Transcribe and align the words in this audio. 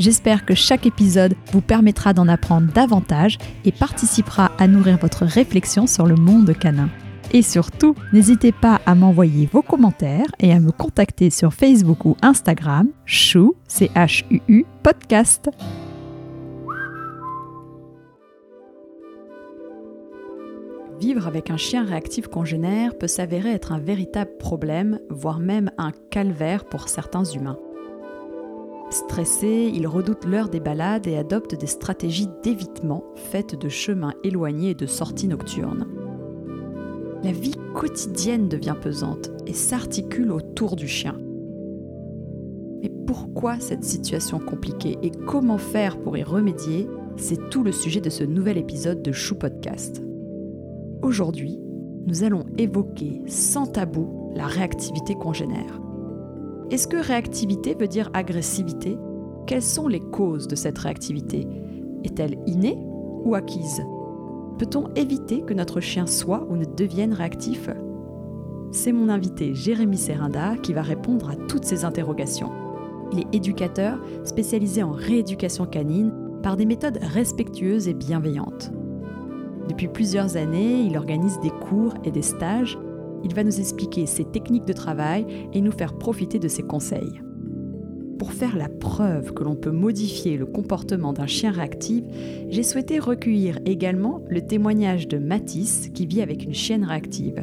J'espère 0.00 0.46
que 0.46 0.54
chaque 0.54 0.86
épisode 0.86 1.34
vous 1.52 1.60
permettra 1.60 2.14
d'en 2.14 2.26
apprendre 2.26 2.72
davantage 2.72 3.36
et 3.66 3.70
participera 3.70 4.50
à 4.58 4.66
nourrir 4.66 4.96
votre 4.96 5.26
réflexion 5.26 5.86
sur 5.86 6.06
le 6.06 6.14
monde 6.14 6.56
canin. 6.58 6.88
Et 7.32 7.42
surtout, 7.42 7.94
n'hésitez 8.10 8.50
pas 8.50 8.80
à 8.86 8.94
m'envoyer 8.94 9.46
vos 9.52 9.60
commentaires 9.60 10.24
et 10.38 10.54
à 10.54 10.58
me 10.58 10.72
contacter 10.72 11.28
sur 11.28 11.52
Facebook 11.52 12.06
ou 12.06 12.16
Instagram, 12.22 12.88
chou, 13.04 13.54
c 13.68 13.90
h 13.94 14.24
u 14.30 14.40
-U, 14.48 14.64
podcast. 14.82 15.50
Vivre 20.98 21.26
avec 21.26 21.50
un 21.50 21.58
chien 21.58 21.84
réactif 21.84 22.26
congénère 22.26 22.96
peut 22.96 23.06
s'avérer 23.06 23.50
être 23.50 23.72
un 23.72 23.78
véritable 23.78 24.30
problème, 24.38 24.98
voire 25.10 25.40
même 25.40 25.70
un 25.76 25.92
calvaire 26.10 26.64
pour 26.64 26.88
certains 26.88 27.24
humains. 27.24 27.58
Stressés, 28.90 29.70
ils 29.72 29.86
redoutent 29.86 30.24
l'heure 30.24 30.48
des 30.48 30.58
balades 30.58 31.06
et 31.06 31.16
adoptent 31.16 31.54
des 31.54 31.68
stratégies 31.68 32.28
d'évitement 32.42 33.04
faites 33.14 33.54
de 33.54 33.68
chemins 33.68 34.14
éloignés 34.24 34.70
et 34.70 34.74
de 34.74 34.86
sorties 34.86 35.28
nocturnes. 35.28 35.86
La 37.22 37.30
vie 37.30 37.54
quotidienne 37.72 38.48
devient 38.48 38.74
pesante 38.80 39.30
et 39.46 39.52
s'articule 39.52 40.32
autour 40.32 40.74
du 40.74 40.88
chien. 40.88 41.16
Mais 42.82 42.90
pourquoi 43.06 43.60
cette 43.60 43.84
situation 43.84 44.40
compliquée 44.40 44.98
et 45.02 45.10
comment 45.10 45.58
faire 45.58 46.00
pour 46.00 46.16
y 46.16 46.24
remédier? 46.24 46.88
C'est 47.16 47.50
tout 47.50 47.62
le 47.62 47.72
sujet 47.72 48.00
de 48.00 48.10
ce 48.10 48.24
nouvel 48.24 48.58
épisode 48.58 49.02
de 49.02 49.12
Chou 49.12 49.36
Podcast. 49.36 50.02
Aujourd'hui, 51.02 51.60
nous 52.06 52.24
allons 52.24 52.46
évoquer 52.58 53.22
sans 53.26 53.66
tabou 53.66 54.32
la 54.34 54.46
réactivité 54.46 55.14
congénère. 55.14 55.80
Est-ce 56.70 56.86
que 56.86 57.04
réactivité 57.04 57.74
veut 57.74 57.88
dire 57.88 58.10
agressivité? 58.14 58.96
Quelles 59.48 59.60
sont 59.60 59.88
les 59.88 59.98
causes 59.98 60.46
de 60.46 60.54
cette 60.54 60.78
réactivité? 60.78 61.48
Est-elle 62.04 62.38
innée 62.46 62.78
ou 63.24 63.34
acquise? 63.34 63.82
Peut-on 64.56 64.86
éviter 64.94 65.42
que 65.42 65.52
notre 65.52 65.80
chien 65.80 66.06
soit 66.06 66.46
ou 66.48 66.56
ne 66.56 66.64
devienne 66.64 67.12
réactif? 67.12 67.68
C'est 68.70 68.92
mon 68.92 69.08
invité 69.08 69.52
Jérémy 69.52 69.96
Serinda 69.96 70.56
qui 70.58 70.72
va 70.72 70.82
répondre 70.82 71.30
à 71.30 71.34
toutes 71.34 71.64
ces 71.64 71.84
interrogations. 71.84 72.52
Il 73.12 73.18
est 73.18 73.34
éducateur 73.34 73.98
spécialisé 74.22 74.84
en 74.84 74.92
rééducation 74.92 75.66
canine 75.66 76.12
par 76.40 76.56
des 76.56 76.66
méthodes 76.66 77.00
respectueuses 77.02 77.88
et 77.88 77.94
bienveillantes. 77.94 78.70
Depuis 79.68 79.88
plusieurs 79.88 80.36
années, 80.36 80.82
il 80.82 80.96
organise 80.96 81.40
des 81.40 81.50
cours 81.50 81.94
et 82.04 82.12
des 82.12 82.22
stages 82.22 82.78
il 83.24 83.34
va 83.34 83.44
nous 83.44 83.60
expliquer 83.60 84.06
ses 84.06 84.24
techniques 84.24 84.66
de 84.66 84.72
travail 84.72 85.26
et 85.52 85.60
nous 85.60 85.72
faire 85.72 85.98
profiter 85.98 86.38
de 86.38 86.48
ses 86.48 86.62
conseils. 86.62 87.20
Pour 88.18 88.32
faire 88.32 88.56
la 88.56 88.68
preuve 88.68 89.32
que 89.32 89.42
l'on 89.44 89.56
peut 89.56 89.70
modifier 89.70 90.36
le 90.36 90.44
comportement 90.44 91.14
d'un 91.14 91.26
chien 91.26 91.50
réactif, 91.50 92.04
j'ai 92.48 92.62
souhaité 92.62 92.98
recueillir 92.98 93.58
également 93.64 94.22
le 94.28 94.42
témoignage 94.42 95.08
de 95.08 95.16
Matisse 95.16 95.88
qui 95.94 96.04
vit 96.04 96.20
avec 96.20 96.44
une 96.44 96.52
chienne 96.52 96.84
réactive. 96.84 97.42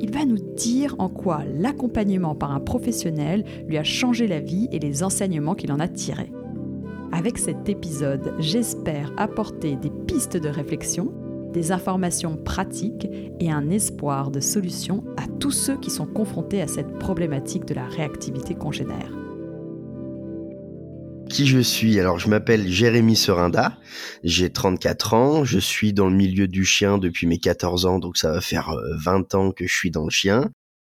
Il 0.00 0.10
va 0.10 0.24
nous 0.24 0.38
dire 0.56 0.94
en 0.98 1.08
quoi 1.08 1.42
l'accompagnement 1.44 2.34
par 2.34 2.52
un 2.52 2.60
professionnel 2.60 3.44
lui 3.68 3.76
a 3.76 3.84
changé 3.84 4.26
la 4.26 4.40
vie 4.40 4.68
et 4.72 4.78
les 4.78 5.02
enseignements 5.02 5.54
qu'il 5.54 5.70
en 5.70 5.80
a 5.80 5.88
tirés. 5.88 6.32
Avec 7.12 7.38
cet 7.38 7.68
épisode, 7.68 8.34
j'espère 8.38 9.12
apporter 9.16 9.76
des 9.76 9.90
pistes 10.06 10.36
de 10.36 10.48
réflexion 10.48 11.12
des 11.54 11.72
informations 11.72 12.36
pratiques 12.36 13.08
et 13.40 13.50
un 13.50 13.70
espoir 13.70 14.30
de 14.30 14.40
solution 14.40 15.04
à 15.16 15.26
tous 15.40 15.52
ceux 15.52 15.78
qui 15.78 15.90
sont 15.90 16.06
confrontés 16.06 16.60
à 16.60 16.66
cette 16.66 16.98
problématique 16.98 17.64
de 17.64 17.74
la 17.74 17.86
réactivité 17.86 18.54
congénère. 18.54 19.10
Qui 21.30 21.46
je 21.46 21.60
suis? 21.60 21.98
Alors 21.98 22.18
je 22.18 22.28
m'appelle 22.28 22.68
Jérémy 22.68 23.16
Serinda, 23.16 23.78
j'ai 24.24 24.50
34 24.50 25.14
ans, 25.14 25.44
je 25.44 25.58
suis 25.58 25.92
dans 25.92 26.08
le 26.08 26.14
milieu 26.14 26.48
du 26.48 26.64
chien 26.64 26.98
depuis 26.98 27.26
mes 27.26 27.38
14 27.38 27.86
ans, 27.86 27.98
donc 27.98 28.18
ça 28.18 28.30
va 28.30 28.40
faire 28.40 28.74
20 28.98 29.34
euh, 29.34 29.38
ans 29.38 29.50
que 29.52 29.66
je 29.66 29.74
suis 29.74 29.90
dans 29.90 30.04
le 30.04 30.10
chien. 30.10 30.50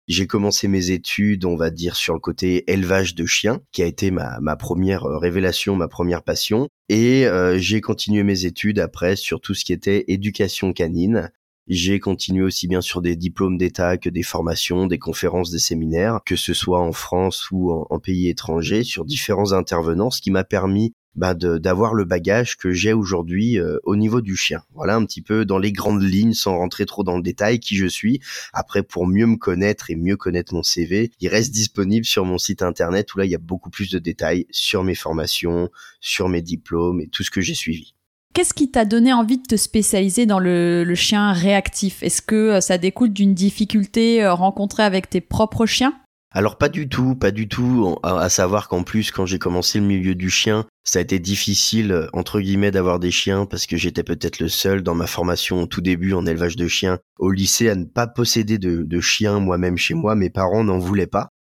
J'ai 0.08 0.26
commencé 0.26 0.68
mes 0.68 0.90
études, 0.90 1.44
on 1.44 1.54
va 1.54 1.68
dire, 1.68 1.94
sur 1.94 2.14
le 2.14 2.20
côté 2.20 2.64
élevage 2.72 3.14
de 3.14 3.26
chiens, 3.26 3.60
qui 3.72 3.82
a 3.82 3.86
été 3.86 4.10
ma, 4.10 4.56
première 4.56 5.04
euh, 5.04 5.18
révélation, 5.18 5.76
ma 5.76 5.86
première 5.86 6.22
passion. 6.22 6.68
Et 6.88 7.26
euh, 7.26 7.58
j'ai 7.58 7.82
continué 7.82 8.22
mes 8.22 8.46
études 8.46 8.78
après 8.78 9.16
sur 9.16 9.38
tout 9.42 9.52
ce 9.52 9.66
qui 9.66 9.74
était 9.74 10.06
éducation 10.08 10.72
canine. 10.72 11.30
J'ai 11.66 12.00
continué 12.00 12.42
aussi 12.42 12.68
bien 12.68 12.80
sur 12.80 13.02
des 13.02 13.16
diplômes 13.16 13.58
d'État 13.58 13.98
que 13.98 14.08
des 14.08 14.22
formations, 14.22 14.86
des 14.86 14.98
conférences, 14.98 15.50
des 15.50 15.58
séminaires, 15.58 16.20
que 16.24 16.36
ce 16.36 16.54
soit 16.54 16.80
en 16.80 16.92
France 16.92 17.50
ou 17.50 17.70
en, 17.70 17.86
en 17.90 17.98
pays 17.98 18.30
étrangers, 18.30 18.84
sur 18.84 19.04
différents 19.04 19.52
intervenants, 19.52 20.10
ce 20.10 20.22
qui 20.22 20.30
m'a 20.30 20.44
permis 20.44 20.94
bah, 21.14 21.34
d'avoir 21.34 21.94
le 21.94 22.04
bagage 22.04 22.56
que 22.56 22.72
j'ai 22.72 22.92
aujourd'hui 22.92 23.58
euh, 23.58 23.78
au 23.82 23.96
niveau 23.96 24.20
du 24.20 24.36
chien. 24.36 24.62
Voilà 24.74 24.96
un 24.96 25.04
petit 25.04 25.22
peu 25.22 25.44
dans 25.44 25.58
les 25.58 25.72
grandes 25.72 26.02
lignes, 26.02 26.32
sans 26.32 26.56
rentrer 26.56 26.86
trop 26.86 27.04
dans 27.04 27.16
le 27.16 27.22
détail, 27.22 27.60
qui 27.60 27.76
je 27.76 27.86
suis. 27.86 28.20
Après, 28.52 28.82
pour 28.82 29.06
mieux 29.06 29.26
me 29.26 29.36
connaître 29.36 29.90
et 29.90 29.96
mieux 29.96 30.16
connaître 30.16 30.54
mon 30.54 30.62
CV, 30.62 31.10
il 31.20 31.28
reste 31.28 31.52
disponible 31.52 32.06
sur 32.06 32.24
mon 32.24 32.38
site 32.38 32.62
internet 32.62 33.14
où 33.14 33.18
là, 33.18 33.24
il 33.24 33.30
y 33.30 33.34
a 33.34 33.38
beaucoup 33.38 33.70
plus 33.70 33.90
de 33.90 33.98
détails 33.98 34.46
sur 34.50 34.84
mes 34.84 34.94
formations, 34.94 35.70
sur 36.00 36.28
mes 36.28 36.42
diplômes 36.42 37.00
et 37.00 37.08
tout 37.08 37.22
ce 37.22 37.30
que 37.30 37.40
j'ai 37.40 37.54
suivi. 37.54 37.94
Qu'est-ce 38.34 38.54
qui 38.54 38.70
t'a 38.70 38.84
donné 38.84 39.12
envie 39.12 39.38
de 39.38 39.46
te 39.46 39.56
spécialiser 39.56 40.26
dans 40.26 40.38
le, 40.38 40.94
chien 40.94 41.32
réactif? 41.32 42.02
Est-ce 42.02 42.22
que 42.22 42.36
euh, 42.36 42.60
ça 42.60 42.78
découle 42.78 43.12
d'une 43.12 43.34
difficulté 43.34 44.22
euh, 44.22 44.32
rencontrée 44.32 44.84
avec 44.84 45.10
tes 45.10 45.20
propres 45.20 45.66
chiens? 45.66 45.94
Alors 46.30 46.58
pas 46.58 46.68
du 46.68 46.88
tout, 46.90 47.14
pas 47.14 47.30
du 47.30 47.48
tout. 47.48 47.96
À 48.02 48.28
savoir 48.28 48.68
qu'en 48.68 48.82
plus, 48.82 49.10
quand 49.10 49.24
j'ai 49.24 49.38
commencé 49.38 49.80
le 49.80 49.86
milieu 49.86 50.14
du 50.14 50.28
chien, 50.28 50.66
ça 50.84 50.98
a 50.98 51.02
été 51.02 51.18
difficile 51.18 52.08
entre 52.12 52.40
guillemets 52.40 52.70
d'avoir 52.70 52.98
des 52.98 53.10
chiens 53.10 53.46
parce 53.46 53.66
que 53.66 53.78
j'étais 53.78 54.02
peut-être 54.02 54.38
le 54.38 54.48
seul 54.48 54.82
dans 54.82 54.94
ma 54.94 55.06
formation 55.06 55.62
au 55.62 55.66
tout 55.66 55.80
début 55.80 56.12
en 56.12 56.26
élevage 56.26 56.56
de 56.56 56.68
chiens 56.68 56.98
au 57.18 57.30
lycée 57.30 57.70
à 57.70 57.74
ne 57.74 57.84
pas 57.84 58.06
posséder 58.06 58.58
de, 58.58 58.82
de 58.82 59.00
chiens 59.00 59.40
moi-même 59.40 59.78
chez 59.78 59.94
moi. 59.94 60.14
Mes 60.14 60.30
parents 60.30 60.64
n'en 60.64 60.78
voulaient 60.78 61.06
pas. 61.06 61.30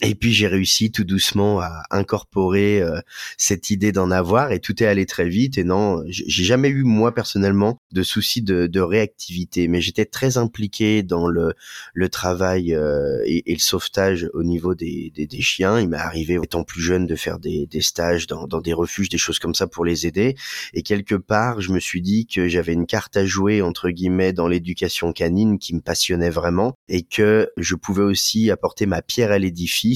Et 0.00 0.14
puis 0.14 0.32
j'ai 0.32 0.46
réussi 0.46 0.90
tout 0.90 1.04
doucement 1.04 1.60
à 1.60 1.82
incorporer 1.90 2.80
euh, 2.80 3.00
cette 3.36 3.68
idée 3.68 3.92
d'en 3.92 4.10
avoir 4.10 4.50
et 4.50 4.58
tout 4.58 4.82
est 4.82 4.86
allé 4.86 5.04
très 5.04 5.28
vite. 5.28 5.58
Et 5.58 5.64
non, 5.64 6.02
j'ai 6.08 6.44
jamais 6.44 6.70
eu 6.70 6.82
moi 6.82 7.14
personnellement 7.14 7.78
de 7.92 8.02
soucis 8.02 8.40
de, 8.40 8.66
de 8.66 8.80
réactivité, 8.80 9.68
mais 9.68 9.82
j'étais 9.82 10.06
très 10.06 10.38
impliqué 10.38 11.02
dans 11.02 11.28
le, 11.28 11.52
le 11.92 12.08
travail 12.08 12.74
euh, 12.74 13.20
et, 13.26 13.52
et, 13.52 13.54
le 13.54 13.60
sauvetage 13.60 14.30
au 14.32 14.42
niveau 14.42 14.74
des, 14.74 15.12
des, 15.14 15.26
des 15.26 15.40
chiens. 15.42 15.78
Il 15.78 15.90
m'est 15.90 15.98
arrivé 15.98 16.38
étant 16.42 16.64
plus 16.64 16.80
jeune 16.80 17.06
de 17.06 17.14
faire 17.14 17.38
des, 17.38 17.66
des 17.66 17.82
stages 17.82 18.26
dans, 18.26 18.46
dans 18.46 18.62
des 18.62 18.72
refuges, 18.72 19.10
des 19.10 19.18
choses 19.18 19.38
comme 19.38 19.54
ça 19.54 19.66
pour 19.66 19.84
les 19.84 20.06
aider. 20.06 20.36
Et 20.72 20.82
quelque 20.82 21.16
part, 21.16 21.60
je 21.60 21.70
me 21.70 21.78
suis 21.78 22.00
dit 22.00 22.26
que 22.26 22.48
j'avais 22.48 22.72
une 22.72 22.86
carte 22.86 23.16
à 23.18 23.26
jouer 23.26 23.60
entre 23.60 23.90
guillemets 23.90 24.32
dans 24.32 24.48
l'éducation 24.48 25.12
canine 25.12 25.58
qui 25.58 25.74
me 25.74 25.80
passionnait 25.80 26.30
vraiment 26.30 26.74
et 26.88 27.02
que 27.02 27.50
je 27.58 27.74
pouvais 27.74 28.02
aussi 28.02 28.50
apporter 28.50 28.86
ma 28.86 29.02
pierre 29.02 29.30
à 29.30 29.38
l'édifice 29.38 29.91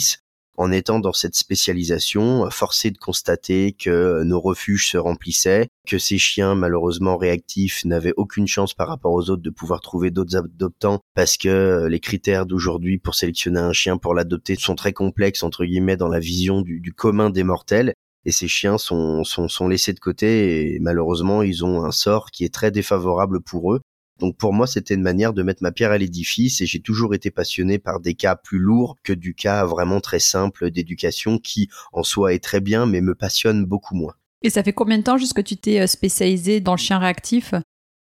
en 0.57 0.73
étant 0.73 1.01
dans 1.01 1.13
cette 1.13 1.35
spécialisation, 1.35 2.49
forcé 2.51 2.91
de 2.91 2.99
constater 2.99 3.73
que 3.73 4.23
nos 4.25 4.41
refuges 4.41 4.91
se 4.91 4.97
remplissaient, 4.97 5.69
que 5.87 5.99
ces 5.99 6.19
chiens 6.19 6.55
malheureusement 6.55 7.17
réactifs 7.17 7.85
n'avaient 7.85 8.15
aucune 8.17 8.47
chance 8.47 8.75
par 8.75 8.89
rapport 8.89 9.13
aux 9.13 9.31
autres 9.31 9.43
de 9.43 9.51
pouvoir 9.51 9.81
trouver 9.81 10.11
d'autres 10.11 10.37
adoptants 10.37 11.01
parce 11.15 11.37
que 11.37 11.87
les 11.91 12.01
critères 12.01 12.47
d'aujourd'hui 12.47 12.99
pour 12.99 13.15
sélectionner 13.15 13.61
un 13.61 13.73
chien 13.73 13.99
pour 13.99 14.15
l'adopter 14.15 14.57
sont 14.57 14.75
très 14.75 14.93
complexes 14.93 15.43
entre 15.43 15.65
guillemets 15.65 15.97
dans 15.97 16.09
la 16.09 16.21
vision 16.21 16.63
du, 16.63 16.93
commun 16.97 17.31
des 17.31 17.45
mortels. 17.45 17.93
Et 18.25 18.33
ces 18.33 18.49
chiens 18.49 18.77
sont 18.77 19.69
laissés 19.69 19.93
de 19.93 20.01
côté 20.01 20.75
et 20.75 20.81
malheureusement 20.81 21.43
ils 21.43 21.65
ont 21.65 21.85
un 21.85 21.93
sort 21.93 22.31
qui 22.33 22.45
est 22.45 22.53
très 22.53 22.73
défavorable 22.73 23.41
pour 23.41 23.75
eux 23.75 23.81
donc 24.19 24.37
pour 24.37 24.53
moi, 24.53 24.67
c'était 24.67 24.95
une 24.95 25.03
manière 25.03 25.33
de 25.33 25.43
mettre 25.43 25.63
ma 25.63 25.73
pierre 25.73 25.91
à 25.91 25.99
l'édifice 25.99 26.61
et 26.61 26.67
j'ai 26.67 26.81
toujours 26.81 27.15
été 27.15 27.31
passionné 27.31 27.79
par 27.79 28.01
des 28.01 28.15
cas 28.15 28.37
plus 28.37 28.59
lourds 28.59 28.97
que 29.03 29.13
du 29.13 29.35
cas 29.35 29.65
vraiment 29.65 30.01
très 30.01 30.21
simple 30.21 30.71
d'éducation 30.71 31.39
qui 31.39 31.69
en 31.93 32.03
soi 32.03 32.33
est 32.33 32.43
très 32.43 32.61
bien 32.61 32.87
mais 32.87 33.01
me 33.01 33.15
passionne 33.15 33.65
beaucoup 33.65 33.95
moins. 33.95 34.15
Et 34.43 34.51
ça 34.51 34.63
fait 34.63 34.73
combien 34.73 34.99
de 34.99 35.03
temps 35.03 35.19
jusque 35.19 35.43
tu 35.43 35.57
t'es 35.57 35.81
euh, 35.81 35.87
spécialisé 35.87 36.61
dans 36.61 36.75
le 36.75 36.79
chien 36.79 36.99
réactif? 36.99 37.55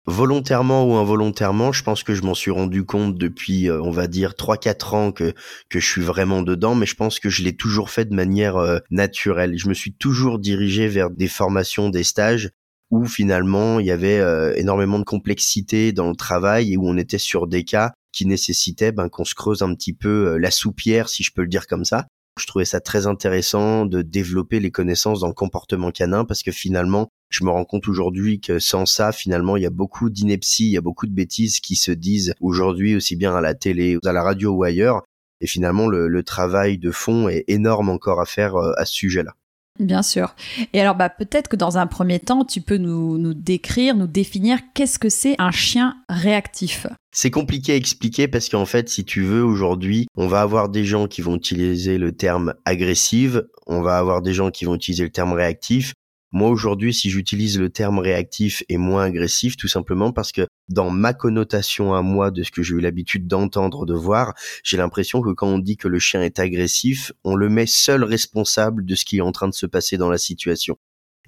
Volontairement 0.08 0.86
ou 0.86 0.94
involontairement, 0.94 1.72
je 1.72 1.82
pense 1.82 2.04
que 2.04 2.14
je 2.14 2.22
m'en 2.22 2.34
suis 2.34 2.52
rendu 2.52 2.84
compte 2.84 3.18
depuis, 3.18 3.68
euh, 3.68 3.82
on 3.82 3.90
va 3.90 4.06
dire, 4.06 4.34
3-4 4.34 4.94
ans 4.94 5.12
que, 5.12 5.34
que 5.68 5.80
je 5.80 5.86
suis 5.86 6.02
vraiment 6.02 6.42
dedans, 6.42 6.76
mais 6.76 6.86
je 6.86 6.94
pense 6.94 7.18
que 7.18 7.28
je 7.28 7.42
l'ai 7.42 7.56
toujours 7.56 7.90
fait 7.90 8.04
de 8.04 8.14
manière 8.14 8.56
euh, 8.56 8.78
naturelle. 8.90 9.58
Je 9.58 9.68
me 9.68 9.74
suis 9.74 9.92
toujours 9.92 10.38
dirigé 10.38 10.86
vers 10.86 11.10
des 11.10 11.26
formations, 11.26 11.88
des 11.88 12.04
stages 12.04 12.50
où 12.90 13.04
finalement 13.04 13.80
il 13.80 13.86
y 13.86 13.90
avait 13.90 14.18
euh, 14.18 14.54
énormément 14.56 14.98
de 14.98 15.04
complexité 15.04 15.92
dans 15.92 16.08
le 16.08 16.16
travail 16.16 16.72
et 16.72 16.76
où 16.76 16.88
on 16.88 16.96
était 16.96 17.18
sur 17.18 17.46
des 17.46 17.64
cas 17.64 17.92
qui 18.12 18.26
nécessitaient 18.26 18.92
ben, 18.92 19.08
qu'on 19.08 19.24
se 19.24 19.34
creuse 19.34 19.62
un 19.62 19.74
petit 19.74 19.92
peu 19.92 20.36
la 20.38 20.50
soupière, 20.50 21.08
si 21.08 21.22
je 21.22 21.32
peux 21.32 21.42
le 21.42 21.48
dire 21.48 21.66
comme 21.66 21.84
ça. 21.84 22.06
Je 22.38 22.46
trouvais 22.46 22.66
ça 22.66 22.80
très 22.80 23.06
intéressant 23.06 23.86
de 23.86 24.02
développer 24.02 24.60
les 24.60 24.70
connaissances 24.70 25.20
dans 25.20 25.26
le 25.26 25.32
comportement 25.32 25.90
canin 25.90 26.26
parce 26.26 26.42
que 26.42 26.52
finalement, 26.52 27.08
je 27.30 27.44
me 27.44 27.50
rends 27.50 27.64
compte 27.64 27.88
aujourd'hui 27.88 28.40
que 28.40 28.58
sans 28.58 28.84
ça, 28.84 29.10
finalement, 29.10 29.56
il 29.56 29.62
y 29.62 29.66
a 29.66 29.70
beaucoup 29.70 30.10
d'inepties, 30.10 30.66
il 30.66 30.72
y 30.72 30.76
a 30.76 30.82
beaucoup 30.82 31.06
de 31.06 31.14
bêtises 31.14 31.60
qui 31.60 31.76
se 31.76 31.92
disent 31.92 32.34
aujourd'hui 32.40 32.94
aussi 32.94 33.16
bien 33.16 33.34
à 33.34 33.40
la 33.40 33.54
télé, 33.54 33.96
à 34.04 34.12
la 34.12 34.22
radio 34.22 34.52
ou 34.52 34.64
ailleurs. 34.64 35.02
Et 35.40 35.46
finalement, 35.46 35.88
le, 35.88 36.22
travail 36.22 36.76
de 36.76 36.90
fond 36.90 37.28
est 37.28 37.44
énorme 37.48 37.88
encore 37.88 38.20
à 38.20 38.26
faire 38.26 38.56
euh, 38.56 38.72
à 38.76 38.84
ce 38.84 38.94
sujet-là. 38.94 39.34
Bien 39.78 40.02
sûr. 40.02 40.34
Et 40.72 40.80
alors, 40.80 40.94
bah, 40.94 41.10
peut-être 41.10 41.48
que 41.48 41.56
dans 41.56 41.78
un 41.78 41.86
premier 41.86 42.18
temps, 42.18 42.44
tu 42.44 42.60
peux 42.60 42.78
nous, 42.78 43.18
nous 43.18 43.34
décrire, 43.34 43.94
nous 43.94 44.06
définir 44.06 44.58
qu'est-ce 44.74 44.98
que 44.98 45.08
c'est 45.08 45.36
un 45.38 45.50
chien 45.50 45.96
réactif. 46.08 46.86
C'est 47.12 47.30
compliqué 47.30 47.72
à 47.72 47.76
expliquer 47.76 48.28
parce 48.28 48.48
qu'en 48.48 48.66
fait, 48.66 48.88
si 48.88 49.04
tu 49.04 49.22
veux, 49.22 49.42
aujourd'hui, 49.42 50.06
on 50.16 50.26
va 50.26 50.40
avoir 50.40 50.68
des 50.68 50.84
gens 50.84 51.06
qui 51.06 51.22
vont 51.22 51.36
utiliser 51.36 51.98
le 51.98 52.12
terme 52.12 52.54
agressive, 52.64 53.46
on 53.66 53.82
va 53.82 53.98
avoir 53.98 54.22
des 54.22 54.34
gens 54.34 54.50
qui 54.50 54.64
vont 54.64 54.74
utiliser 54.74 55.04
le 55.04 55.10
terme 55.10 55.32
réactif, 55.32 55.94
moi 56.32 56.50
aujourd'hui, 56.50 56.92
si 56.92 57.08
j'utilise 57.08 57.58
le 57.58 57.70
terme 57.70 57.98
réactif 57.98 58.64
et 58.68 58.78
moins 58.78 59.04
agressif, 59.04 59.56
tout 59.56 59.68
simplement 59.68 60.12
parce 60.12 60.32
que 60.32 60.46
dans 60.68 60.90
ma 60.90 61.14
connotation 61.14 61.94
à 61.94 62.02
moi 62.02 62.30
de 62.30 62.42
ce 62.42 62.50
que 62.50 62.62
j'ai 62.62 62.74
eu 62.74 62.80
l'habitude 62.80 63.26
d'entendre, 63.28 63.86
de 63.86 63.94
voir, 63.94 64.34
j'ai 64.64 64.76
l'impression 64.76 65.22
que 65.22 65.30
quand 65.30 65.46
on 65.46 65.58
dit 65.58 65.76
que 65.76 65.88
le 65.88 65.98
chien 65.98 66.22
est 66.22 66.38
agressif, 66.40 67.12
on 67.24 67.36
le 67.36 67.48
met 67.48 67.66
seul 67.66 68.02
responsable 68.02 68.84
de 68.84 68.94
ce 68.94 69.04
qui 69.04 69.18
est 69.18 69.22
en 69.22 69.32
train 69.32 69.48
de 69.48 69.54
se 69.54 69.66
passer 69.66 69.98
dans 69.98 70.10
la 70.10 70.18
situation. 70.18 70.76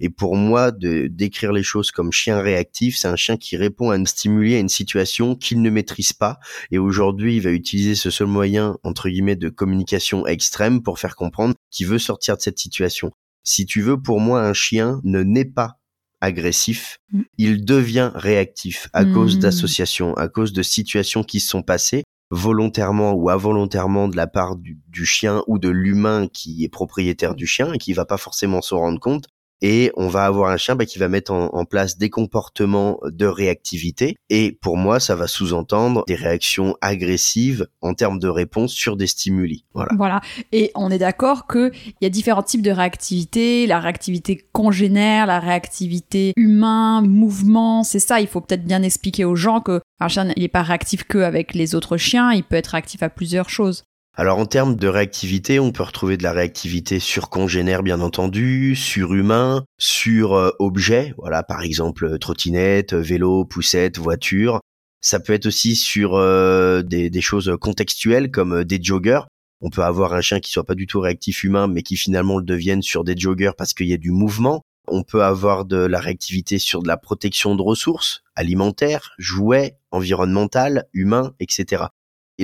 Et 0.01 0.09
pour 0.09 0.35
moi, 0.35 0.71
de 0.71 1.07
décrire 1.07 1.51
les 1.51 1.63
choses 1.63 1.91
comme 1.91 2.11
chien 2.11 2.41
réactif, 2.41 2.97
c'est 2.97 3.07
un 3.07 3.15
chien 3.15 3.37
qui 3.37 3.57
répond 3.57 3.89
à 3.91 3.97
une 3.97 4.05
stimuli, 4.05 4.55
à 4.55 4.59
une 4.59 4.69
situation 4.69 5.35
qu'il 5.35 5.61
ne 5.61 5.69
maîtrise 5.69 6.13
pas. 6.13 6.39
Et 6.71 6.77
aujourd'hui, 6.77 7.35
il 7.35 7.41
va 7.41 7.51
utiliser 7.51 7.95
ce 7.95 8.09
seul 8.09 8.27
moyen, 8.27 8.77
entre 8.83 9.09
guillemets, 9.09 9.35
de 9.35 9.49
communication 9.49 10.25
extrême 10.25 10.81
pour 10.81 10.99
faire 10.99 11.15
comprendre 11.15 11.53
qu'il 11.69 11.87
veut 11.87 11.99
sortir 11.99 12.37
de 12.37 12.41
cette 12.41 12.59
situation. 12.59 13.11
Si 13.51 13.65
tu 13.65 13.81
veux, 13.81 13.99
pour 13.99 14.19
moi, 14.19 14.43
un 14.43 14.53
chien 14.53 15.01
ne 15.03 15.23
naît 15.23 15.43
pas 15.43 15.79
agressif, 16.21 16.99
mm. 17.11 17.21
il 17.39 17.65
devient 17.65 18.11
réactif 18.13 18.89
à 18.93 19.05
cause 19.05 19.37
mm. 19.37 19.39
d'associations, 19.39 20.13
à 20.17 20.27
cause 20.27 20.53
de 20.53 20.61
situations 20.61 21.23
qui 21.23 21.39
se 21.39 21.49
sont 21.49 21.63
passées 21.63 22.03
volontairement 22.29 23.13
ou 23.13 23.31
involontairement 23.31 24.07
de 24.07 24.15
la 24.15 24.27
part 24.27 24.55
du, 24.55 24.77
du 24.87 25.03
chien 25.03 25.41
ou 25.47 25.57
de 25.57 25.67
l'humain 25.67 26.27
qui 26.31 26.63
est 26.63 26.69
propriétaire 26.69 27.33
du 27.33 27.47
chien 27.47 27.73
et 27.73 27.79
qui 27.79 27.91
va 27.93 28.05
pas 28.05 28.17
forcément 28.17 28.61
s'en 28.61 28.77
rendre 28.77 28.99
compte 28.99 29.25
et 29.61 29.91
on 29.95 30.07
va 30.07 30.25
avoir 30.25 30.49
un 30.51 30.57
chien 30.57 30.75
bah, 30.75 30.85
qui 30.85 30.99
va 30.99 31.07
mettre 31.07 31.31
en, 31.31 31.65
place 31.69 31.97
des 31.97 32.09
comportements 32.09 32.99
de 33.03 33.25
réactivité 33.25 34.15
et 34.29 34.57
pour 34.61 34.77
moi 34.77 34.99
ça 34.99 35.15
va 35.15 35.27
sous-entendre 35.27 36.03
des 36.07 36.15
réactions 36.15 36.75
agressives 36.81 37.67
en 37.81 37.93
termes 37.93 38.17
de 38.17 38.27
réponse 38.27 38.71
sur 38.71 38.95
des 38.95 39.07
stimuli. 39.07 39.65
Voilà. 39.73 39.91
Voilà. 39.97 40.21
Et 40.51 40.71
on 40.75 40.89
est 40.89 40.97
d'accord 40.97 41.47
que 41.47 41.71
il 41.87 41.93
y 42.01 42.05
a 42.05 42.09
différents 42.09 42.43
types 42.43 42.61
de 42.61 42.71
réactivité, 42.71 43.67
la 43.67 43.79
réactivité 43.79 44.47
congénère, 44.51 45.25
la 45.25 45.39
réactivité 45.39 46.33
humain, 46.37 47.01
mouvement, 47.01 47.83
c'est 47.83 47.99
ça. 47.99 48.21
Il 48.21 48.27
faut 48.27 48.41
peut-être 48.41 48.65
bien 48.65 48.81
expliquer 48.81 49.25
aux 49.25 49.35
gens 49.35 49.59
que 49.61 49.81
un 49.99 50.07
chien 50.07 50.31
il 50.35 50.41
n'est 50.41 50.47
pas 50.47 50.63
réactif 50.63 51.03
que 51.03 51.19
avec 51.19 51.53
les 51.53 51.75
autres 51.75 51.97
chiens, 51.97 52.31
il 52.31 52.43
peut 52.43 52.55
être 52.55 52.67
réactif 52.67 53.03
à 53.03 53.09
plusieurs 53.09 53.49
choses. 53.49 53.83
Alors 54.19 54.37
en 54.37 54.45
termes 54.45 54.75
de 54.75 54.89
réactivité, 54.89 55.61
on 55.61 55.71
peut 55.71 55.83
retrouver 55.83 56.17
de 56.17 56.23
la 56.23 56.33
réactivité 56.33 56.99
sur 56.99 57.29
congénère 57.29 57.83
bien 57.83 58.01
entendu, 58.01 58.75
sur 58.75 59.13
humain, 59.13 59.63
sur 59.77 60.33
euh, 60.33 60.51
objet, 60.59 61.13
voilà 61.17 61.41
par 61.41 61.61
exemple 61.61 62.03
euh, 62.03 62.17
trottinette, 62.17 62.93
vélo, 62.93 63.45
poussette, 63.45 63.97
voiture. 63.97 64.59
Ça 64.99 65.21
peut 65.21 65.31
être 65.31 65.45
aussi 65.45 65.77
sur 65.77 66.15
euh, 66.15 66.81
des, 66.81 67.09
des, 67.09 67.21
choses 67.21 67.55
contextuelles 67.61 68.29
comme 68.29 68.65
des 68.65 68.83
joggers. 68.83 69.21
On 69.61 69.69
peut 69.69 69.83
avoir 69.83 70.11
un 70.11 70.19
chien 70.19 70.41
qui 70.41 70.51
soit 70.51 70.65
pas 70.65 70.75
du 70.75 70.85
tout 70.85 70.99
réactif 70.99 71.45
humain 71.45 71.67
mais 71.67 71.81
qui 71.81 71.95
finalement 71.95 72.39
le 72.39 72.43
devienne 72.43 72.81
sur 72.81 73.05
des 73.05 73.15
joggers 73.15 73.53
parce 73.57 73.73
qu'il 73.73 73.87
y 73.87 73.93
a 73.93 73.97
du 73.97 74.11
mouvement. 74.11 74.63
On 74.89 75.03
peut 75.03 75.23
avoir 75.23 75.63
de 75.63 75.77
la 75.77 76.01
réactivité 76.01 76.59
sur 76.59 76.83
de 76.83 76.89
la 76.89 76.97
protection 76.97 77.55
de 77.55 77.61
ressources 77.61 78.21
alimentaires, 78.35 79.13
jouets, 79.17 79.77
environnementales, 79.91 80.89
humains, 80.91 81.31
etc 81.39 81.85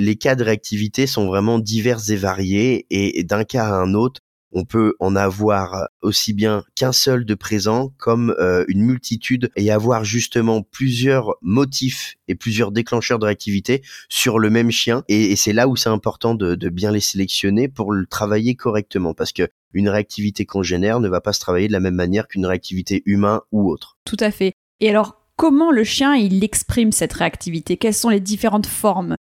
les 0.00 0.16
cas 0.16 0.34
de 0.34 0.44
réactivité 0.44 1.06
sont 1.06 1.26
vraiment 1.26 1.58
divers 1.58 2.10
et 2.10 2.16
variés 2.16 2.86
et, 2.90 3.24
d'un 3.24 3.44
cas 3.44 3.66
à 3.66 3.74
un 3.74 3.94
autre, 3.94 4.20
on 4.52 4.64
peut 4.64 4.94
en 5.00 5.16
avoir 5.16 5.88
aussi 6.02 6.32
bien 6.32 6.62
qu'un 6.76 6.92
seul 6.92 7.24
de 7.24 7.34
présent 7.34 7.92
comme 7.98 8.34
euh, 8.38 8.64
une 8.68 8.82
multitude 8.82 9.50
et 9.56 9.70
avoir 9.70 10.04
justement 10.04 10.62
plusieurs 10.62 11.34
motifs 11.42 12.14
et 12.28 12.36
plusieurs 12.36 12.72
déclencheurs 12.72 13.18
de 13.18 13.26
réactivité 13.26 13.82
sur 14.08 14.38
le 14.38 14.48
même 14.48 14.70
chien 14.70 15.02
et, 15.08 15.34
c'est 15.36 15.52
là 15.52 15.68
où 15.68 15.76
c'est 15.76 15.88
important 15.88 16.34
de, 16.34 16.68
bien 16.68 16.90
les 16.90 17.00
sélectionner 17.00 17.68
pour 17.68 17.92
le 17.92 18.06
travailler 18.06 18.54
correctement 18.54 19.14
parce 19.14 19.32
que 19.32 19.48
une 19.72 19.88
réactivité 19.88 20.46
congénère 20.46 21.00
ne 21.00 21.08
va 21.08 21.20
pas 21.20 21.32
se 21.32 21.40
travailler 21.40 21.68
de 21.68 21.72
la 21.72 21.80
même 21.80 21.94
manière 21.94 22.28
qu'une 22.28 22.46
réactivité 22.46 23.02
humain 23.04 23.42
ou 23.52 23.70
autre. 23.70 23.98
Tout 24.04 24.16
à 24.20 24.30
fait. 24.30 24.52
Et 24.80 24.88
alors 24.88 25.26
comment 25.36 25.70
le 25.70 25.84
chien 25.84 26.14
il 26.14 26.42
exprime 26.42 26.92
cette 26.92 27.12
réactivité? 27.12 27.76
Quelles 27.76 27.94
sont 27.94 28.08
les 28.08 28.20
différentes 28.20 28.66
formes? 28.66 29.16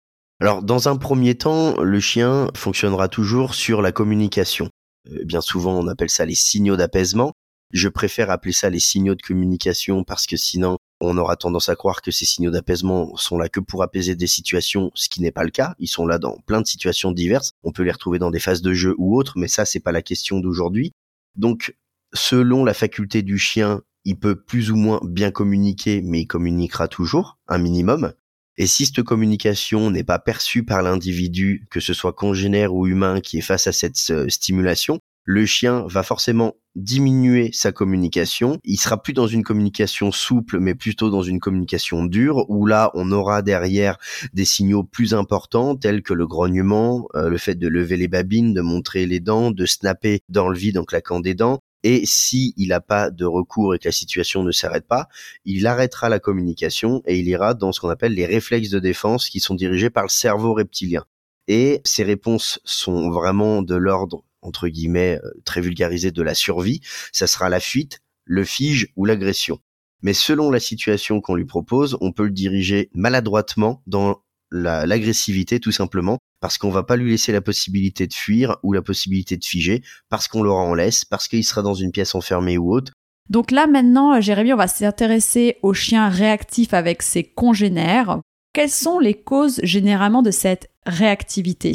Alors, 0.42 0.64
dans 0.64 0.88
un 0.88 0.98
premier 0.98 1.36
temps, 1.36 1.80
le 1.80 2.00
chien 2.00 2.50
fonctionnera 2.56 3.08
toujours 3.08 3.54
sur 3.54 3.84
la 3.84 3.92
communication. 3.92 4.72
Euh, 5.12 5.24
bien 5.24 5.40
souvent, 5.40 5.78
on 5.78 5.88
appelle 5.88 6.10
ça 6.10 6.26
les 6.26 6.34
signaux 6.34 6.78
d'apaisement. 6.78 7.34
Je 7.74 7.88
préfère 7.88 8.32
appeler 8.32 8.52
ça 8.52 8.72
les 8.72 8.80
signaux 8.80 9.14
de 9.14 9.22
communication 9.22 10.04
parce 10.04 10.26
que 10.26 10.38
sinon, 10.38 10.80
on 11.00 11.16
aura 11.20 11.36
tendance 11.36 11.70
à 11.70 11.76
croire 11.76 12.02
que 12.02 12.10
ces 12.10 12.26
signaux 12.26 12.50
d'apaisement 12.50 13.16
sont 13.18 13.38
là 13.38 13.50
que 13.50 13.60
pour 13.60 13.84
apaiser 13.84 14.16
des 14.16 14.26
situations, 14.26 14.90
ce 14.96 15.10
qui 15.10 15.22
n'est 15.22 15.32
pas 15.32 15.44
le 15.44 15.52
cas. 15.52 15.76
Ils 15.78 15.88
sont 15.88 16.08
là 16.08 16.18
dans 16.18 16.40
plein 16.48 16.62
de 16.62 16.66
situations 16.66 17.12
diverses. 17.12 17.52
On 17.62 17.72
peut 17.72 17.84
les 17.84 17.92
retrouver 17.92 18.18
dans 18.18 18.32
des 18.32 18.40
phases 18.40 18.64
de 18.64 18.74
jeu 18.74 18.96
ou 18.98 19.16
autres, 19.20 19.34
mais 19.38 19.48
ça, 19.48 19.66
c'est 19.66 19.80
pas 19.80 19.92
la 19.92 20.02
question 20.02 20.40
d'aujourd'hui. 20.40 20.92
Donc, 21.36 21.76
selon 22.16 22.66
la 22.66 22.74
faculté 22.74 23.22
du 23.22 23.38
chien, 23.38 23.84
il 24.06 24.18
peut 24.18 24.42
plus 24.42 24.72
ou 24.72 24.76
moins 24.76 25.02
bien 25.04 25.30
communiquer, 25.30 26.02
mais 26.02 26.22
il 26.22 26.28
communiquera 26.28 26.88
toujours, 26.88 27.38
un 27.48 27.60
minimum. 27.60 28.14
Et 28.58 28.68
si 28.68 28.86
cette 28.86 29.04
communication 29.04 29.92
n'est 29.92 30.04
pas 30.04 30.20
perçue 30.20 30.64
par 30.64 30.82
l'individu, 30.82 31.66
que 31.70 31.80
ce 31.80 31.94
soit 31.94 32.14
congénère 32.14 32.74
ou 32.74 32.88
humain 32.88 33.22
qui 33.22 33.38
est 33.38 33.42
face 33.42 33.68
à 33.68 33.72
cette 33.72 33.98
stimulation, 34.30 35.00
le 35.24 35.46
chien 35.46 35.86
va 35.88 36.04
forcément 36.04 36.56
diminuer 36.76 37.52
sa 37.54 37.72
communication. 37.72 38.58
Il 38.64 38.78
sera 38.78 39.02
plus 39.02 39.14
dans 39.14 39.28
une 39.28 39.44
communication 39.44 40.12
souple, 40.12 40.60
mais 40.60 40.74
plutôt 40.74 41.10
dans 41.10 41.22
une 41.22 41.40
communication 41.40 42.06
dure, 42.06 42.50
où 42.50 42.66
là, 42.66 42.92
on 42.94 43.12
aura 43.12 43.42
derrière 43.42 43.98
des 44.34 44.46
signaux 44.46 44.84
plus 44.84 45.14
importants, 45.14 45.76
tels 45.76 46.02
que 46.02 46.14
le 46.14 46.28
grognement, 46.28 47.08
euh, 47.16 47.30
le 47.30 47.38
fait 47.38 47.56
de 47.56 47.68
lever 47.68 47.98
les 47.98 48.08
babines, 48.08 48.54
de 48.54 48.62
montrer 48.62 49.06
les 49.06 49.20
dents, 49.20 49.52
de 49.52 49.66
snapper 49.66 50.22
dans 50.30 50.48
le 50.48 50.58
vide 50.58 50.78
en 50.78 50.86
claquant 50.86 51.20
des 51.20 51.36
dents, 51.36 51.60
et 51.84 52.06
si 52.06 52.54
il 52.58 52.70
n'a 52.70 52.82
pas 52.82 53.10
de 53.10 53.26
recours 53.26 53.76
et 53.76 53.80
que 53.80 53.88
la 53.88 53.92
situation 53.92 54.44
ne 54.44 54.52
s'arrête 54.52 54.88
pas, 54.88 55.08
il 55.46 55.66
arrêtera 55.68 56.10
la 56.10 56.20
communication 56.20 57.02
et 57.06 57.18
il 57.18 57.28
ira 57.28 57.54
dans 57.54 57.72
ce 57.72 57.80
qu'on 57.80 57.90
appelle 57.90 58.14
les 58.14 58.26
réflexes 58.26 58.70
de 58.70 58.80
défense 58.80 59.30
qui 59.30 59.40
sont 59.40 59.56
dirigés 59.56 59.90
par 59.90 60.04
le 60.04 60.10
cerveau 60.10 60.54
reptilien. 60.54 61.06
Et 61.48 61.82
ces 61.84 62.04
réponses 62.04 62.60
sont 62.64 63.10
vraiment 63.10 63.62
de 63.62 63.76
l'ordre, 63.76 64.24
entre 64.42 64.68
guillemets, 64.68 65.20
euh, 65.24 65.32
très 65.44 65.62
vulgarisé 65.62 66.12
de 66.12 66.22
la 66.22 66.36
survie. 66.36 66.82
Ça 67.12 67.28
sera 67.28 67.50
la 67.50 67.60
fuite, 67.60 68.00
le 68.26 68.44
fige 68.44 68.88
ou 68.96 69.06
l'agression. 69.06 69.60
Mais 70.04 70.14
selon 70.14 70.50
la 70.50 70.60
situation 70.60 71.22
qu'on 71.22 71.36
lui 71.36 71.46
propose, 71.46 71.98
on 72.02 72.12
peut 72.12 72.26
le 72.26 72.32
diriger 72.32 72.90
maladroitement 72.94 73.82
dans 73.88 74.22
l'agressivité 74.52 75.60
tout 75.60 75.72
simplement 75.72 76.18
parce 76.42 76.58
qu'on 76.58 76.72
va 76.72 76.84
pas 76.84 76.96
lui 76.96 77.12
laisser 77.12 77.32
la 77.32 77.42
possibilité 77.42 78.08
de 78.08 78.14
fuir 78.14 78.58
ou 78.64 78.74
la 78.74 78.82
possibilité 78.82 79.38
de 79.38 79.46
figer 79.46 79.84
parce 80.10 80.28
qu'on 80.28 80.44
l'aura 80.44 80.64
en 80.64 80.74
laisse 80.74 81.06
parce 81.06 81.28
qu'il 81.28 81.44
sera 81.44 81.62
dans 81.62 81.74
une 81.74 81.92
pièce 81.92 82.16
enfermée 82.16 82.58
ou 82.58 82.74
autre. 82.74 82.92
Donc 83.30 83.52
là 83.52 83.68
maintenant, 83.68 84.16
euh, 84.16 84.22
Jérémy, 84.22 84.54
on 84.54 84.58
va 84.58 84.68
s'intéresser 84.68 85.58
aux 85.62 85.74
chiens 85.74 86.10
réactifs 86.10 86.74
avec 86.74 87.02
ses 87.02 87.24
congénères. 87.24 88.20
Quelles 88.54 88.70
sont 88.70 89.00
les 89.00 89.14
causes 89.14 89.62
généralement 89.64 90.22
de 90.22 90.32
cette 90.32 90.70
réactivité? 90.86 91.74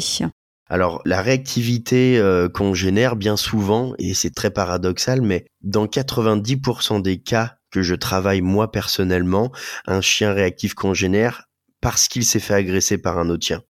Alors 0.69 1.01
la 1.05 1.21
réactivité 1.21 2.19
euh, 2.19 2.49
congénère 2.49 3.15
bien 3.15 3.37
souvent, 3.37 3.93
et 3.97 4.13
c'est 4.13 4.35
très 4.35 4.51
paradoxal, 4.51 5.21
mais 5.21 5.45
dans 5.63 5.87
90% 5.87 7.01
des 7.01 7.17
cas 7.17 7.55
que 7.71 7.81
je 7.81 7.95
travaille 7.95 8.41
moi 8.41 8.71
personnellement, 8.71 9.51
un 9.87 10.01
chien 10.01 10.33
réactif 10.33 10.73
congénère 10.73 11.47
parce 11.81 12.07
qu'il 12.07 12.25
s'est 12.25 12.39
fait 12.39 12.53
agresser 12.53 12.97
par 12.97 13.17
un 13.17 13.29
autre 13.29 13.45
chien. 13.45 13.63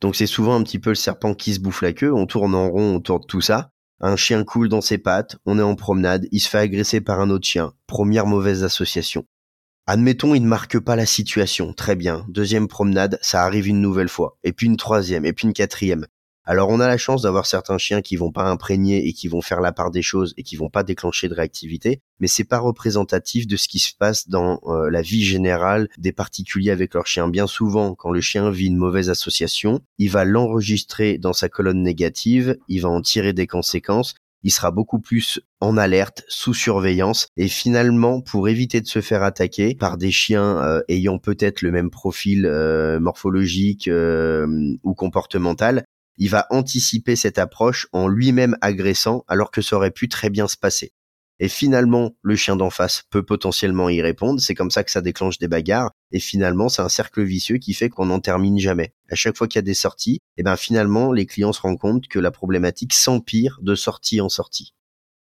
Donc 0.00 0.16
c'est 0.16 0.26
souvent 0.26 0.56
un 0.56 0.62
petit 0.62 0.78
peu 0.78 0.90
le 0.90 0.96
serpent 0.96 1.34
qui 1.34 1.54
se 1.54 1.60
bouffe 1.60 1.82
la 1.82 1.92
queue, 1.92 2.12
on 2.12 2.26
tourne 2.26 2.54
en 2.54 2.68
rond 2.68 2.96
autour 2.96 3.20
de 3.20 3.26
tout 3.26 3.40
ça. 3.40 3.70
Un 4.00 4.16
chien 4.16 4.44
coule 4.44 4.68
dans 4.68 4.80
ses 4.80 4.98
pattes, 4.98 5.36
on 5.46 5.58
est 5.58 5.62
en 5.62 5.76
promenade, 5.76 6.26
il 6.30 6.40
se 6.40 6.48
fait 6.48 6.58
agresser 6.58 7.00
par 7.00 7.20
un 7.20 7.30
autre 7.30 7.46
chien. 7.46 7.72
Première 7.86 8.26
mauvaise 8.26 8.64
association. 8.64 9.26
Admettons, 9.86 10.34
il 10.34 10.42
ne 10.42 10.48
marque 10.48 10.78
pas 10.78 10.96
la 10.96 11.04
situation. 11.04 11.74
Très 11.74 11.94
bien. 11.94 12.24
Deuxième 12.28 12.68
promenade, 12.68 13.18
ça 13.20 13.44
arrive 13.44 13.68
une 13.68 13.82
nouvelle 13.82 14.08
fois. 14.08 14.38
Et 14.42 14.54
puis 14.54 14.66
une 14.66 14.78
troisième, 14.78 15.26
et 15.26 15.34
puis 15.34 15.46
une 15.46 15.52
quatrième. 15.52 16.06
Alors 16.46 16.68
on 16.68 16.78
a 16.78 16.88
la 16.88 16.98
chance 16.98 17.22
d'avoir 17.22 17.46
certains 17.46 17.78
chiens 17.78 18.02
qui 18.02 18.16
vont 18.16 18.30
pas 18.30 18.44
imprégner 18.44 19.08
et 19.08 19.14
qui 19.14 19.28
vont 19.28 19.40
faire 19.40 19.62
la 19.62 19.72
part 19.72 19.90
des 19.90 20.02
choses 20.02 20.34
et 20.36 20.42
qui 20.42 20.56
vont 20.56 20.68
pas 20.68 20.82
déclencher 20.82 21.28
de 21.28 21.34
réactivité, 21.34 22.02
mais 22.20 22.26
c'est 22.26 22.44
pas 22.44 22.58
représentatif 22.58 23.46
de 23.46 23.56
ce 23.56 23.66
qui 23.66 23.78
se 23.78 23.94
passe 23.98 24.28
dans 24.28 24.60
euh, 24.66 24.90
la 24.90 25.00
vie 25.00 25.24
générale 25.24 25.88
des 25.96 26.12
particuliers 26.12 26.70
avec 26.70 26.92
leur 26.92 27.06
chien. 27.06 27.28
Bien 27.28 27.46
souvent, 27.46 27.94
quand 27.94 28.10
le 28.10 28.20
chien 28.20 28.50
vit 28.50 28.66
une 28.66 28.76
mauvaise 28.76 29.08
association, 29.08 29.80
il 29.96 30.10
va 30.10 30.26
l'enregistrer 30.26 31.16
dans 31.16 31.32
sa 31.32 31.48
colonne 31.48 31.82
négative, 31.82 32.58
il 32.68 32.82
va 32.82 32.90
en 32.90 33.00
tirer 33.00 33.32
des 33.32 33.46
conséquences 33.46 34.14
il 34.46 34.52
sera 34.52 34.70
beaucoup 34.70 35.00
plus 35.00 35.40
en 35.60 35.78
alerte, 35.78 36.22
sous 36.28 36.52
surveillance, 36.52 37.28
et 37.38 37.48
finalement, 37.48 38.20
pour 38.20 38.46
éviter 38.46 38.82
de 38.82 38.86
se 38.86 39.00
faire 39.00 39.22
attaquer 39.22 39.74
par 39.74 39.96
des 39.96 40.10
chiens 40.10 40.58
euh, 40.58 40.82
ayant 40.88 41.18
peut-être 41.18 41.62
le 41.62 41.72
même 41.72 41.88
profil 41.88 42.44
euh, 42.44 43.00
morphologique 43.00 43.88
ou 43.90 44.94
comportemental, 44.94 45.86
il 46.16 46.30
va 46.30 46.46
anticiper 46.50 47.16
cette 47.16 47.38
approche 47.38 47.88
en 47.92 48.08
lui-même 48.08 48.56
agressant 48.60 49.24
alors 49.28 49.50
que 49.50 49.62
ça 49.62 49.76
aurait 49.76 49.90
pu 49.90 50.08
très 50.08 50.30
bien 50.30 50.48
se 50.48 50.56
passer. 50.56 50.92
Et 51.40 51.48
finalement, 51.48 52.16
le 52.22 52.36
chien 52.36 52.54
d'en 52.54 52.70
face 52.70 53.02
peut 53.10 53.24
potentiellement 53.24 53.88
y 53.88 54.00
répondre. 54.00 54.40
C'est 54.40 54.54
comme 54.54 54.70
ça 54.70 54.84
que 54.84 54.90
ça 54.90 55.00
déclenche 55.00 55.38
des 55.38 55.48
bagarres. 55.48 55.90
Et 56.12 56.20
finalement, 56.20 56.68
c'est 56.68 56.82
un 56.82 56.88
cercle 56.88 57.24
vicieux 57.24 57.58
qui 57.58 57.74
fait 57.74 57.88
qu'on 57.88 58.06
n'en 58.06 58.20
termine 58.20 58.58
jamais. 58.58 58.94
À 59.10 59.16
chaque 59.16 59.36
fois 59.36 59.48
qu'il 59.48 59.58
y 59.58 59.58
a 59.58 59.62
des 59.62 59.74
sorties, 59.74 60.14
et 60.14 60.40
eh 60.40 60.42
ben 60.44 60.56
finalement, 60.56 61.12
les 61.12 61.26
clients 61.26 61.52
se 61.52 61.60
rendent 61.60 61.78
compte 61.78 62.06
que 62.06 62.20
la 62.20 62.30
problématique 62.30 62.92
s'empire 62.92 63.58
de 63.62 63.74
sortie 63.74 64.20
en 64.20 64.28
sortie. 64.28 64.74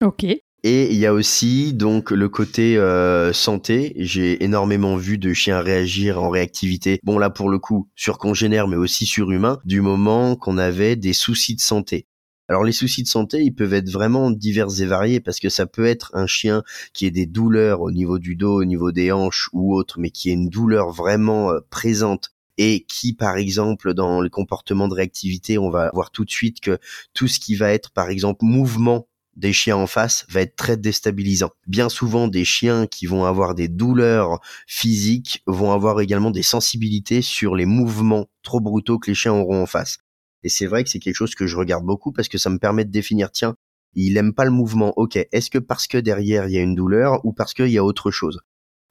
Ok. 0.03 0.25
Et 0.63 0.91
il 0.91 0.97
y 0.97 1.05
a 1.05 1.13
aussi 1.13 1.73
donc 1.73 2.11
le 2.11 2.27
côté 2.27 2.77
euh, 2.77 3.31
santé. 3.31 3.93
J'ai 3.95 4.43
énormément 4.43 4.97
vu 4.97 5.17
de 5.17 5.33
chiens 5.33 5.61
réagir 5.61 6.21
en 6.21 6.29
réactivité. 6.29 6.99
Bon 7.03 7.17
là 7.17 7.29
pour 7.29 7.49
le 7.49 7.59
coup 7.59 7.87
sur 7.95 8.17
congénère 8.17 8.67
mais 8.67 8.75
aussi 8.75 9.05
sur 9.05 9.31
humain 9.31 9.59
du 9.63 9.79
moment 9.79 10.35
qu'on 10.35 10.57
avait 10.57 10.97
des 10.97 11.13
soucis 11.13 11.55
de 11.55 11.61
santé. 11.61 12.07
Alors 12.49 12.63
les 12.63 12.71
soucis 12.71 13.03
de 13.03 13.07
santé, 13.07 13.43
ils 13.43 13.53
peuvent 13.53 13.75
être 13.75 13.91
vraiment 13.91 14.31
divers 14.31 14.81
et 14.81 14.85
variés 14.85 15.19
parce 15.19 15.39
que 15.39 15.49
ça 15.49 15.67
peut 15.67 15.85
être 15.85 16.09
un 16.13 16.25
chien 16.25 16.63
qui 16.93 17.05
ait 17.05 17.11
des 17.11 17.27
douleurs 17.27 17.81
au 17.81 17.91
niveau 17.91 18.17
du 18.17 18.35
dos, 18.35 18.59
au 18.61 18.65
niveau 18.65 18.91
des 18.91 19.11
hanches 19.11 19.49
ou 19.53 19.75
autre, 19.75 19.99
mais 19.99 20.09
qui 20.09 20.29
ait 20.29 20.33
une 20.33 20.49
douleur 20.49 20.89
vraiment 20.89 21.51
euh, 21.51 21.59
présente 21.69 22.31
et 22.57 22.85
qui, 22.89 23.13
par 23.13 23.37
exemple, 23.37 23.93
dans 23.93 24.19
le 24.19 24.29
comportement 24.29 24.87
de 24.87 24.95
réactivité, 24.95 25.57
on 25.57 25.69
va 25.69 25.91
voir 25.93 26.11
tout 26.11 26.25
de 26.25 26.31
suite 26.31 26.59
que 26.59 26.79
tout 27.13 27.27
ce 27.27 27.39
qui 27.39 27.55
va 27.55 27.71
être, 27.71 27.91
par 27.91 28.09
exemple, 28.09 28.43
mouvement 28.43 29.07
des 29.39 29.53
chiens 29.53 29.77
en 29.77 29.87
face 29.87 30.25
va 30.29 30.41
être 30.41 30.57
très 30.57 30.75
déstabilisant. 30.75 31.51
Bien 31.65 31.87
souvent, 31.87 32.27
des 32.27 32.43
chiens 32.43 32.87
qui 32.87 33.05
vont 33.05 33.23
avoir 33.23 33.55
des 33.55 33.69
douleurs 33.69 34.39
physiques 34.67 35.41
vont 35.47 35.71
avoir 35.71 36.01
également 36.01 36.29
des 36.29 36.43
sensibilités 36.43 37.21
sur 37.21 37.55
les 37.55 37.65
mouvements 37.65 38.27
trop 38.43 38.59
brutaux 38.59 38.99
que 38.99 39.09
les 39.09 39.15
chiens 39.15 39.33
auront 39.33 39.63
en 39.63 39.65
face. 39.65 39.99
Et 40.43 40.49
c'est 40.49 40.65
vrai 40.65 40.83
que 40.83 40.89
c'est 40.89 40.99
quelque 40.99 41.15
chose 41.15 41.35
que 41.35 41.47
je 41.47 41.55
regarde 41.55 41.85
beaucoup 41.85 42.11
parce 42.11 42.27
que 42.27 42.37
ça 42.37 42.49
me 42.49 42.59
permet 42.59 42.83
de 42.83 42.91
définir, 42.91 43.31
tiens, 43.31 43.55
il 43.93 44.17
aime 44.17 44.33
pas 44.33 44.45
le 44.45 44.51
mouvement. 44.51 44.93
Ok, 44.97 45.15
est-ce 45.31 45.49
que 45.49 45.57
parce 45.57 45.87
que 45.87 45.97
derrière 45.97 46.47
il 46.47 46.53
y 46.53 46.57
a 46.57 46.61
une 46.61 46.75
douleur 46.75 47.25
ou 47.25 47.31
parce 47.31 47.53
qu'il 47.53 47.69
y 47.69 47.77
a 47.77 47.83
autre 47.83 48.11
chose? 48.11 48.41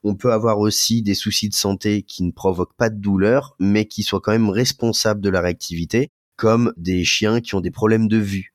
On 0.02 0.14
peut 0.14 0.32
avoir 0.32 0.58
aussi 0.60 1.02
des 1.02 1.14
soucis 1.14 1.50
de 1.50 1.54
santé 1.54 2.02
qui 2.02 2.22
ne 2.22 2.30
provoquent 2.30 2.76
pas 2.76 2.88
de 2.88 3.00
douleur, 3.00 3.54
mais 3.58 3.84
qui 3.84 4.02
soient 4.02 4.20
quand 4.20 4.32
même 4.32 4.48
responsables 4.48 5.20
de 5.20 5.28
la 5.28 5.40
réactivité, 5.40 6.08
comme 6.36 6.72
des 6.76 7.04
chiens 7.04 7.40
qui 7.40 7.54
ont 7.54 7.60
des 7.60 7.72
problèmes 7.72 8.08
de 8.08 8.16
vue 8.16 8.54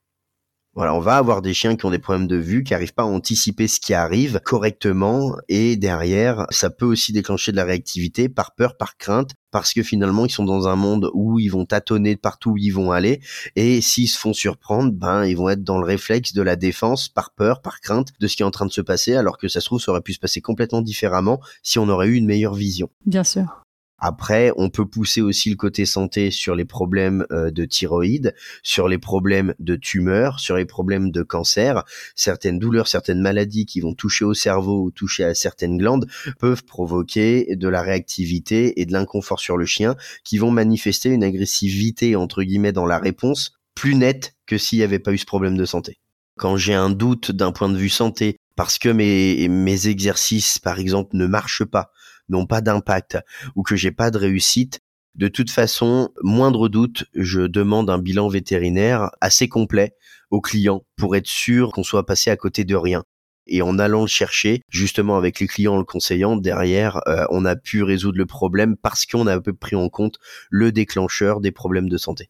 voilà, 0.75 0.95
on 0.95 0.99
va 0.99 1.17
avoir 1.17 1.43
des 1.43 1.53
chiens 1.53 1.75
qui 1.75 1.85
ont 1.85 1.91
des 1.91 1.99
problèmes 1.99 2.27
de 2.27 2.35
vue, 2.35 2.63
qui 2.63 2.73
n'arrivent 2.73 2.95
pas 2.95 3.03
à 3.03 3.07
anticiper 3.07 3.67
ce 3.67 3.79
qui 3.79 3.93
arrive 3.93 4.39
correctement, 4.43 5.35
et 5.47 5.75
derrière, 5.75 6.47
ça 6.49 6.71
peut 6.71 6.85
aussi 6.85 7.13
déclencher 7.13 7.51
de 7.51 7.57
la 7.57 7.63
réactivité 7.63 8.27
par 8.27 8.55
peur, 8.55 8.75
par 8.75 8.97
crainte, 8.97 9.31
parce 9.51 9.71
que 9.73 9.83
finalement, 9.83 10.25
ils 10.25 10.31
sont 10.31 10.45
dans 10.45 10.67
un 10.67 10.75
monde 10.75 11.11
où 11.13 11.39
ils 11.39 11.49
vont 11.49 11.65
tâtonner 11.65 12.15
partout 12.15 12.51
où 12.51 12.57
ils 12.57 12.71
vont 12.71 12.91
aller, 12.91 13.21
et 13.55 13.81
s'ils 13.81 14.09
se 14.09 14.17
font 14.17 14.33
surprendre, 14.33 14.91
ben, 14.91 15.25
ils 15.25 15.37
vont 15.37 15.49
être 15.49 15.63
dans 15.63 15.77
le 15.77 15.85
réflexe 15.85 16.33
de 16.33 16.41
la 16.41 16.55
défense, 16.55 17.07
par 17.07 17.31
peur, 17.31 17.61
par 17.61 17.79
crainte 17.79 18.09
de 18.19 18.27
ce 18.27 18.35
qui 18.35 18.41
est 18.41 18.45
en 18.45 18.51
train 18.51 18.65
de 18.65 18.71
se 18.71 18.81
passer, 18.81 19.15
alors 19.15 19.37
que 19.37 19.47
ça 19.47 19.61
se 19.61 19.65
trouve, 19.65 19.79
ça 19.79 19.91
aurait 19.91 20.01
pu 20.01 20.13
se 20.13 20.19
passer 20.19 20.41
complètement 20.41 20.81
différemment 20.81 21.39
si 21.61 21.77
on 21.77 21.87
aurait 21.87 22.07
eu 22.07 22.15
une 22.15 22.25
meilleure 22.25 22.55
vision. 22.55 22.89
Bien 23.05 23.23
sûr. 23.23 23.62
Après, 24.05 24.51
on 24.57 24.69
peut 24.69 24.85
pousser 24.85 25.21
aussi 25.21 25.49
le 25.49 25.55
côté 25.55 25.85
santé 25.85 26.29
sur 26.29 26.55
les 26.55 26.65
problèmes 26.65 27.25
euh, 27.31 27.51
de 27.51 27.63
thyroïde, 27.63 28.35
sur 28.61 28.89
les 28.89 28.97
problèmes 28.97 29.53
de 29.59 29.77
tumeurs, 29.77 30.41
sur 30.41 30.57
les 30.57 30.65
problèmes 30.65 31.09
de 31.09 31.23
cancer. 31.23 31.85
Certaines 32.13 32.59
douleurs, 32.59 32.89
certaines 32.89 33.21
maladies 33.21 33.65
qui 33.65 33.79
vont 33.79 33.93
toucher 33.93 34.25
au 34.25 34.33
cerveau 34.33 34.83
ou 34.83 34.91
toucher 34.91 35.23
à 35.23 35.33
certaines 35.33 35.77
glandes 35.77 36.05
peuvent 36.37 36.65
provoquer 36.65 37.55
de 37.55 37.67
la 37.69 37.81
réactivité 37.81 38.81
et 38.81 38.85
de 38.85 38.91
l'inconfort 38.91 39.39
sur 39.39 39.55
le 39.55 39.65
chien 39.65 39.95
qui 40.25 40.37
vont 40.37 40.51
manifester 40.51 41.07
une 41.07 41.23
agressivité 41.23 42.17
entre 42.17 42.43
guillemets 42.43 42.73
dans 42.73 42.85
la 42.85 42.97
réponse 42.97 43.53
plus 43.73 43.95
nette 43.95 44.35
que 44.47 44.57
s'il 44.57 44.79
n'y 44.79 44.83
avait 44.83 44.99
pas 44.99 45.13
eu 45.13 45.17
ce 45.17 45.25
problème 45.25 45.55
de 45.55 45.63
santé. 45.63 45.97
Quand 46.37 46.57
j'ai 46.57 46.73
un 46.73 46.89
doute 46.89 47.31
d'un 47.31 47.53
point 47.53 47.69
de 47.69 47.77
vue 47.77 47.87
santé, 47.87 48.35
parce 48.57 48.77
que 48.79 48.89
mes, 48.89 49.47
mes 49.47 49.87
exercices, 49.87 50.59
par 50.59 50.77
exemple, 50.77 51.15
ne 51.15 51.25
marchent 51.25 51.63
pas, 51.63 51.91
n'ont 52.29 52.45
pas 52.45 52.61
d'impact 52.61 53.17
ou 53.55 53.63
que 53.63 53.75
j'ai 53.75 53.91
pas 53.91 54.11
de 54.11 54.17
réussite, 54.17 54.81
de 55.15 55.27
toute 55.27 55.51
façon, 55.51 56.09
moindre 56.23 56.69
doute, 56.69 57.05
je 57.13 57.41
demande 57.41 57.91
un 57.91 57.99
bilan 57.99 58.29
vétérinaire 58.29 59.11
assez 59.21 59.47
complet 59.47 59.95
au 60.31 60.41
client 60.41 60.83
pour 60.97 61.15
être 61.15 61.27
sûr 61.27 61.71
qu'on 61.71 61.83
soit 61.83 62.07
passé 62.07 62.31
à 62.31 62.35
côté 62.35 62.63
de 62.63 62.75
rien. 62.75 63.03
Et 63.45 63.61
en 63.61 63.77
allant 63.77 64.01
le 64.01 64.07
chercher, 64.07 64.61
justement 64.69 65.15
avec 65.15 65.39
les 65.39 65.47
clients, 65.47 65.77
le 65.77 65.83
conseillant, 65.83 66.35
derrière, 66.35 67.01
euh, 67.07 67.25
on 67.29 67.45
a 67.45 67.55
pu 67.55 67.83
résoudre 67.83 68.17
le 68.17 68.25
problème 68.25 68.75
parce 68.75 69.05
qu'on 69.05 69.27
a 69.27 69.39
peu 69.39 69.53
pris 69.53 69.75
en 69.75 69.89
compte 69.89 70.17
le 70.49 70.71
déclencheur 70.71 71.41
des 71.41 71.51
problèmes 71.51 71.89
de 71.89 71.97
santé. 71.97 72.29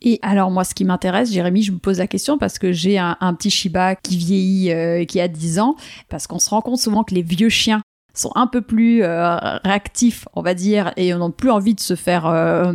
Et 0.00 0.18
alors 0.22 0.50
moi, 0.50 0.64
ce 0.64 0.74
qui 0.74 0.84
m'intéresse, 0.84 1.30
Jérémy, 1.32 1.62
je 1.62 1.72
me 1.72 1.78
pose 1.78 1.98
la 1.98 2.06
question 2.06 2.38
parce 2.38 2.58
que 2.58 2.72
j'ai 2.72 2.98
un, 2.98 3.16
petit 3.34 3.50
Shiba 3.50 3.96
qui 3.96 4.16
vieillit, 4.16 4.72
euh, 4.72 5.04
qui 5.04 5.20
a 5.20 5.28
10 5.28 5.58
ans, 5.58 5.76
parce 6.08 6.26
qu'on 6.26 6.38
se 6.38 6.48
rend 6.50 6.62
compte 6.62 6.78
souvent 6.78 7.04
que 7.04 7.14
les 7.14 7.22
vieux 7.22 7.48
chiens 7.48 7.82
sont 8.14 8.32
un 8.34 8.46
peu 8.46 8.62
plus 8.62 9.02
euh, 9.02 9.36
réactifs, 9.64 10.26
on 10.34 10.42
va 10.42 10.54
dire, 10.54 10.92
et 10.96 11.12
on 11.14 11.18
n'a 11.18 11.30
plus 11.30 11.50
envie 11.50 11.74
de 11.74 11.80
se 11.80 11.96
faire 11.96 12.26
euh, 12.26 12.72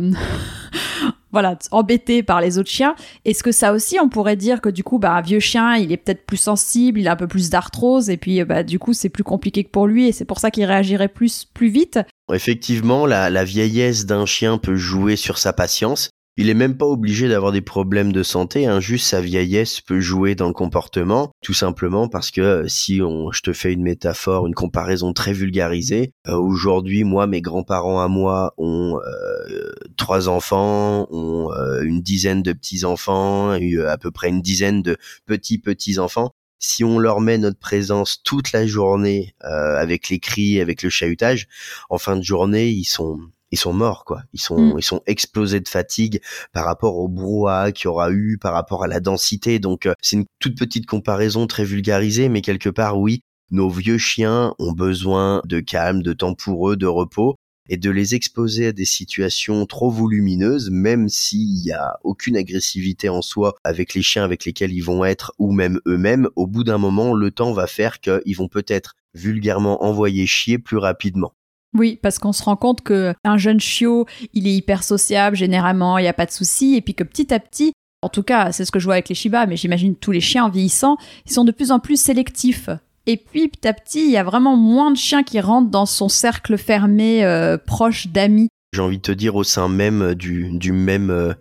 voilà, 1.32 1.58
embêter 1.70 2.22
par 2.22 2.40
les 2.40 2.58
autres 2.58 2.70
chiens. 2.70 2.94
Est-ce 3.24 3.42
que 3.42 3.52
ça 3.52 3.72
aussi, 3.72 3.98
on 4.00 4.08
pourrait 4.08 4.36
dire 4.36 4.60
que 4.60 4.68
du 4.68 4.84
coup, 4.84 4.98
bah, 4.98 5.12
un 5.12 5.22
vieux 5.22 5.40
chien, 5.40 5.76
il 5.76 5.92
est 5.92 5.96
peut-être 5.96 6.26
plus 6.26 6.36
sensible, 6.36 7.00
il 7.00 7.08
a 7.08 7.12
un 7.12 7.16
peu 7.16 7.28
plus 7.28 7.50
d'arthrose, 7.50 8.10
et 8.10 8.16
puis 8.16 8.44
bah, 8.44 8.62
du 8.62 8.78
coup, 8.78 8.92
c'est 8.92 9.08
plus 9.08 9.24
compliqué 9.24 9.64
que 9.64 9.70
pour 9.70 9.86
lui, 9.86 10.08
et 10.08 10.12
c'est 10.12 10.24
pour 10.24 10.38
ça 10.38 10.50
qu'il 10.50 10.64
réagirait 10.64 11.08
plus, 11.08 11.46
plus 11.46 11.68
vite? 11.68 11.98
Effectivement, 12.32 13.06
la 13.06 13.44
vieillesse 13.44 14.06
d'un 14.06 14.26
chien 14.26 14.58
peut 14.58 14.76
jouer 14.76 15.16
sur 15.16 15.38
sa 15.38 15.52
patience. 15.52 16.10
Il 16.36 16.48
est 16.48 16.54
même 16.54 16.76
pas 16.76 16.86
obligé 16.86 17.28
d'avoir 17.28 17.52
des 17.52 17.60
problèmes 17.60 18.12
de 18.12 18.22
santé, 18.22 18.66
hein, 18.66 18.80
juste 18.80 19.06
sa 19.06 19.20
vieillesse 19.20 19.80
peut 19.80 20.00
jouer 20.00 20.34
dans 20.34 20.46
le 20.46 20.52
comportement, 20.54 21.32
tout 21.42 21.54
simplement 21.54 22.08
parce 22.08 22.30
que 22.30 22.40
euh, 22.40 22.68
si 22.68 23.02
on, 23.02 23.32
je 23.32 23.42
te 23.42 23.52
fais 23.52 23.72
une 23.72 23.82
métaphore, 23.82 24.46
une 24.46 24.54
comparaison 24.54 25.12
très 25.12 25.32
vulgarisée, 25.32 26.12
euh, 26.28 26.36
aujourd'hui, 26.36 27.02
moi, 27.02 27.26
mes 27.26 27.42
grands-parents 27.42 28.00
à 28.00 28.08
moi 28.08 28.54
ont 28.58 28.98
euh, 28.98 29.72
trois 29.96 30.28
enfants, 30.28 31.08
ont 31.10 31.50
une 31.82 32.00
dizaine 32.00 32.42
de 32.42 32.52
petits-enfants, 32.52 33.50
à 33.50 33.98
peu 33.98 34.10
près 34.10 34.28
une 34.28 34.40
dizaine 34.40 34.82
de 34.82 34.96
petits-petits-enfants 35.26 36.32
si 36.62 36.84
on 36.84 36.98
leur 36.98 37.20
met 37.20 37.38
notre 37.38 37.58
présence 37.58 38.22
toute 38.22 38.52
la 38.52 38.66
journée 38.66 39.34
avec 39.40 40.10
les 40.10 40.20
cris, 40.20 40.60
avec 40.60 40.82
le 40.82 40.90
chahutage, 40.90 41.48
en 41.88 41.96
fin 41.96 42.16
de 42.16 42.22
journée, 42.22 42.68
ils 42.68 42.84
sont 42.84 43.18
ils 43.50 43.58
sont 43.58 43.72
morts 43.72 44.04
quoi. 44.04 44.22
Ils 44.32 44.40
sont 44.40 44.74
mm. 44.74 44.78
ils 44.78 44.84
sont 44.84 45.02
explosés 45.06 45.60
de 45.60 45.68
fatigue 45.68 46.20
par 46.52 46.64
rapport 46.64 46.96
au 46.96 47.08
brouhaha 47.08 47.72
qu'il 47.72 47.86
y 47.86 47.88
aura 47.88 48.10
eu, 48.10 48.38
par 48.38 48.52
rapport 48.52 48.84
à 48.84 48.88
la 48.88 49.00
densité. 49.00 49.58
Donc 49.58 49.86
euh, 49.86 49.94
c'est 50.00 50.16
une 50.16 50.26
toute 50.38 50.58
petite 50.58 50.86
comparaison 50.86 51.46
très 51.46 51.64
vulgarisée, 51.64 52.28
mais 52.28 52.42
quelque 52.42 52.68
part 52.70 52.98
oui, 52.98 53.22
nos 53.50 53.68
vieux 53.68 53.98
chiens 53.98 54.54
ont 54.58 54.72
besoin 54.72 55.42
de 55.44 55.60
calme, 55.60 56.02
de 56.02 56.12
temps 56.12 56.34
pour 56.34 56.70
eux, 56.70 56.76
de 56.76 56.86
repos 56.86 57.36
et 57.70 57.76
de 57.76 57.90
les 57.90 58.16
exposer 58.16 58.66
à 58.66 58.72
des 58.72 58.84
situations 58.84 59.64
trop 59.64 59.90
volumineuses, 59.90 60.70
même 60.70 61.08
s'il 61.08 61.64
y 61.64 61.70
a 61.70 61.98
aucune 62.02 62.36
agressivité 62.36 63.08
en 63.08 63.22
soi 63.22 63.54
avec 63.62 63.94
les 63.94 64.02
chiens 64.02 64.24
avec 64.24 64.44
lesquels 64.44 64.72
ils 64.72 64.82
vont 64.82 65.04
être 65.04 65.32
ou 65.38 65.52
même 65.52 65.80
eux-mêmes, 65.86 66.28
au 66.34 66.48
bout 66.48 66.64
d'un 66.64 66.78
moment, 66.78 67.14
le 67.14 67.30
temps 67.30 67.52
va 67.52 67.68
faire 67.68 68.00
qu'ils 68.00 68.36
vont 68.36 68.48
peut-être 68.48 68.96
vulgairement 69.14 69.84
envoyer 69.84 70.26
chier 70.26 70.58
plus 70.58 70.78
rapidement. 70.78 71.32
Oui, 71.76 71.98
parce 72.02 72.18
qu'on 72.18 72.32
se 72.32 72.42
rend 72.42 72.56
compte 72.56 72.80
que 72.82 73.14
un 73.24 73.36
jeune 73.36 73.60
chiot, 73.60 74.06
il 74.32 74.46
est 74.48 74.54
hyper 74.54 74.82
sociable 74.82 75.36
généralement, 75.36 75.98
il 75.98 76.02
n'y 76.02 76.08
a 76.08 76.12
pas 76.12 76.26
de 76.26 76.32
souci, 76.32 76.74
et 76.74 76.80
puis 76.80 76.94
que 76.94 77.04
petit 77.04 77.32
à 77.32 77.38
petit, 77.38 77.72
en 78.02 78.08
tout 78.08 78.22
cas, 78.22 78.50
c'est 78.52 78.64
ce 78.64 78.72
que 78.72 78.78
je 78.78 78.86
vois 78.86 78.94
avec 78.94 79.08
les 79.08 79.14
Shiba, 79.14 79.46
mais 79.46 79.56
j'imagine 79.56 79.94
tous 79.94 80.10
les 80.10 80.20
chiens 80.20 80.46
en 80.46 80.48
vieillissant, 80.48 80.96
ils 81.26 81.32
sont 81.32 81.44
de 81.44 81.52
plus 81.52 81.70
en 81.70 81.78
plus 81.78 82.00
sélectifs. 82.00 82.70
Et 83.06 83.16
puis 83.16 83.48
petit 83.48 83.66
à 83.68 83.72
petit, 83.72 84.04
il 84.04 84.10
y 84.10 84.16
a 84.16 84.24
vraiment 84.24 84.56
moins 84.56 84.90
de 84.90 84.96
chiens 84.96 85.22
qui 85.22 85.40
rentrent 85.40 85.70
dans 85.70 85.86
son 85.86 86.08
cercle 86.08 86.56
fermé 86.56 87.24
euh, 87.24 87.56
proche 87.58 88.08
d'amis. 88.08 88.48
J'ai 88.72 88.82
envie 88.82 88.98
de 88.98 89.02
te 89.02 89.12
dire 89.12 89.34
au 89.34 89.42
sein 89.42 89.68
même 89.68 90.14
du, 90.14 90.50
du 90.56 90.70
même 90.70 91.10
euh, 91.10 91.32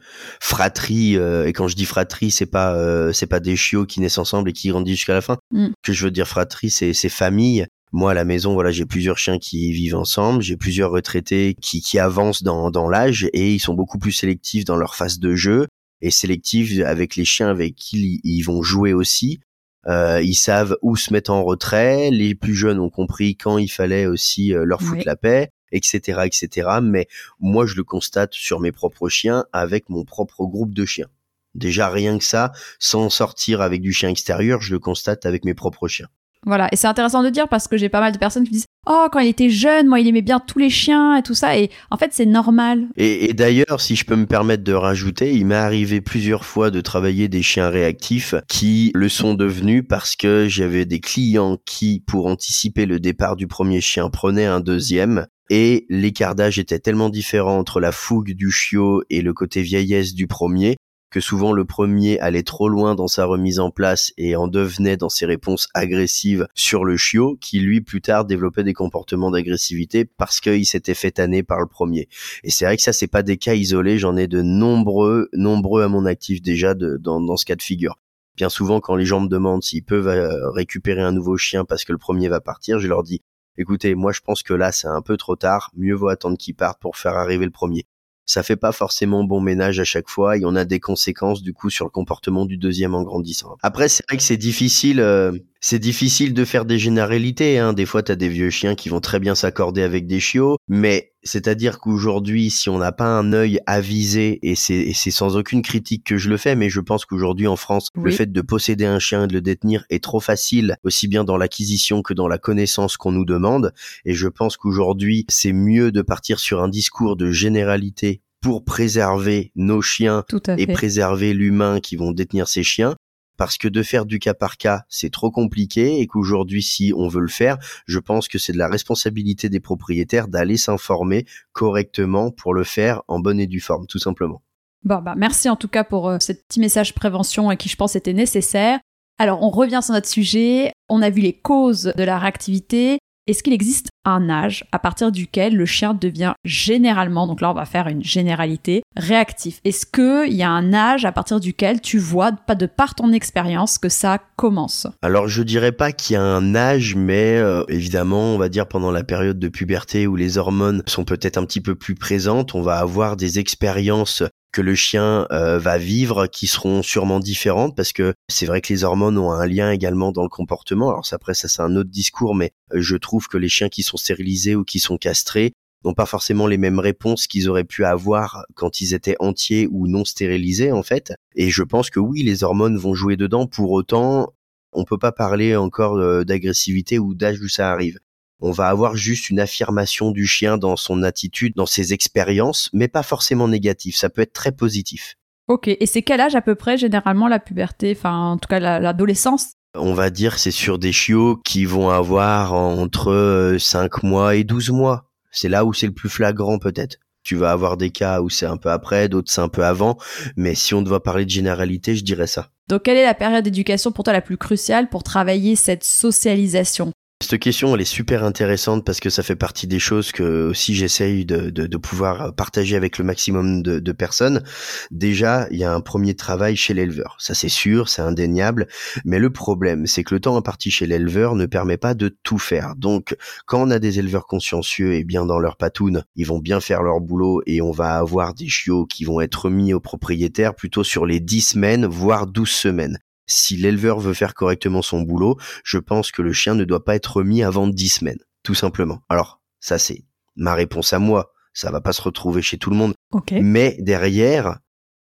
fratrie 0.42 1.16
euh, 1.16 1.46
et 1.46 1.54
quand 1.54 1.68
je 1.68 1.76
dis 1.76 1.86
fratrie 1.86 2.32
c'est 2.32 2.48
pas 2.48 3.14
c'est 3.14 3.28
pas 3.28 3.40
des 3.40 3.56
chiots 3.56 3.86
qui 3.86 4.02
naissent 4.02 4.18
ensemble 4.18 4.50
et 4.50 4.54
qui 4.54 4.70
grandissent 4.70 4.98
jusqu'à 4.98 5.14
la 5.14 5.22
fin. 5.22 5.38
Mm. 5.52 5.68
Que 5.84 5.94
je 5.94 6.06
veux 6.06 6.12
dire 6.12 6.28
fratrie 6.28 6.72
c'est 6.72 6.94
c'est 6.94 7.10
famille 7.10 7.68
Moi, 7.92 8.12
à 8.12 8.14
la 8.14 8.26
maison, 8.26 8.54
voilà, 8.54 8.72
j'ai 8.72 8.86
plusieurs 8.86 9.18
chiens 9.18 9.40
qui 9.40 9.72
vivent 9.72 9.96
ensemble, 9.96 10.44
j'ai 10.44 10.58
plusieurs 10.58 10.92
retraités 10.92 11.56
qui, 11.60 11.82
qui 11.82 11.98
avancent 11.98 12.44
dans, 12.44 12.70
dans 12.70 12.88
l'âge 12.88 13.28
et 13.34 13.54
ils 13.54 13.60
sont 13.60 13.74
beaucoup 13.74 13.98
plus 13.98 14.12
sélectifs 14.12 14.64
dans 14.64 14.76
leur 14.76 14.96
phase 14.96 15.20
de 15.20 15.34
jeu 15.36 15.68
et 16.02 16.12
sélectifs 16.12 16.80
avec 16.86 17.16
les 17.16 17.26
chiens 17.26 17.50
avec 17.50 17.76
qui 17.76 18.22
ils 18.24 18.44
vont 18.44 18.62
jouer 18.62 18.94
aussi. 18.94 19.40
Euh, 19.88 20.22
ils 20.22 20.36
savent 20.36 20.78
où 20.82 20.96
se 20.96 21.12
mettre 21.12 21.32
en 21.32 21.44
retrait. 21.44 22.12
Les 22.12 22.36
plus 22.36 22.56
jeunes 22.56 22.80
ont 22.80 22.90
compris 22.90 23.36
quand 23.36 23.58
il 23.58 23.70
fallait 23.70 24.06
aussi 24.06 24.54
euh, 24.54 24.66
leur 24.66 24.82
foutre 24.82 25.04
la 25.06 25.16
paix, 25.16 25.50
etc., 25.72 26.22
etc. 26.26 26.70
Mais 26.82 27.08
moi, 27.40 27.66
je 27.66 27.76
le 27.76 27.84
constate 27.84 28.34
sur 28.34 28.60
mes 28.60 28.72
propres 28.72 29.10
chiens 29.10 29.46
avec 29.52 29.90
mon 29.90 30.04
propre 30.04 30.46
groupe 30.46 30.74
de 30.74 30.86
chiens. 30.86 31.08
Déjà 31.56 31.90
rien 31.90 32.18
que 32.20 32.24
ça, 32.24 32.52
sans 32.78 33.10
sortir 33.10 33.62
avec 33.62 33.82
du 33.82 33.92
chien 33.92 34.10
extérieur, 34.10 34.62
je 34.62 34.74
le 34.74 34.80
constate 34.80 35.26
avec 35.26 35.46
mes 35.46 35.56
propres 35.56 35.88
chiens. 35.88 36.10
Voilà, 36.46 36.70
et 36.72 36.78
c'est 36.78 36.88
intéressant 36.88 37.22
de 37.22 37.30
dire 37.30 37.50
parce 37.50 37.68
que 37.68 37.78
j'ai 37.78 37.90
pas 37.90 38.00
mal 38.00 38.14
de 38.14 38.18
personnes 38.18 38.46
qui 38.46 38.52
disent 38.52 38.66
Oh, 38.88 39.08
quand 39.12 39.20
il 39.20 39.28
était 39.28 39.50
jeune, 39.50 39.88
moi, 39.88 40.00
il 40.00 40.08
aimait 40.08 40.22
bien 40.22 40.40
tous 40.40 40.58
les 40.58 40.70
chiens 40.70 41.18
et 41.18 41.22
tout 41.22 41.34
ça. 41.34 41.58
Et 41.58 41.70
en 41.92 41.98
fait, 41.98 42.12
c'est 42.14 42.26
normal. 42.26 42.88
Et, 42.96 43.34
d'ailleurs, 43.34 43.82
si 43.82 43.96
je 43.96 44.06
peux 44.06 44.16
me 44.16 44.26
permettre 44.26 44.64
de 44.64 44.74
rajouter, 44.74 45.36
il 45.36 45.46
m'est 45.46 45.56
arrivé 45.56 46.02
plusieurs 46.02 46.46
fois 46.46 46.72
de 46.72 46.82
travailler 46.82 47.28
des 47.28 47.44
chiens 47.44 47.70
réactifs 47.70 48.36
qui 48.48 48.92
le 48.96 49.10
sont 49.10 49.34
devenus 49.34 49.84
parce 49.88 50.16
que 50.16 50.48
j'avais 50.48 50.86
des 50.86 51.02
clients 51.02 51.58
qui, 51.66 52.04
pour 52.08 52.26
anticiper 52.26 52.86
le 52.86 53.00
départ 53.00 53.36
du 53.36 53.48
premier 53.48 53.82
chien, 53.82 54.10
prenaient 54.10 54.46
un 54.46 54.62
deuxième. 54.62 55.28
Et 55.52 55.86
l'écart 55.90 56.36
d'âge 56.36 56.58
était 56.58 56.80
tellement 56.80 57.10
différent 57.10 57.58
entre 57.58 57.80
la 57.80 57.92
fougue 57.92 58.32
du 58.32 58.50
chiot 58.50 59.04
et 59.10 59.22
le 59.22 59.34
côté 59.34 59.62
vieillesse 59.62 60.14
du 60.14 60.28
premier 60.28 60.78
que 61.10 61.20
souvent 61.20 61.54
le 61.54 61.66
premier 61.66 62.20
allait 62.20 62.44
trop 62.44 62.70
loin 62.70 62.96
dans 62.96 63.08
sa 63.08 63.26
remise 63.26 63.60
en 63.60 63.72
place 63.72 64.14
et 64.18 64.36
en 64.36 64.48
devenait 64.48 64.98
dans 64.98 65.10
ses 65.10 65.26
réponses 65.26 65.68
agressives 65.74 66.48
sur 66.54 66.86
le 66.86 66.98
chiot, 66.98 67.38
qui 67.42 67.60
lui 67.60 67.82
plus 67.82 68.02
tard 68.02 68.26
développait 68.26 68.64
des 68.64 68.74
comportements 68.74 69.32
d'agressivité 69.32 70.06
parce 70.06 70.40
qu'il 70.40 70.66
s'était 70.66 70.94
fait 70.94 71.12
tanner 71.12 71.44
par 71.44 71.60
le 71.60 71.68
premier. 71.68 72.08
Et 72.44 72.52
c'est 72.52 72.66
vrai 72.66 72.78
que 72.78 72.84
ça 72.84 72.94
c'est 72.94 73.08
pas 73.08 73.24
des 73.24 73.38
cas 73.38 73.56
isolés, 73.56 73.98
j'en 73.98 74.18
ai 74.18 74.28
de 74.28 74.42
nombreux, 74.42 75.30
nombreux 75.34 75.84
à 75.84 75.88
mon 75.88 76.06
actif 76.06 76.42
déjà 76.42 76.74
dans, 76.74 77.20
dans 77.22 77.38
ce 77.38 77.46
cas 77.46 77.56
de 77.56 77.62
figure. 77.62 77.98
Bien 78.38 78.50
souvent 78.50 78.80
quand 78.80 78.96
les 78.96 79.06
gens 79.06 79.20
me 79.20 79.28
demandent 79.28 79.64
s'ils 79.64 79.84
peuvent 79.84 80.08
euh, 80.08 80.50
récupérer 80.52 81.02
un 81.02 81.12
nouveau 81.12 81.38
chien 81.38 81.66
parce 81.66 81.84
que 81.84 81.92
le 81.92 81.98
premier 81.98 82.30
va 82.30 82.40
partir, 82.40 82.80
je 82.80 82.88
leur 82.88 83.04
dis 83.04 83.22
écoutez, 83.58 83.96
moi 83.96 84.12
je 84.12 84.22
pense 84.22 84.44
que 84.44 84.54
là 84.54 84.72
c'est 84.72 84.88
un 84.88 85.02
peu 85.02 85.18
trop 85.18 85.36
tard, 85.36 85.72
mieux 85.76 85.96
vaut 85.96 86.08
attendre 86.08 86.38
qu'il 86.38 86.56
parte 86.56 86.80
pour 86.80 86.98
faire 86.98 87.18
arriver 87.18 87.46
le 87.46 87.52
premier 87.52 87.86
ça 88.30 88.44
fait 88.44 88.56
pas 88.56 88.72
forcément 88.72 89.24
bon 89.24 89.42
ménage 89.42 89.80
à 89.80 89.84
chaque 89.84 90.08
fois 90.08 90.38
et 90.38 90.46
on 90.46 90.56
a 90.56 90.64
des 90.64 90.80
conséquences 90.80 91.42
du 91.42 91.52
coup 91.52 91.72
sur 91.72 91.86
le 91.86 91.90
comportement 91.90 92.46
du 92.46 92.58
deuxième 92.58 92.94
en 92.94 93.02
grandissant. 93.02 93.58
Après 93.64 93.90
c'est 93.90 94.04
vrai 94.08 94.18
que 94.18 94.24
c'est 94.24 94.38
difficile 94.38 95.00
euh, 95.00 95.32
c'est 95.62 95.80
difficile 95.80 96.34
de 96.34 96.46
faire 96.46 96.66
des 96.66 96.80
généralités 96.80 97.58
hein. 97.58 97.74
des 97.74 97.86
fois 97.86 98.04
tu 98.04 98.12
as 98.12 98.16
des 98.16 98.30
vieux 98.30 98.50
chiens 98.50 98.76
qui 98.76 98.90
vont 98.90 99.02
très 99.02 99.20
bien 99.20 99.36
s'accorder 99.36 99.82
avec 99.82 100.08
des 100.08 100.20
chiots 100.20 100.58
mais 100.68 101.14
c'est-à-dire 101.24 101.80
qu'aujourd'hui 101.80 102.50
si 102.50 102.70
on 102.70 102.78
n'a 102.78 102.92
pas 102.92 103.08
un 103.08 103.34
œil 103.34 103.60
avisé 103.66 104.40
et 104.42 104.56
c'est 104.56 104.92
c'est 104.94 105.12
sans 105.12 105.36
aucune 105.36 105.62
critique 105.62 106.06
que 106.06 106.18
je 106.18 106.30
le 106.30 106.38
fais 106.38 106.56
mais 106.56 106.70
je 106.70 106.80
pense 106.80 107.06
qu'aujourd'hui 107.06 107.48
en 107.48 107.58
France 107.58 107.90
le 107.96 108.12
fait 108.12 108.32
de 108.32 108.42
posséder 108.42 108.86
un 108.86 109.00
chien 109.00 109.26
et 109.26 109.28
de 109.28 109.34
le 109.34 109.42
détenir 109.42 109.86
est 109.90 110.04
trop 110.04 110.20
facile 110.20 110.78
aussi 110.84 111.08
bien 111.08 111.24
dans 111.24 111.38
l'acquisition 111.38 112.02
que 112.02 112.14
dans 112.14 112.28
la 112.28 112.38
connaissance 112.38 112.98
qu'on 112.98 113.12
nous 113.12 113.26
demande. 113.26 113.74
Et 114.06 114.14
je 114.14 114.28
pense 114.28 114.58
qu'aujourd'hui 114.58 115.26
c'est 115.30 115.54
mieux 115.54 115.92
de 115.92 116.02
partir 116.02 116.40
sur 116.40 116.62
un 116.64 116.70
discours 116.70 117.16
de 117.16 117.32
généralité 117.32 118.22
pour 118.42 118.64
préserver 118.64 119.52
nos 119.56 119.82
chiens 119.82 120.24
et 120.58 120.68
préserver 120.68 121.34
l'humain 121.34 121.80
qui 121.82 121.98
vont 121.98 122.12
détenir 122.12 122.48
ces 122.48 122.64
chiens 122.64 122.96
parce 123.40 123.58
que 123.58 123.70
de 123.70 123.82
faire 123.84 124.06
du 124.06 124.20
cas 124.20 124.34
par 124.34 124.58
cas, 124.58 124.84
c'est 124.90 125.12
trop 125.12 125.32
compliqué 125.32 126.02
et 126.02 126.08
qu'aujourd'hui, 126.08 126.62
si 126.62 126.92
on 126.96 127.08
veut 127.08 127.22
le 127.22 127.30
faire, 127.30 127.58
je 127.88 127.98
pense 127.98 128.28
que 128.28 128.38
c'est 128.38 128.52
de 128.52 128.58
la 128.58 128.68
responsabilité 128.68 129.48
des 129.48 129.62
propriétaires 129.62 130.28
d'aller 130.28 130.58
s'informer 130.58 131.26
correctement 131.54 132.32
pour 132.32 132.54
le 132.54 132.66
faire 132.66 133.02
en 133.08 133.20
bonne 133.20 133.40
et 133.40 133.48
due 133.48 133.62
forme, 133.62 133.88
tout 133.88 133.98
simplement. 133.98 134.42
Bon, 134.84 135.02
bah, 135.02 135.16
merci 135.16 135.50
en 135.50 135.56
tout 135.56 135.70
cas 135.70 135.86
pour 135.86 136.10
euh, 136.10 136.20
ce 136.20 136.34
petit 136.34 136.60
message 136.60 136.94
prévention 136.94 137.56
qui, 137.56 137.70
je 137.70 137.78
pense, 137.78 137.96
était 137.96 138.12
nécessaire. 138.12 138.80
Alors, 139.18 139.42
on 139.42 139.50
revient 139.50 139.80
sur 139.82 139.94
notre 139.94 140.10
sujet. 140.10 140.74
On 140.90 141.02
a 141.02 141.10
vu 141.10 141.22
les 141.22 141.34
causes 141.34 141.94
de 141.96 142.04
la 142.04 142.20
réactivité. 142.20 143.00
Est-ce 143.26 143.42
qu'il 143.42 143.54
existe 143.54 143.89
un 144.06 144.30
âge 144.30 144.66
à 144.72 144.80
partir 144.80 145.12
duquel 145.12 145.56
le 145.56 145.66
chien 145.66 145.94
devient 145.94 146.34
généralement, 146.46 147.28
donc 147.28 147.42
là 147.42 147.52
on 147.52 147.54
va 147.54 147.66
faire 147.66 147.88
une 147.88 148.04
généralité, 148.04 148.82
réactif. 148.96 149.60
Est-ce 149.64 149.86
qu'il 149.86 150.34
y 150.34 150.44
a 150.44 150.50
un 150.50 150.74
âge 150.74 151.06
à 151.06 151.12
partir 151.12 151.40
duquel 151.40 151.82
tu 151.82 151.98
vois, 151.98 152.32
pas 152.32 152.56
de 152.56 152.66
par 152.66 152.96
ton 152.96 153.12
expérience, 153.12 153.78
que 153.78 153.90
ça 153.90 154.20
commence? 154.36 154.88
Alors 155.02 155.28
je 155.28 155.44
dirais 155.44 155.72
pas 155.72 155.92
qu'il 155.92 156.16
y 156.16 156.18
a 156.18 156.24
un 156.24 156.56
âge, 156.56 156.96
mais 156.96 157.38
euh, 157.38 157.64
évidemment 157.68 158.36
on 158.36 158.38
va 158.38 158.50
dire 158.50 158.68
pendant 158.68 158.92
la 158.92 159.04
période 159.04 159.40
de 159.40 159.48
puberté 159.48 160.08
où 160.08 160.16
les 160.16 160.38
hormones 160.38 160.84
sont 160.86 161.04
peut-être 161.04 161.38
un 161.38 161.46
petit 161.46 161.62
peu 161.62 161.76
plus 161.76 161.96
présentes, 161.96 162.56
on 162.56 162.62
va 162.62 162.78
avoir 162.78 163.16
des 163.16 163.40
expériences 163.40 164.24
que 164.52 164.62
le 164.62 164.76
chien 164.76 165.28
euh, 165.32 165.60
va 165.60 165.78
vivre 165.78 166.28
qui 166.28 166.48
seront 166.48 166.82
sûrement 166.82 167.20
différentes 167.20 167.76
parce 167.76 167.94
que 167.94 168.14
c'est 168.30 168.46
vrai 168.46 168.62
que 168.62 168.74
les 168.74 168.84
hormones 168.84 169.18
ont 169.18 169.32
un 169.32 169.46
lien 169.46 169.72
également 169.72 170.12
dans 170.12 170.24
le 170.24 170.30
comportement. 170.30 170.90
Alors 170.90 171.08
après 171.12 171.34
ça 171.34 171.48
c'est 171.48 171.62
un 171.62 171.76
autre 171.76 171.90
discours 171.90 172.36
mais 172.36 172.52
euh, 172.74 172.82
je 172.82 172.96
trouve 172.96 173.28
que 173.28 173.38
les 173.38 173.50
chiens 173.50 173.70
qui 173.70 173.84
sont 173.84 173.98
stérilisés 173.98 174.56
ou 174.56 174.64
qui 174.64 174.80
sont 174.80 174.98
castrés 174.98 175.54
n'ont 175.86 175.94
pas 175.94 176.06
forcément 176.06 176.48
les 176.48 176.58
mêmes 176.58 176.80
réponses 176.80 177.28
qu'ils 177.28 177.50
auraient 177.50 177.64
pu 177.64 177.86
avoir 177.86 178.44
quand 178.56 178.82
ils 178.82 178.94
étaient 178.94 179.16
entiers 179.20 179.68
ou 179.72 179.88
non 179.88 180.04
stérilisés 180.04 180.72
en 180.72 180.84
fait. 180.84 181.14
Et 181.36 181.50
je 181.50 181.64
pense 181.64 181.90
que 181.90 182.00
oui, 182.00 182.24
les 182.24 182.44
hormones 182.44 182.78
vont 182.78 182.94
jouer 182.94 183.16
dedans. 183.16 183.48
Pour 183.48 183.72
autant, 183.72 184.34
on 184.74 184.84
peut 184.84 184.98
pas 184.98 185.12
parler 185.12 185.56
encore 185.56 185.98
euh, 185.98 186.24
d'agressivité 186.26 187.00
ou 187.00 187.14
d'âge 187.14 187.40
où 187.40 187.48
ça 187.48 187.72
arrive 187.72 188.00
on 188.42 188.52
va 188.52 188.68
avoir 188.70 188.96
juste 188.96 189.30
une 189.30 189.40
affirmation 189.40 190.12
du 190.12 190.26
chien 190.26 190.58
dans 190.58 190.76
son 190.76 191.04
attitude, 191.04 191.54
dans 191.56 191.66
ses 191.66 191.94
expériences, 191.94 192.70
mais 192.74 192.88
pas 192.88 193.04
forcément 193.04 193.48
négatif. 193.48 193.96
Ça 193.96 194.10
peut 194.10 194.22
être 194.22 194.34
très 194.34 194.52
positif. 194.52 195.16
Ok, 195.48 195.68
et 195.68 195.86
c'est 195.86 196.04
quel 196.04 196.22
âge 196.22 196.36
à 196.36 196.42
peu 196.42 196.56
près 196.56 196.78
généralement 196.78 197.28
la 197.28 197.40
puberté, 197.40 197.96
enfin 197.98 198.32
en 198.34 198.38
tout 198.38 198.48
cas 198.48 198.60
l'adolescence? 198.60 199.54
On 199.76 199.94
va 199.94 200.10
dire 200.10 200.38
c'est 200.38 200.52
sur 200.52 200.78
des 200.78 200.92
chiots 200.92 201.38
qui 201.44 201.66
vont 201.66 201.90
avoir 201.90 202.54
entre 202.54 203.56
5 203.60 204.04
euh, 204.04 204.08
mois 204.08 204.36
et 204.36 204.44
12 204.44 204.70
mois. 204.70 205.10
C'est 205.32 205.50
là 205.50 205.66
où 205.66 205.74
c'est 205.74 205.88
le 205.88 205.94
plus 205.94 206.10
flagrant 206.10 206.60
peut-être. 206.60 206.98
Tu 207.24 207.36
vas 207.36 207.52
avoir 207.52 207.78
des 207.78 207.90
cas 207.90 208.22
où 208.22 208.30
c'est 208.30 208.46
un 208.46 208.58
peu 208.58 208.70
après, 208.70 209.10
d'autres 209.10 209.32
c'est 209.32 209.42
un 209.42 209.50
peu 209.50 209.66
avant, 209.66 209.98
mais 210.36 210.56
si 210.56 210.74
on 210.74 210.82
doit 210.82 211.04
parler 211.04 211.26
de 211.26 211.30
généralité, 211.30 211.96
je 211.96 212.04
dirais 212.04 212.28
ça. 212.28 212.50
Donc 212.68 212.84
quelle 212.84 212.98
est 212.98 213.04
la 213.04 213.16
période 213.16 213.44
d'éducation 213.44 213.92
pour 213.92 214.04
toi 214.04 214.14
la 214.14 214.22
plus 214.22 214.38
cruciale 214.38 214.88
pour 214.88 215.02
travailler 215.02 215.56
cette 215.56 215.84
socialisation? 215.84 216.92
Cette 217.22 217.42
question, 217.42 217.76
elle 217.76 217.82
est 217.82 217.86
super 217.86 218.24
intéressante 218.24 218.86
parce 218.86 219.02
que 219.02 219.10
ça 219.10 219.24
fait 219.24 219.36
partie 219.36 219.68
des 219.68 219.78
choses 219.78 220.14
que 220.14 220.48
aussi 220.48 220.74
j'essaye 220.74 221.26
de, 221.26 221.78
pouvoir 221.78 222.34
partager 222.34 222.76
avec 222.76 222.98
le 222.98 223.04
maximum 223.04 223.62
de, 223.62 223.80
de 223.80 223.92
personnes. 223.92 224.42
Déjà, 224.90 225.46
il 225.52 225.58
y 225.58 225.66
a 225.66 225.74
un 225.74 225.82
premier 225.82 226.16
travail 226.16 226.56
chez 226.56 226.74
l'éleveur. 226.74 227.18
Ça, 227.20 227.34
c'est 227.34 227.50
sûr, 227.50 227.90
c'est 227.90 228.02
indéniable. 228.02 228.68
Mais 229.06 229.20
le 229.20 229.30
problème, 229.32 229.86
c'est 229.86 230.04
que 230.04 230.16
le 230.16 230.22
temps 230.22 230.38
imparti 230.38 230.72
chez 230.72 230.88
l'éleveur 230.88 231.36
ne 231.36 231.46
permet 231.46 231.78
pas 231.78 231.94
de 231.94 232.18
tout 232.24 232.40
faire. 232.40 232.76
Donc, 232.78 233.16
quand 233.46 233.62
on 233.62 233.70
a 233.70 233.80
des 233.80 234.00
éleveurs 234.00 234.26
consciencieux 234.26 234.94
et 234.94 235.04
bien 235.04 235.26
dans 235.26 235.40
leur 235.40 235.58
patoune, 235.58 236.06
ils 236.16 236.26
vont 236.26 236.40
bien 236.40 236.62
faire 236.62 236.84
leur 236.84 237.02
boulot 237.02 237.42
et 237.46 237.62
on 237.62 237.72
va 237.72 237.98
avoir 237.98 238.34
des 238.34 238.48
chiots 238.48 238.86
qui 238.86 239.04
vont 239.04 239.20
être 239.20 239.50
mis 239.50 239.74
aux 239.74 239.82
propriétaires 239.82 240.56
plutôt 240.56 240.84
sur 240.84 241.06
les 241.06 241.20
10 241.20 241.42
semaines, 241.42 241.86
voire 241.86 242.28
12 242.28 242.50
semaines 242.50 242.98
si 243.30 243.56
l'éleveur 243.56 244.00
veut 244.00 244.14
faire 244.14 244.34
correctement 244.34 244.82
son 244.82 245.02
boulot, 245.02 245.38
je 245.64 245.78
pense 245.78 246.12
que 246.12 246.22
le 246.22 246.34
chien 246.34 246.56
ne 246.56 246.66
doit 246.66 246.84
pas 246.84 246.96
être 246.96 247.18
remis 247.18 247.44
avant 247.44 247.68
10 247.68 247.90
semaines, 247.90 248.20
tout 248.44 248.56
simplement. 248.56 249.02
Alors, 249.08 249.42
ça 249.60 249.78
c'est 249.78 250.04
ma 250.36 250.54
réponse 250.54 250.94
à 250.94 251.00
moi, 251.00 251.32
ça 251.54 251.72
va 251.72 251.82
pas 251.82 251.94
se 251.94 252.02
retrouver 252.02 252.42
chez 252.42 252.58
tout 252.58 252.70
le 252.70 252.76
monde. 252.76 252.94
Mais 253.32 253.78
derrière, 253.80 254.60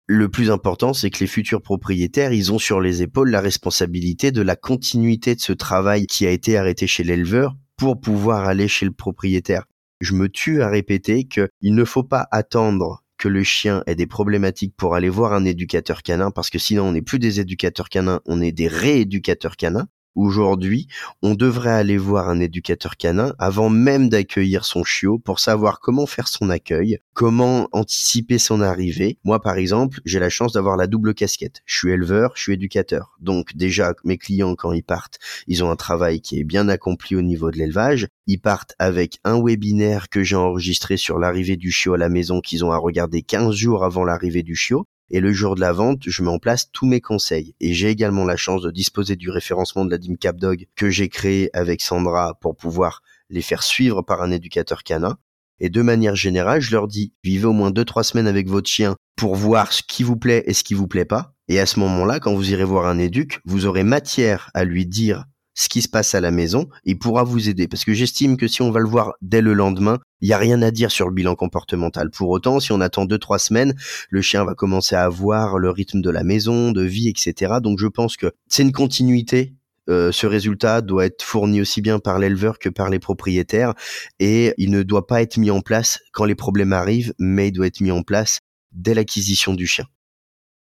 le 0.07 0.29
plus 0.29 0.51
important, 0.51 0.93
c'est 0.93 1.11
que 1.11 1.21
les 1.21 1.27
futurs 1.27 1.63
propriétaires, 1.63 2.33
ils 2.33 2.53
ont 2.53 2.59
sur 2.59 2.81
les 2.81 3.03
épaules 3.03 3.31
la 3.31 3.41
responsabilité 3.41 4.33
de 4.33 4.43
la 4.43 4.57
continuité 4.57 5.35
de 5.35 5.41
ce 5.41 5.53
travail 5.53 6.07
qui 6.07 6.27
a 6.27 6.31
été 6.31 6.57
arrêté 6.57 6.87
chez 6.87 7.05
l'éleveur 7.05 7.55
pour 7.77 8.01
pouvoir 8.01 8.47
aller 8.47 8.69
chez 8.69 8.87
le 8.87 8.93
propriétaire. 8.93 9.65
Je 10.01 10.15
me 10.15 10.29
tue 10.29 10.63
à 10.63 10.69
répéter 10.69 11.25
qu'il 11.25 11.49
ne 11.63 11.85
faut 11.85 12.03
pas 12.03 12.27
attendre 12.33 13.05
que 13.21 13.29
le 13.29 13.45
chien 13.45 13.83
ait 13.87 13.95
des 13.95 14.07
problématiques 14.07 14.75
pour 14.77 14.95
aller 14.95 15.11
voir 15.11 15.35
un 15.35 15.45
éducateur 15.45 16.03
canin, 16.03 16.31
parce 16.31 16.49
que 16.49 16.59
sinon 16.59 16.85
on 16.85 16.93
n'est 16.93 17.03
plus 17.03 17.19
des 17.19 17.39
éducateurs 17.39 17.91
canins, 17.91 18.23
on 18.25 18.41
est 18.41 18.51
des 18.51 18.67
rééducateurs 18.67 19.59
canins. 19.59 19.89
Aujourd'hui, 20.16 20.88
on 21.23 21.35
devrait 21.35 21.70
aller 21.70 21.96
voir 21.96 22.29
un 22.29 22.40
éducateur 22.40 22.96
canin 22.96 23.33
avant 23.38 23.68
même 23.68 24.09
d'accueillir 24.09 24.64
son 24.64 24.83
chiot 24.83 25.20
pour 25.20 25.38
savoir 25.38 25.79
comment 25.79 26.07
faire 26.07 26.27
son 26.27 26.51
accueil, 26.51 26.99
comment 27.14 27.68
anticiper 27.70 28.38
son 28.38 28.61
arrivée. 28.61 29.18
Moi, 29.23 29.40
par 29.40 29.55
exemple, 29.55 30.01
j'ai 30.05 30.18
la 30.18 30.29
chance 30.29 30.53
d'avoir 30.53 30.77
la 30.77 30.88
double 30.88 31.14
casquette. 31.14 31.62
Je 31.64 31.79
suis 31.79 31.92
éleveur, 31.92 32.33
je 32.35 32.42
suis 32.42 32.55
éducateur. 32.55 33.16
Donc 33.20 33.55
déjà, 33.55 33.94
mes 34.03 34.18
clients, 34.18 34.57
quand 34.57 34.73
ils 34.73 34.83
partent, 34.83 35.20
ils 35.46 35.62
ont 35.62 35.70
un 35.70 35.77
travail 35.77 36.20
qui 36.20 36.40
est 36.40 36.44
bien 36.44 36.68
accompli 36.68 37.14
au 37.14 37.23
niveau 37.23 37.53
de 37.53 37.59
l'élevage. 37.59 38.09
Ils 38.27 38.40
partent 38.40 38.75
avec 38.81 39.20
un 39.23 39.40
webinaire 39.40 40.09
que 40.09 40.25
j'ai 40.25 40.37
enregistré 40.37 40.96
sur 40.96 41.20
l'arrivée 41.20 41.57
du 41.57 41.70
chiot 41.70 41.94
à 41.94 41.99
la 41.99 42.09
maison 42.09 42.40
qu'ils 42.40 42.64
ont 42.64 42.73
à 42.73 42.79
regarder 42.79 43.23
15 43.23 43.55
jours 43.55 43.85
avant 43.85 44.05
l'arrivée 44.05 44.42
du 44.42 44.57
chiot 44.57 44.87
Et 45.11 45.20
le 45.20 45.33
jour 45.33 45.57
de 45.57 45.61
la 45.61 45.73
vente, 45.73 46.03
je 46.07 46.23
mets 46.23 46.31
en 46.31 46.38
place 46.38 46.70
tous 46.70 46.87
mes 46.87 47.01
conseils. 47.01 47.55
Et 47.61 47.75
j'ai 47.75 47.88
également 47.88 48.25
la 48.25 48.37
chance 48.37 48.62
de 48.62 48.70
disposer 48.70 49.16
du 49.16 49.29
référencement 49.31 49.85
de 49.85 49.90
la 49.90 49.99
DIM 49.99 50.14
Capdog 50.14 50.66
que 50.77 50.88
j'ai 50.88 51.09
créé 51.09 51.51
avec 51.53 51.83
Sandra 51.83 52.35
pour 52.40 52.57
pouvoir 52.57 53.03
les 53.29 53.42
faire 53.42 53.62
suivre 53.62 54.03
par 54.03 54.23
un 54.23 54.31
éducateur 54.31 54.85
canin. 54.85 55.18
Et 55.59 55.68
de 55.68 55.83
manière 55.83 56.16
générale, 56.16 56.61
je 56.61 56.73
leur 56.73 56.88
dis, 56.88 57.12
vivez 57.23 57.46
au 57.46 57.53
moins 57.53 57.70
2-3 57.70 58.05
semaines 58.05 58.27
avec 58.27 58.49
votre 58.49 58.70
chien 58.70 58.96
pour 59.16 59.35
voir 59.35 59.73
ce 59.73 59.83
qui 59.83 60.03
vous 60.03 60.16
plaît 60.16 60.44
et 60.46 60.55
ce 60.55 60.64
qui 60.64 60.75
vous 60.75 60.88
plaît 60.88 61.05
pas. 61.05 61.35
Et 61.49 61.59
à 61.59 61.66
ce 61.66 61.81
moment-là, 61.81 62.20
quand 62.20 62.35
vous 62.35 62.53
irez 62.53 62.64
voir 62.64 62.87
un 62.87 62.99
éduc, 62.99 63.40
vous 63.44 63.66
aurez 63.66 63.83
matière 63.83 64.51
à 64.55 64.64
lui 64.64 64.87
dire 64.87 65.25
ce 65.61 65.68
qui 65.68 65.83
se 65.83 65.88
passe 65.90 66.14
à 66.14 66.23
la 66.23 66.31
maison, 66.31 66.70
il 66.87 66.99
pourra 66.99 67.23
vous 67.23 67.51
aider. 67.51 67.68
Parce 67.68 67.85
que 67.85 67.92
j'estime 67.92 68.38
que 68.38 68.49
si 68.49 68.62
on 68.62 68.70
va 68.70 68.81
le 68.81 68.88
voir 68.88 69.12
dès 69.20 69.42
le 69.42 69.53
lendemain, 69.53 69.99
il 70.23 70.29
n'y 70.29 70.33
a 70.33 70.38
rien 70.38 70.62
à 70.62 70.70
dire 70.70 70.90
sur 70.90 71.07
le 71.07 71.12
bilan 71.12 71.35
comportemental. 71.35 72.11
Pour 72.11 72.31
autant, 72.31 72.61
si 72.61 72.73
on 72.73 72.81
attend 72.81 73.05
deux, 73.05 73.18
trois 73.18 73.38
semaines, 73.38 73.75
le 74.09 74.23
chien 74.23 74.42
va 74.46 74.55
commencer 74.55 74.96
à 74.96 75.05
avoir 75.05 75.59
le 75.59 75.68
rythme 75.68 76.01
de 76.01 76.09
la 76.09 76.25
maison, 76.25 76.73
de 76.73 76.83
vie, 76.83 77.11
etc. 77.11 77.57
Donc 77.62 77.79
je 77.79 77.88
pense 77.88 78.16
que 78.16 78.33
c'est 78.49 78.62
une 78.62 78.73
continuité. 78.73 79.53
Euh, 79.90 80.11
ce 80.12 80.27
résultat 80.27 80.81
doit 80.81 81.05
être 81.05 81.23
fourni 81.23 81.61
aussi 81.61 81.83
bien 81.83 81.99
par 81.99 82.18
l'éleveur 82.18 82.59
que 82.59 82.70
par 82.70 82.88
les 82.88 82.99
propriétaires 82.99 83.75
et 84.18 84.55
il 84.57 84.70
ne 84.70 84.83
doit 84.83 85.07
pas 85.07 85.20
être 85.20 85.37
mis 85.37 85.51
en 85.51 85.61
place 85.61 85.99
quand 86.12 86.25
les 86.25 86.35
problèmes 86.35 86.73
arrivent, 86.73 87.12
mais 87.18 87.49
il 87.49 87.53
doit 87.53 87.66
être 87.66 87.81
mis 87.83 87.90
en 87.90 88.03
place 88.03 88.38
dès 88.73 88.94
l'acquisition 88.94 89.53
du 89.53 89.66
chien. 89.66 89.85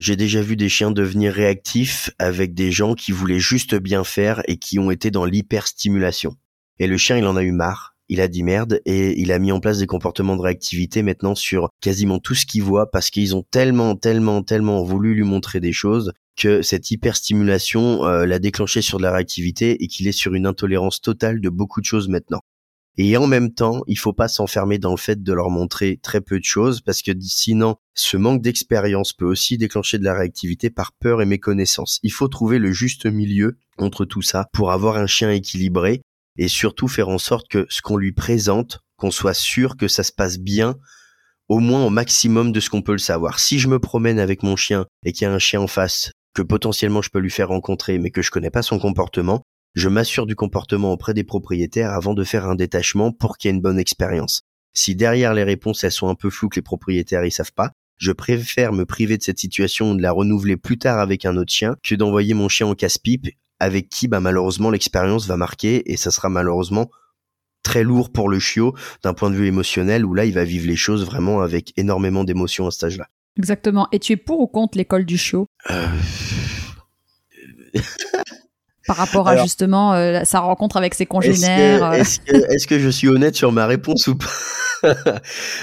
J'ai 0.02 0.16
déjà 0.16 0.42
vu 0.42 0.56
des 0.56 0.68
chiens 0.68 0.90
devenir 0.90 1.32
réactifs 1.32 2.10
avec 2.18 2.56
des 2.56 2.72
gens 2.72 2.96
qui 2.96 3.12
voulaient 3.12 3.38
juste 3.38 3.76
bien 3.76 4.04
faire 4.04 4.42
et 4.48 4.58
qui 4.58 4.80
ont 4.80 4.90
été 4.90 5.12
dans 5.12 5.26
l'hyperstimulation. 5.26 6.36
Et 6.80 6.88
le 6.88 6.98
chien, 6.98 7.18
il 7.18 7.26
en 7.28 7.36
a 7.36 7.44
eu 7.44 7.52
marre. 7.52 7.96
Il 8.10 8.20
a 8.20 8.28
dit 8.28 8.42
merde 8.42 8.82
et 8.88 9.22
il 9.22 9.32
a 9.32 9.38
mis 9.38 9.52
en 9.52 9.60
place 9.60 9.78
des 9.78 9.86
comportements 9.86 10.36
de 10.36 10.42
réactivité 10.42 11.04
maintenant 11.04 11.36
sur 11.36 11.70
quasiment 11.82 12.18
tout 12.18 12.34
ce 12.34 12.48
qu'il 12.48 12.64
voit 12.64 12.90
parce 12.90 13.12
qu'ils 13.12 13.36
ont 13.36 13.46
tellement, 13.52 13.96
tellement, 13.96 14.42
tellement 14.42 14.84
voulu 14.84 15.14
lui 15.14 15.24
montrer 15.24 15.60
des 15.60 15.72
choses 15.72 16.14
que 16.36 16.64
cette 16.64 16.90
hyperstimulation 16.90 18.04
euh, 18.04 18.26
l'a 18.26 18.40
déclenché 18.40 18.82
sur 18.82 18.98
de 18.98 19.04
la 19.04 19.12
réactivité 19.12 19.84
et 19.84 19.88
qu'il 19.88 20.08
est 20.08 20.14
sur 20.14 20.34
une 20.34 20.48
intolérance 20.48 21.00
totale 21.00 21.42
de 21.42 21.50
beaucoup 21.50 21.80
de 21.80 21.86
choses 21.86 22.10
maintenant. 22.10 22.42
Et 22.98 23.16
en 23.16 23.26
même 23.26 23.54
temps, 23.54 23.82
il 23.88 23.98
faut 23.98 24.14
pas 24.14 24.28
s'enfermer 24.28 24.78
dans 24.78 24.92
le 24.92 24.98
fait 24.98 25.24
de 25.24 25.34
leur 25.34 25.50
montrer 25.50 26.00
très 26.04 26.20
peu 26.20 26.40
de 26.40 26.44
choses 26.44 26.82
parce 26.82 27.02
que 27.02 27.12
sinon, 27.22 27.78
ce 27.94 28.18
manque 28.18 28.42
d'expérience 28.42 29.14
peut 29.14 29.26
aussi 29.26 29.58
déclencher 29.58 29.98
de 29.98 30.04
la 30.04 30.14
réactivité 30.14 30.70
par 30.70 30.92
peur 30.94 31.22
et 31.22 31.26
méconnaissance. 31.26 32.00
Il 32.04 32.12
faut 32.12 32.28
trouver 32.28 32.60
le 32.60 32.72
juste 32.72 33.06
milieu 33.06 33.58
entre 33.78 34.06
tout 34.06 34.22
ça 34.22 34.48
pour 34.52 34.72
avoir 34.72 34.98
un 34.98 35.08
chien 35.08 35.32
équilibré 35.32 36.02
et 36.38 36.48
surtout 36.48 36.88
faire 36.88 37.10
en 37.10 37.18
sorte 37.18 37.48
que 37.48 37.66
ce 37.70 37.82
qu'on 37.82 37.98
lui 37.98 38.12
présente, 38.12 38.80
qu'on 38.98 39.12
soit 39.12 39.34
sûr 39.34 39.78
que 39.78 39.88
ça 39.88 40.04
se 40.04 40.12
passe 40.12 40.38
bien 40.38 40.76
au 41.48 41.60
moins 41.60 41.86
au 41.86 41.90
maximum 41.90 42.52
de 42.52 42.60
ce 42.60 42.70
qu'on 42.70 42.82
peut 42.82 42.94
le 42.94 42.98
savoir. 42.98 43.40
Si 43.40 43.60
je 43.60 43.68
me 43.68 43.80
promène 43.80 44.20
avec 44.20 44.44
mon 44.44 44.56
chien 44.56 44.86
et 45.06 45.12
qu'il 45.12 45.24
y 45.24 45.28
a 45.28 45.34
un 45.34 45.40
chien 45.40 45.60
en 45.60 45.68
face 45.68 46.12
que 46.34 46.42
potentiellement 46.42 47.02
je 47.02 47.10
peux 47.10 47.20
lui 47.20 47.30
faire 47.30 47.50
rencontrer 47.50 48.00
mais 48.00 48.10
que 48.10 48.22
je 48.22 48.32
connais 48.32 48.50
pas 48.50 48.62
son 48.62 48.80
comportement, 48.80 49.44
je 49.74 49.90
m'assure 49.90 50.26
du 50.26 50.36
comportement 50.36 50.92
auprès 50.92 51.14
des 51.14 51.24
propriétaires 51.24 51.92
avant 51.92 52.14
de 52.14 52.24
faire 52.24 52.48
un 52.48 52.56
détachement 52.56 53.12
pour 53.12 53.38
qu'il 53.38 53.50
y 53.50 53.54
ait 53.54 53.56
une 53.56 53.62
bonne 53.62 53.80
expérience. 53.80 54.44
Si 54.74 54.96
derrière 54.96 55.34
les 55.34 55.44
réponses 55.44 55.84
elles 55.84 55.92
sont 55.92 56.10
un 56.10 56.16
peu 56.16 56.30
floues 56.30 56.50
que 56.50 56.58
les 56.58 56.62
propriétaires 56.62 57.26
ils 57.26 57.32
savent 57.32 57.54
pas, 57.54 57.72
je 57.98 58.12
préfère 58.12 58.74
me 58.74 58.86
priver 58.86 59.18
de 59.18 59.24
cette 59.24 59.40
situation 59.40 59.92
ou 59.92 59.96
de 59.96 60.02
la 60.02 60.12
renouveler 60.12 60.58
plus 60.58 60.78
tard 60.78 61.00
avec 61.00 61.26
un 61.26 61.38
autre 61.38 61.54
chien 61.54 61.76
que 61.84 61.96
d'envoyer 61.96 62.34
mon 62.34 62.50
chien 62.50 62.68
au 62.68 62.76
casse-pipe 62.76 63.28
avec 63.60 63.90
qui 63.90 64.08
bah 64.08 64.20
malheureusement 64.20 64.72
l'expérience 64.72 65.28
va 65.28 65.38
marquer 65.38 65.92
et 65.92 65.98
ça 65.98 66.10
sera 66.10 66.30
malheureusement 66.30 66.90
très 67.64 67.84
lourd 67.84 68.12
pour 68.12 68.28
le 68.28 68.40
chiot 68.40 68.74
d'un 69.04 69.14
point 69.14 69.30
de 69.30 69.36
vue 69.36 69.48
émotionnel 69.48 70.04
où 70.04 70.14
là 70.14 70.26
il 70.26 70.34
va 70.34 70.44
vivre 70.44 70.68
les 70.68 70.76
choses 70.76 71.06
vraiment 71.06 71.42
avec 71.42 71.74
énormément 71.78 72.24
d'émotions 72.24 72.68
à 72.68 72.72
cet 72.72 72.86
âge-là. 72.86 73.08
Exactement. 73.38 73.88
Et 73.92 74.00
tu 74.00 74.14
es 74.14 74.18
pour 74.18 74.40
ou 74.40 74.48
contre 74.48 74.78
l'école 74.78 75.06
du 75.06 75.18
chiot? 75.18 75.46
Euh... 75.70 75.88
par 78.92 78.98
rapport 78.98 79.28
à 79.30 79.38
justement 79.38 79.94
euh, 79.94 80.22
sa 80.26 80.42
rencontre 80.42 80.76
avec 80.76 80.96
ses 80.96 81.06
congénères. 81.06 81.92
Euh. 81.92 81.94
Est-ce 81.94 82.68
que, 82.68 82.78
je 82.78 82.90
suis 82.90 83.08
honnête 83.08 83.36
sur 83.36 83.54
ma 83.54 83.66
réponse 83.66 84.08
ou 84.08 84.18
pas? 84.18 84.28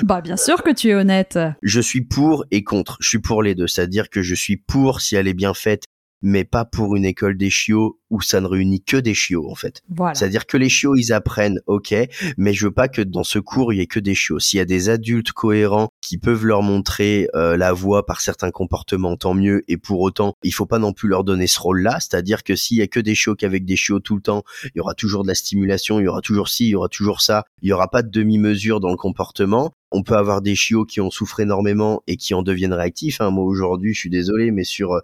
Bah 0.04 0.20
bien 0.20 0.36
sûr 0.36 0.62
que 0.62 0.72
tu 0.72 0.90
es 0.90 0.94
honnête. 0.94 1.38
Je 1.62 1.80
suis 1.80 2.02
pour 2.02 2.44
et 2.52 2.62
contre. 2.62 2.96
Je 3.00 3.08
suis 3.08 3.18
pour 3.18 3.42
les 3.42 3.54
deux. 3.54 3.66
C'est-à-dire 3.66 4.10
que 4.10 4.22
je 4.22 4.34
suis 4.34 4.56
pour 4.56 5.00
si 5.00 5.16
elle 5.16 5.26
est 5.26 5.34
bien 5.34 5.54
faite 5.54 5.82
mais 6.22 6.44
pas 6.44 6.64
pour 6.64 6.96
une 6.96 7.04
école 7.04 7.37
des 7.37 7.50
chiots 7.50 7.98
où 8.11 8.20
ça 8.20 8.40
ne 8.40 8.46
réunit 8.46 8.83
que 8.83 8.96
des 8.96 9.14
chiots 9.14 9.50
en 9.50 9.54
fait. 9.54 9.83
C'est-à-dire 10.14 10.46
que 10.46 10.57
les 10.57 10.68
chiots 10.68 10.96
ils 10.96 11.12
apprennent, 11.12 11.61
ok, 11.66 11.94
mais 12.37 12.52
je 12.54 12.66
veux 12.66 12.72
pas 12.72 12.88
que 12.88 13.02
dans 13.02 13.24
ce 13.24 13.38
cours 13.38 13.72
il 13.72 13.78
y 13.78 13.81
ait 13.81 13.87
que 13.87 14.00
des 14.00 14.14
chiots. 14.14 14.38
S'il 14.38 14.59
y 14.59 14.61
a 14.61 14.64
des 14.64 14.88
adultes 14.88 15.33
cohérents 15.33 15.90
qui 16.00 16.18
peuvent 16.18 16.46
leur 16.46 16.62
montrer 16.62 17.28
euh, 17.35 17.57
la 17.57 17.72
voie 17.72 18.07
par 18.07 18.20
certains 18.20 18.50
comportements, 18.50 19.16
tant 19.16 19.35
mieux. 19.35 19.62
Et 19.68 19.76
pour 19.76 20.00
autant, 20.00 20.35
il 20.42 20.52
faut 20.52 20.66
pas 20.66 20.78
non 20.78 20.92
plus 20.92 21.09
leur 21.09 21.24
donner 21.24 21.46
ce 21.46 21.61
rôle-là. 21.61 21.98
C'est-à-dire 22.00 22.42
que 22.42 22.57
s'il 22.57 22.78
y 22.78 22.83
a 22.83 22.87
que 22.87 23.00
des 23.00 23.14
chiots 23.14 23.35
qu'avec 23.35 23.64
des 23.64 23.76
chiots 23.76 24.00
tout 24.00 24.16
le 24.16 24.22
temps, 24.22 24.42
il 24.64 24.78
y 24.78 24.81
aura 24.81 24.94
toujours 24.94 25.22
de 25.22 25.28
la 25.28 25.35
stimulation, 25.35 26.00
il 26.00 26.04
y 26.04 26.09
aura 26.09 26.20
toujours 26.20 26.48
ci, 26.48 26.66
il 26.66 26.70
y 26.70 26.74
aura 26.74 26.88
toujours 26.88 27.20
ça. 27.20 27.44
Il 27.62 27.68
y 27.68 27.72
aura 27.72 27.88
pas 27.88 28.02
de 28.02 28.11
demi-mesure 28.11 28.81
dans 28.81 28.90
le 28.90 28.96
comportement. 28.96 29.72
On 29.90 30.02
peut 30.02 30.16
avoir 30.16 30.42
des 30.42 30.54
chiots 30.54 30.85
qui 30.85 31.00
ont 31.00 31.11
souffert 31.11 31.40
énormément 31.40 32.02
et 32.07 32.16
qui 32.16 32.35
en 32.35 32.42
deviennent 32.42 32.74
réactifs. 32.74 33.20
Hein. 33.20 33.31
Moi 33.31 33.44
aujourd'hui, 33.44 33.94
je 33.94 34.00
suis 34.00 34.11
désolé, 34.11 34.50
mais 34.50 34.64
sur 34.64 34.92
euh, 34.92 35.00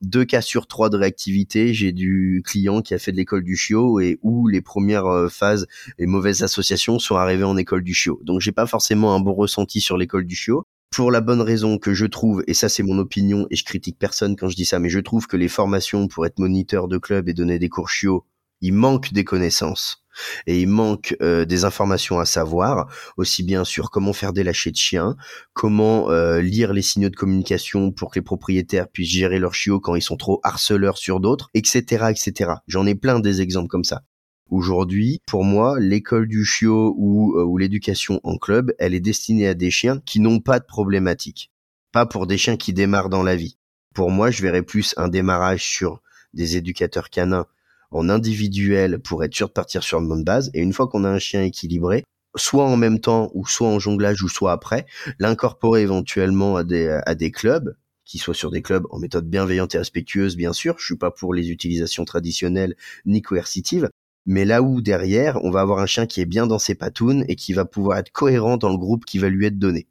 deux 0.00 0.24
cas 0.24 0.40
sur 0.40 0.66
trois 0.66 0.90
de 0.90 0.96
réactivité, 0.96 1.74
j'ai 1.74 1.92
du 1.92 2.42
client 2.44 2.82
qui 2.82 2.94
a 2.94 2.98
fait 2.98 3.12
de 3.12 3.16
l'école 3.16 3.42
du 3.42 3.56
chiot 3.56 4.00
et 4.00 4.18
où 4.22 4.46
les 4.46 4.60
premières 4.60 5.06
euh, 5.06 5.28
phases 5.28 5.66
et 5.98 6.06
mauvaises 6.06 6.42
associations 6.42 6.98
sont 6.98 7.16
arrivées 7.16 7.44
en 7.44 7.56
école 7.56 7.82
du 7.82 7.94
chiot. 7.94 8.20
Donc 8.22 8.40
j'ai 8.40 8.52
pas 8.52 8.66
forcément 8.66 9.14
un 9.14 9.20
bon 9.20 9.34
ressenti 9.34 9.80
sur 9.80 9.96
l'école 9.96 10.24
du 10.24 10.36
chiot. 10.36 10.64
Pour 10.90 11.10
la 11.10 11.20
bonne 11.20 11.42
raison 11.42 11.78
que 11.78 11.92
je 11.92 12.06
trouve, 12.06 12.42
et 12.46 12.54
ça 12.54 12.68
c'est 12.68 12.82
mon 12.82 12.98
opinion 12.98 13.46
et 13.50 13.56
je 13.56 13.64
critique 13.64 13.98
personne 13.98 14.36
quand 14.36 14.48
je 14.48 14.56
dis 14.56 14.64
ça, 14.64 14.78
mais 14.78 14.88
je 14.88 15.00
trouve 15.00 15.26
que 15.26 15.36
les 15.36 15.48
formations 15.48 16.08
pour 16.08 16.24
être 16.24 16.38
moniteur 16.38 16.88
de 16.88 16.96
club 16.96 17.28
et 17.28 17.34
donner 17.34 17.58
des 17.58 17.68
cours 17.68 17.90
chiots, 17.90 18.24
il 18.60 18.72
manque 18.72 19.12
des 19.12 19.24
connaissances 19.24 20.04
et 20.46 20.60
il 20.60 20.68
manque 20.68 21.16
euh, 21.22 21.44
des 21.44 21.64
informations 21.64 22.18
à 22.18 22.24
savoir, 22.24 22.88
aussi 23.16 23.42
bien 23.42 23.64
sur 23.64 23.90
comment 23.90 24.12
faire 24.12 24.32
des 24.32 24.44
lâchers 24.44 24.70
de 24.70 24.76
chiens, 24.76 25.16
comment 25.52 26.10
euh, 26.10 26.40
lire 26.40 26.72
les 26.72 26.82
signaux 26.82 27.08
de 27.08 27.16
communication 27.16 27.92
pour 27.92 28.10
que 28.10 28.18
les 28.18 28.24
propriétaires 28.24 28.88
puissent 28.88 29.10
gérer 29.10 29.38
leurs 29.38 29.54
chiots 29.54 29.80
quand 29.80 29.94
ils 29.94 30.02
sont 30.02 30.16
trop 30.16 30.40
harceleurs 30.42 30.98
sur 30.98 31.20
d'autres, 31.20 31.50
etc., 31.54 32.06
etc. 32.10 32.52
J'en 32.66 32.86
ai 32.86 32.94
plein 32.94 33.20
des 33.20 33.40
exemples 33.40 33.68
comme 33.68 33.84
ça. 33.84 34.02
Aujourd'hui, 34.50 35.20
pour 35.26 35.44
moi, 35.44 35.78
l'école 35.78 36.26
du 36.26 36.44
chiot 36.44 36.94
ou, 36.96 37.38
euh, 37.38 37.44
ou 37.44 37.58
l'éducation 37.58 38.20
en 38.24 38.38
club, 38.38 38.72
elle 38.78 38.94
est 38.94 39.00
destinée 39.00 39.46
à 39.46 39.54
des 39.54 39.70
chiens 39.70 40.00
qui 40.06 40.20
n'ont 40.20 40.40
pas 40.40 40.58
de 40.58 40.64
problématiques. 40.64 41.52
Pas 41.92 42.06
pour 42.06 42.26
des 42.26 42.38
chiens 42.38 42.56
qui 42.56 42.72
démarrent 42.72 43.10
dans 43.10 43.22
la 43.22 43.36
vie. 43.36 43.58
Pour 43.94 44.10
moi, 44.10 44.30
je 44.30 44.42
verrais 44.42 44.62
plus 44.62 44.94
un 44.96 45.08
démarrage 45.08 45.64
sur 45.64 46.00
des 46.32 46.56
éducateurs 46.56 47.10
canins 47.10 47.46
en 47.90 48.08
individuel 48.08 48.98
pour 48.98 49.24
être 49.24 49.34
sûr 49.34 49.48
de 49.48 49.52
partir 49.52 49.82
sur 49.82 49.98
une 50.00 50.08
bonne 50.08 50.24
base. 50.24 50.50
Et 50.54 50.60
une 50.60 50.72
fois 50.72 50.88
qu'on 50.88 51.04
a 51.04 51.08
un 51.08 51.18
chien 51.18 51.42
équilibré, 51.42 52.04
soit 52.36 52.64
en 52.64 52.76
même 52.76 53.00
temps 53.00 53.30
ou 53.34 53.46
soit 53.46 53.68
en 53.68 53.78
jonglage 53.78 54.22
ou 54.22 54.28
soit 54.28 54.52
après, 54.52 54.86
l'incorporer 55.18 55.82
éventuellement 55.82 56.56
à 56.56 56.64
des, 56.64 57.00
à 57.06 57.14
des 57.14 57.30
clubs 57.30 57.76
qui 58.04 58.18
soient 58.18 58.34
sur 58.34 58.50
des 58.50 58.62
clubs 58.62 58.86
en 58.90 58.98
méthode 58.98 59.28
bienveillante 59.28 59.74
et 59.74 59.78
respectueuse, 59.78 60.36
bien 60.36 60.52
sûr. 60.52 60.76
Je 60.78 60.84
suis 60.84 60.96
pas 60.96 61.10
pour 61.10 61.34
les 61.34 61.50
utilisations 61.50 62.04
traditionnelles 62.04 62.74
ni 63.04 63.20
coercitives. 63.22 63.90
Mais 64.24 64.44
là 64.44 64.62
où 64.62 64.80
derrière, 64.80 65.42
on 65.44 65.50
va 65.50 65.60
avoir 65.60 65.78
un 65.78 65.86
chien 65.86 66.06
qui 66.06 66.20
est 66.20 66.26
bien 66.26 66.46
dans 66.46 66.58
ses 66.58 66.74
patounes 66.74 67.24
et 67.28 67.36
qui 67.36 67.52
va 67.52 67.64
pouvoir 67.64 67.98
être 67.98 68.10
cohérent 68.10 68.56
dans 68.56 68.70
le 68.70 68.78
groupe 68.78 69.04
qui 69.04 69.18
va 69.18 69.28
lui 69.28 69.46
être 69.46 69.58
donné. 69.58 69.88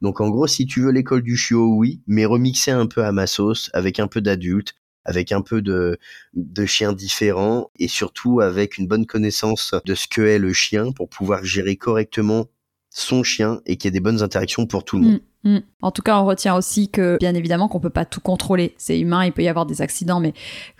Donc 0.00 0.20
en 0.20 0.30
gros, 0.30 0.46
si 0.46 0.66
tu 0.66 0.80
veux 0.80 0.90
l'école 0.90 1.22
du 1.22 1.36
chiot, 1.36 1.74
oui, 1.74 2.00
mais 2.06 2.24
remixer 2.24 2.70
un 2.70 2.86
peu 2.86 3.04
à 3.04 3.12
ma 3.12 3.26
sauce, 3.26 3.70
avec 3.74 4.00
un 4.00 4.08
peu 4.08 4.20
d'adultes, 4.20 4.74
avec 5.06 5.32
un 5.32 5.40
peu 5.40 5.62
de, 5.62 5.98
de 6.34 6.66
chiens 6.66 6.92
différents 6.92 7.70
et 7.78 7.88
surtout 7.88 8.40
avec 8.40 8.76
une 8.76 8.86
bonne 8.86 9.06
connaissance 9.06 9.74
de 9.84 9.94
ce 9.94 10.06
que 10.08 10.20
est 10.20 10.38
le 10.38 10.52
chien 10.52 10.92
pour 10.92 11.08
pouvoir 11.08 11.44
gérer 11.44 11.76
correctement 11.76 12.46
son 12.90 13.22
chien 13.22 13.60
et 13.66 13.76
qu'il 13.76 13.88
y 13.88 13.90
ait 13.90 13.92
des 13.92 14.00
bonnes 14.00 14.22
interactions 14.22 14.66
pour 14.66 14.84
tout 14.84 14.98
le 14.98 15.04
monde. 15.04 15.20
Mm, 15.44 15.56
mm. 15.56 15.62
En 15.82 15.90
tout 15.90 16.02
cas, 16.02 16.18
on 16.18 16.24
retient 16.24 16.56
aussi 16.56 16.88
que, 16.90 17.18
bien 17.20 17.34
évidemment, 17.34 17.68
qu'on 17.68 17.80
peut 17.80 17.90
pas 17.90 18.06
tout 18.06 18.20
contrôler. 18.20 18.74
C'est 18.78 18.98
humain, 18.98 19.24
il 19.24 19.32
peut 19.32 19.42
y 19.42 19.48
avoir 19.48 19.66
des 19.66 19.82
accidents, 19.82 20.18
mais 20.18 20.32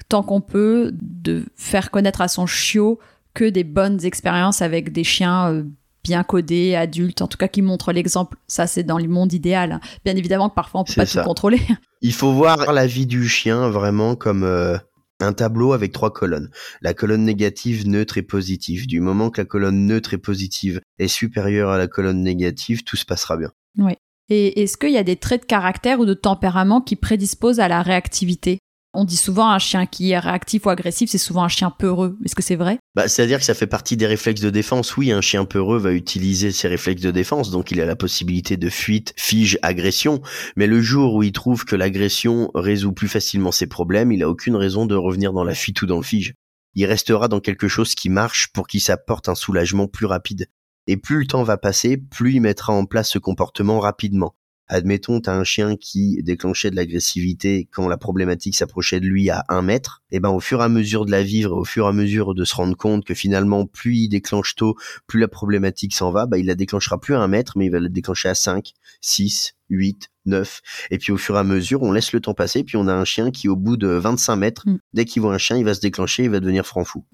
tant 0.08 0.22
qu'on 0.22 0.40
peut, 0.40 0.92
de 1.00 1.44
faire 1.56 1.90
connaître 1.90 2.20
à 2.20 2.28
son 2.28 2.46
chiot 2.46 2.98
que 3.34 3.44
des 3.44 3.64
bonnes 3.64 4.04
expériences 4.04 4.62
avec 4.62 4.92
des 4.92 5.04
chiens 5.04 5.52
euh, 5.52 5.64
bien 6.02 6.22
codés, 6.22 6.74
adultes, 6.74 7.20
en 7.20 7.26
tout 7.26 7.36
cas 7.36 7.48
qui 7.48 7.62
montrent 7.62 7.92
l'exemple. 7.92 8.38
Ça, 8.46 8.66
c'est 8.66 8.84
dans 8.84 8.98
le 8.98 9.08
monde 9.08 9.32
idéal. 9.32 9.80
Bien 10.04 10.16
évidemment 10.16 10.48
que 10.48 10.54
parfois 10.54 10.80
on 10.80 10.84
peut 10.84 10.94
pas 10.94 11.06
tout 11.06 11.22
contrôler. 11.22 11.60
Il 12.06 12.12
faut 12.12 12.32
voir 12.32 12.72
la 12.72 12.86
vie 12.86 13.04
du 13.04 13.28
chien 13.28 13.68
vraiment 13.68 14.14
comme 14.14 14.44
euh, 14.44 14.78
un 15.18 15.32
tableau 15.32 15.72
avec 15.72 15.90
trois 15.90 16.12
colonnes. 16.12 16.50
La 16.80 16.94
colonne 16.94 17.24
négative, 17.24 17.88
neutre 17.88 18.16
et 18.16 18.22
positive. 18.22 18.86
Du 18.86 19.00
moment 19.00 19.28
que 19.28 19.40
la 19.40 19.44
colonne 19.44 19.86
neutre 19.86 20.14
et 20.14 20.18
positive 20.18 20.80
est 21.00 21.08
supérieure 21.08 21.68
à 21.68 21.78
la 21.78 21.88
colonne 21.88 22.22
négative, 22.22 22.84
tout 22.84 22.94
se 22.94 23.04
passera 23.04 23.36
bien. 23.36 23.50
Oui. 23.78 23.94
Et 24.28 24.62
est-ce 24.62 24.76
qu'il 24.76 24.92
y 24.92 24.98
a 24.98 25.02
des 25.02 25.16
traits 25.16 25.40
de 25.40 25.46
caractère 25.46 25.98
ou 25.98 26.04
de 26.04 26.14
tempérament 26.14 26.80
qui 26.80 26.94
prédisposent 26.94 27.58
à 27.58 27.66
la 27.66 27.82
réactivité? 27.82 28.60
On 28.98 29.04
dit 29.04 29.18
souvent 29.18 29.50
un 29.50 29.58
chien 29.58 29.84
qui 29.84 30.12
est 30.12 30.18
réactif 30.18 30.64
ou 30.64 30.70
agressif, 30.70 31.10
c'est 31.10 31.18
souvent 31.18 31.44
un 31.44 31.48
chien 31.48 31.70
peureux. 31.70 32.16
Est-ce 32.24 32.34
que 32.34 32.42
c'est 32.42 32.56
vrai? 32.56 32.78
Bah, 32.94 33.08
C'est-à-dire 33.08 33.38
que 33.38 33.44
ça 33.44 33.52
fait 33.52 33.66
partie 33.66 33.98
des 33.98 34.06
réflexes 34.06 34.40
de 34.40 34.48
défense. 34.48 34.96
Oui, 34.96 35.12
un 35.12 35.20
chien 35.20 35.44
peureux 35.44 35.76
va 35.76 35.92
utiliser 35.92 36.50
ses 36.50 36.66
réflexes 36.66 37.02
de 37.02 37.10
défense, 37.10 37.50
donc 37.50 37.70
il 37.70 37.78
a 37.82 37.84
la 37.84 37.94
possibilité 37.94 38.56
de 38.56 38.70
fuite, 38.70 39.12
fige, 39.18 39.58
agression. 39.60 40.22
Mais 40.56 40.66
le 40.66 40.80
jour 40.80 41.12
où 41.12 41.22
il 41.22 41.32
trouve 41.32 41.66
que 41.66 41.76
l'agression 41.76 42.50
résout 42.54 42.92
plus 42.92 43.08
facilement 43.08 43.52
ses 43.52 43.66
problèmes, 43.66 44.12
il 44.12 44.22
a 44.22 44.30
aucune 44.30 44.56
raison 44.56 44.86
de 44.86 44.94
revenir 44.94 45.34
dans 45.34 45.44
la 45.44 45.54
fuite 45.54 45.82
ou 45.82 45.86
dans 45.86 45.98
le 45.98 46.02
fige. 46.02 46.32
Il 46.74 46.86
restera 46.86 47.28
dans 47.28 47.40
quelque 47.40 47.68
chose 47.68 47.94
qui 47.94 48.08
marche 48.08 48.48
pour 48.54 48.66
qu'il 48.66 48.80
s'apporte 48.80 49.28
un 49.28 49.34
soulagement 49.34 49.88
plus 49.88 50.06
rapide. 50.06 50.46
Et 50.86 50.96
plus 50.96 51.18
le 51.18 51.26
temps 51.26 51.42
va 51.42 51.58
passer, 51.58 51.98
plus 51.98 52.36
il 52.36 52.40
mettra 52.40 52.72
en 52.72 52.86
place 52.86 53.10
ce 53.10 53.18
comportement 53.18 53.78
rapidement. 53.78 54.34
Admettons, 54.68 55.20
tu 55.20 55.30
as 55.30 55.34
un 55.34 55.44
chien 55.44 55.76
qui 55.76 56.22
déclenchait 56.22 56.70
de 56.70 56.76
l'agressivité 56.76 57.68
quand 57.70 57.88
la 57.88 57.96
problématique 57.96 58.56
s'approchait 58.56 59.00
de 59.00 59.06
lui 59.06 59.30
à 59.30 59.44
un 59.48 59.62
mètre. 59.62 60.02
Et 60.10 60.16
eh 60.16 60.20
ben, 60.20 60.30
au 60.30 60.40
fur 60.40 60.60
et 60.60 60.64
à 60.64 60.68
mesure 60.68 61.04
de 61.04 61.10
la 61.10 61.22
vivre, 61.22 61.56
au 61.56 61.64
fur 61.64 61.86
et 61.86 61.88
à 61.88 61.92
mesure 61.92 62.34
de 62.34 62.44
se 62.44 62.54
rendre 62.54 62.76
compte 62.76 63.04
que 63.04 63.14
finalement, 63.14 63.66
plus 63.66 63.96
il 63.96 64.08
déclenche 64.08 64.56
tôt, 64.56 64.76
plus 65.06 65.20
la 65.20 65.28
problématique 65.28 65.94
s'en 65.94 66.10
va, 66.10 66.26
bah, 66.26 66.38
il 66.38 66.46
la 66.46 66.54
déclenchera 66.54 67.00
plus 67.00 67.14
à 67.14 67.20
un 67.20 67.28
mètre, 67.28 67.56
mais 67.56 67.66
il 67.66 67.70
va 67.70 67.80
la 67.80 67.88
déclencher 67.88 68.28
à 68.28 68.34
5, 68.34 68.72
6, 69.00 69.54
8, 69.70 70.10
9. 70.26 70.60
Et 70.90 70.98
puis 70.98 71.12
au 71.12 71.16
fur 71.16 71.36
et 71.36 71.38
à 71.38 71.44
mesure, 71.44 71.82
on 71.82 71.92
laisse 71.92 72.12
le 72.12 72.20
temps 72.20 72.34
passer, 72.34 72.64
puis 72.64 72.76
on 72.76 72.88
a 72.88 72.94
un 72.94 73.04
chien 73.04 73.30
qui, 73.30 73.48
au 73.48 73.56
bout 73.56 73.76
de 73.76 73.88
25 73.88 74.36
mètres, 74.36 74.68
mm. 74.68 74.78
dès 74.94 75.04
qu'il 75.04 75.22
voit 75.22 75.34
un 75.34 75.38
chien, 75.38 75.56
il 75.56 75.64
va 75.64 75.74
se 75.74 75.80
déclencher, 75.80 76.24
il 76.24 76.30
va 76.30 76.40
devenir 76.40 76.66
franc 76.66 76.84
fou. 76.84 77.04